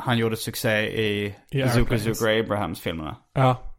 han 0.00 0.18
gjorde 0.18 0.36
succé 0.36 0.70
i, 0.80 1.26
I 1.26 1.32
Zucker 1.50 1.78
Airplanes. 1.78 2.18
Zucker 2.18 2.40
Abrahams-filmerna. 2.40 3.16
Ja. 3.32 3.73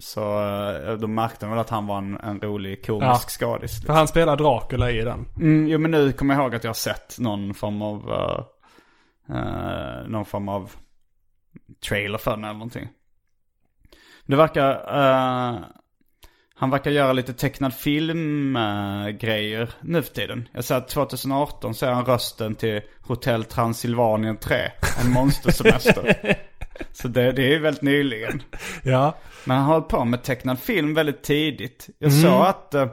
Så 0.00 0.20
eh, 0.42 0.92
då 0.92 1.06
märkte 1.06 1.46
väl 1.46 1.58
att 1.58 1.70
han 1.70 1.86
var 1.86 1.98
en, 1.98 2.16
en 2.16 2.40
rolig 2.40 2.86
komisk 2.86 3.30
skådis. 3.30 3.82
För 3.86 3.92
han 3.92 4.08
spelar 4.08 4.36
Dracula 4.36 4.90
i 4.90 5.00
den. 5.00 5.28
Mm, 5.36 5.68
jo 5.68 5.78
men 5.78 5.90
nu 5.90 6.12
kommer 6.12 6.34
jag 6.34 6.42
ihåg 6.42 6.54
att 6.54 6.64
jag 6.64 6.68
har 6.68 6.74
sett 6.74 7.18
någon 7.18 7.54
form 7.54 7.82
av, 7.82 8.10
eh, 8.10 8.40
eh, 9.36 10.08
någon 10.08 10.24
form 10.24 10.48
av 10.48 10.70
trailer 11.88 12.18
för 12.18 12.30
den 12.30 12.44
eller 12.44 12.52
någonting. 12.52 12.88
Det 14.26 14.36
verkar, 14.36 14.70
eh, 14.70 15.58
han 16.54 16.70
verkar 16.70 16.90
göra 16.90 17.12
lite 17.12 17.32
tecknad 17.32 17.74
film-grejer 17.74 19.70
nu 19.80 20.02
för 20.02 20.14
tiden. 20.14 20.48
Jag 20.52 20.64
ser 20.64 20.76
att 20.76 20.88
2018 20.88 21.74
så 21.74 21.86
är 21.86 21.92
han 21.92 22.04
rösten 22.04 22.54
till 22.54 22.80
Hotell 23.00 23.44
Transylvanien 23.44 24.36
3. 24.36 24.70
En 25.04 25.12
monstersemester. 25.12 26.36
så 26.92 27.08
det, 27.08 27.32
det 27.32 27.42
är 27.42 27.48
ju 27.48 27.58
väldigt 27.58 27.82
nyligen. 27.82 28.42
Ja. 28.82 29.16
Men 29.44 29.56
han 29.56 29.66
har 29.66 29.72
hållit 29.72 29.88
på 29.88 30.04
med 30.04 30.22
tecknad 30.22 30.58
film 30.58 30.94
väldigt 30.94 31.22
tidigt. 31.22 31.88
Jag 31.98 32.12
såg 32.12 32.42
att 32.42 32.74
eh, 32.74 32.88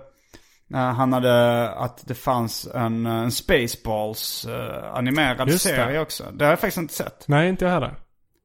han 0.69 1.13
hade, 1.13 1.69
att 1.69 2.07
det 2.07 2.15
fanns 2.15 2.67
en, 2.67 3.05
en 3.05 3.31
Spaceballs 3.31 4.45
eh, 4.45 4.93
animerad 4.93 5.49
Just 5.49 5.67
det. 5.67 5.75
serie 5.75 5.99
också. 5.99 6.23
Det 6.33 6.45
har 6.45 6.51
jag 6.51 6.59
faktiskt 6.59 6.77
inte 6.77 6.93
sett. 6.93 7.27
Nej, 7.27 7.49
inte 7.49 7.65
jag 7.65 7.71
heller. 7.71 7.95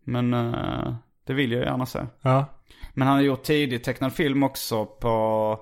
Men 0.05 0.35
eh, 0.35 0.95
det 1.27 1.35
vill 1.35 1.53
jag 1.53 1.65
gärna 1.65 1.87
se. 1.87 2.07
Ja. 2.23 2.47
Men 2.95 3.09
han 3.09 3.17
har 3.17 3.23
gjort 3.23 3.43
tidig 3.43 3.85
tecknad 3.85 4.13
film 4.13 4.43
också 4.43 4.87
på, 4.87 5.59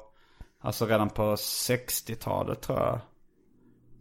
alltså 0.61 0.87
redan 0.87 1.11
på 1.11 1.35
60-talet 1.35 2.63
tror 2.63 2.79
jag. 2.79 3.01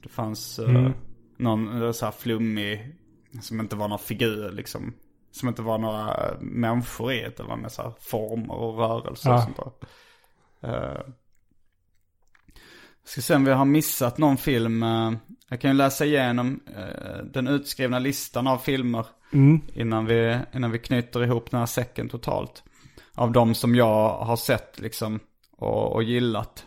Det 0.04 0.10
fanns 0.10 0.60
uh, 0.60 0.90
någon 1.38 1.82
uh, 1.82 1.92
så 1.92 2.06
här 2.06 2.12
flummig, 2.12 2.96
som 3.42 3.60
inte 3.60 3.76
var 3.76 3.88
några 3.88 4.04
figur 4.04 4.52
liksom. 4.52 4.94
Som 5.36 5.50
inte 5.50 5.62
var 5.62 5.78
några 5.78 6.34
människor 6.42 7.14
i 7.14 7.34
det, 7.38 7.44
var 7.44 7.56
med 7.58 7.72
så 7.72 7.94
former 8.00 8.54
och 8.54 8.78
rörelser 8.78 9.30
och 9.30 9.36
Ja. 9.36 9.42
sånt 9.42 9.58
där. 9.58 10.70
Uh, 10.70 11.02
ska 13.04 13.22
se 13.22 13.36
om 13.36 13.46
vi 13.46 13.52
har 13.52 13.66
missat 13.66 14.18
någon 14.18 14.38
film. 14.38 14.84
eh, 14.84 15.12
jag 15.50 15.62
kan 15.62 15.72
ju 15.72 15.78
läsa 15.78 16.06
igenom 16.06 16.60
eh, 16.78 17.18
den 17.34 17.48
utskrivna 17.48 18.00
listan 18.00 18.48
av 18.48 18.58
filmer. 18.58 19.06
Innan, 19.74 20.06
vi, 20.06 20.40
innan 20.54 20.72
vi 20.72 20.80
knyter 20.80 21.24
ihop 21.24 21.52
den 21.52 21.60
här 21.60 21.68
säcken 21.68 22.10
totalt. 22.10 22.64
Av 23.14 23.32
de 23.32 23.56
som 23.56 23.76
jag 23.76 24.10
har 24.18 24.36
sett 24.36 24.80
liksom 24.80 25.20
och, 25.58 25.92
och 25.94 26.04
gillat. 26.04 26.66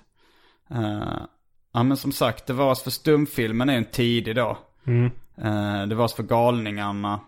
Eh, 0.71 1.19
ja 1.73 1.83
men 1.83 1.97
som 1.97 2.13
sagt, 2.13 2.47
Det 2.47 2.53
var 2.53 2.75
för 2.75 2.91
stumfilmen 2.91 3.69
är 3.69 3.77
en 3.77 3.85
tidig 3.85 4.37
då. 4.37 4.59
Uh, 4.89 5.87
det 5.87 5.95
var 5.95 6.09
för 6.09 6.23
galningarna. 6.23 7.21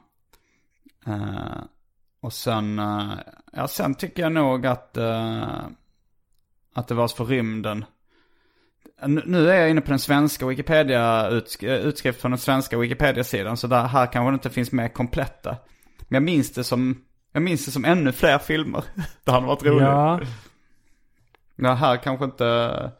Eh, 1.06 1.62
och 2.22 2.32
sen, 2.32 2.78
eh, 2.78 3.10
ja 3.52 3.68
sen 3.68 3.94
tycker 3.94 4.22
jag 4.22 4.32
nog 4.32 4.66
att, 4.66 4.96
eh, 4.96 5.58
att 6.74 6.88
det 6.88 6.94
var 6.94 7.08
för 7.08 7.24
rymden. 7.24 7.84
Nu- 9.06 9.22
Nu 9.26 9.50
är 9.50 9.60
jag 9.60 9.70
inne 9.70 9.80
på 9.80 9.90
den 9.90 9.98
svenska 9.98 10.46
Wikipedia, 10.46 11.30
utsk- 11.30 11.78
utskrift 11.78 12.20
från 12.20 12.30
den 12.30 12.38
svenska 12.38 12.78
Wikipedia-sidan. 12.78 13.56
Så 13.56 13.66
där, 13.66 13.84
här 13.86 14.06
kanske 14.06 14.30
det 14.30 14.34
inte 14.34 14.50
finns 14.50 14.72
med 14.72 14.94
kompletta. 14.94 15.56
Men 15.98 16.14
jag 16.16 16.22
minns 16.22 16.52
det 16.52 16.64
som, 16.64 17.04
jag 17.32 17.42
minns 17.42 17.64
det 17.64 17.70
som 17.70 17.84
ännu 17.84 18.12
fler 18.12 18.38
filmer. 18.38 18.84
Det 19.24 19.30
hade 19.32 19.46
varit 19.46 19.62
roligt. 19.64 19.82
Ja. 19.82 20.20
Ja, 21.56 21.74
här 21.74 21.96
kanske 21.96 22.24
inte, 22.24 22.90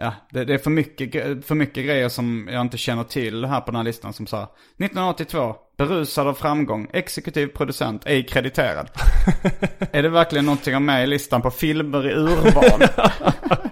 ja, 0.00 0.14
det, 0.30 0.44
det 0.44 0.54
är 0.54 0.58
för 0.58 0.70
mycket, 0.70 1.44
för 1.46 1.54
mycket 1.54 1.84
grejer 1.84 2.08
som 2.08 2.48
jag 2.52 2.60
inte 2.60 2.78
känner 2.78 3.04
till 3.04 3.44
här 3.44 3.60
på 3.60 3.66
den 3.66 3.76
här 3.76 3.84
listan 3.84 4.12
som 4.12 4.26
sa 4.26 4.42
1982, 4.42 5.54
berusad 5.76 6.26
av 6.28 6.34
framgång, 6.34 6.88
exekutiv 6.92 7.46
producent, 7.46 8.02
ej 8.06 8.26
krediterad. 8.26 8.90
är 9.92 10.02
det 10.02 10.08
verkligen 10.08 10.44
någonting 10.46 10.74
av 10.74 10.82
med 10.82 11.04
i 11.04 11.06
listan 11.06 11.42
på 11.42 11.50
filmer 11.50 12.06
i 12.10 12.12
urval? 12.12 12.82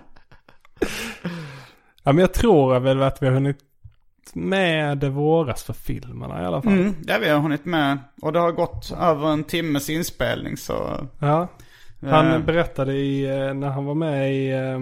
Ja, 2.03 2.13
men 2.13 2.19
jag 2.21 2.33
tror 2.33 2.81
väl 2.81 3.03
att 3.03 3.23
vi 3.23 3.27
har 3.27 3.35
hunnit 3.35 3.59
med 4.35 4.99
det 4.99 5.09
våras 5.09 5.63
för 5.63 5.73
filmerna 5.73 6.43
i 6.43 6.47
alla 6.47 6.63
fall. 6.63 6.73
Mm, 6.73 6.95
ja, 7.07 7.19
vi 7.21 7.29
har 7.29 7.39
hunnit 7.39 7.65
med. 7.65 7.99
Och 8.23 8.33
det 8.33 8.39
har 8.39 8.53
gått 8.53 8.93
över 9.01 9.29
en 9.29 9.45
timmes 9.45 9.91
inspelning 9.91 10.57
så... 10.57 11.07
Ja. 11.19 11.49
Han 12.01 12.27
Eh. 12.33 12.39
berättade 12.39 12.93
i, 12.93 13.25
eh, 13.25 13.55
när 13.55 13.69
han 13.69 13.85
var 13.85 13.95
med 13.95 14.35
i 14.35 14.51
eh, 14.51 14.79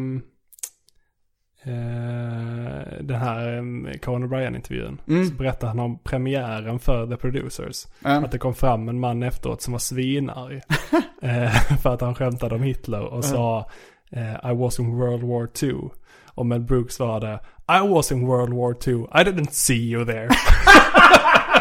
den 3.01 3.17
här 3.17 3.99
Conan 3.99 4.29
O'Brien-intervjun. 4.29 4.99
Så 5.29 5.35
berättade 5.35 5.67
han 5.67 5.81
om 5.81 5.99
premiären 5.99 6.79
för 6.79 7.07
The 7.07 7.17
Producers. 7.17 7.87
Ja. 8.01 8.11
Att 8.11 8.33
det 8.33 8.39
kom 8.39 8.55
fram 8.55 8.89
en 8.89 9.01
man 9.01 9.23
efteråt 9.23 9.63
som 9.63 9.73
var 9.73 9.79
svinarg. 9.79 10.61
eh, 11.23 11.51
för 11.83 11.95
att 11.95 12.01
han 12.01 12.15
skämtade 12.15 12.55
om 12.55 12.63
Hitler 12.63 13.05
och 13.05 13.25
sa 13.25 13.71
eh, 14.11 14.51
I 14.51 14.55
was 14.55 14.81
in 14.81 14.97
World 14.97 15.23
War 15.23 15.49
II. 15.63 15.91
Och 16.35 16.47
Mel 16.47 16.61
Brooks 16.61 17.01
var 17.01 17.21
det 17.21 17.41
I 17.69 17.89
was 17.89 18.13
in 18.13 18.27
World 18.27 18.55
War 18.55 18.77
II. 18.89 18.95
I 18.95 19.31
didn't 19.31 19.51
see 19.51 19.91
you 19.91 20.05
there. 20.05 20.29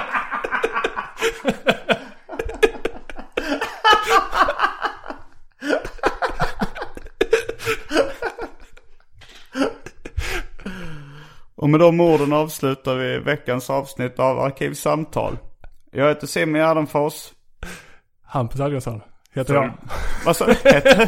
Och 11.66 11.70
med 11.70 11.80
de 11.80 12.00
orden 12.00 12.34
avslutar 12.34 12.96
vi 12.96 13.20
veckans 13.20 13.70
avsnitt 13.70 14.20
av 14.20 14.40
Arkivsamtal. 14.40 15.38
Jag 15.92 16.08
heter 16.08 16.28
Simon 16.28 16.60
Gärdenfors. 16.60 17.32
Hampus 18.24 18.60
Algotsson 18.60 19.02
heter 19.34 19.54
jag. 19.54 19.74
Vad 20.26 20.36
sa 20.36 20.46
du? 20.46 20.56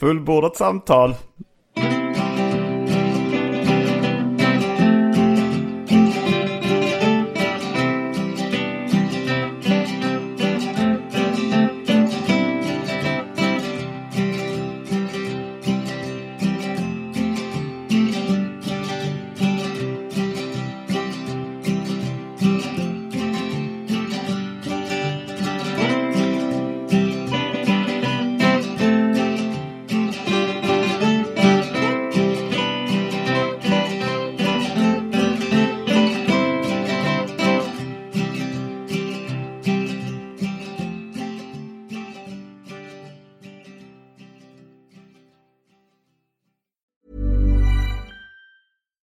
Fullbordat 0.00 0.56
samtal. 0.56 1.14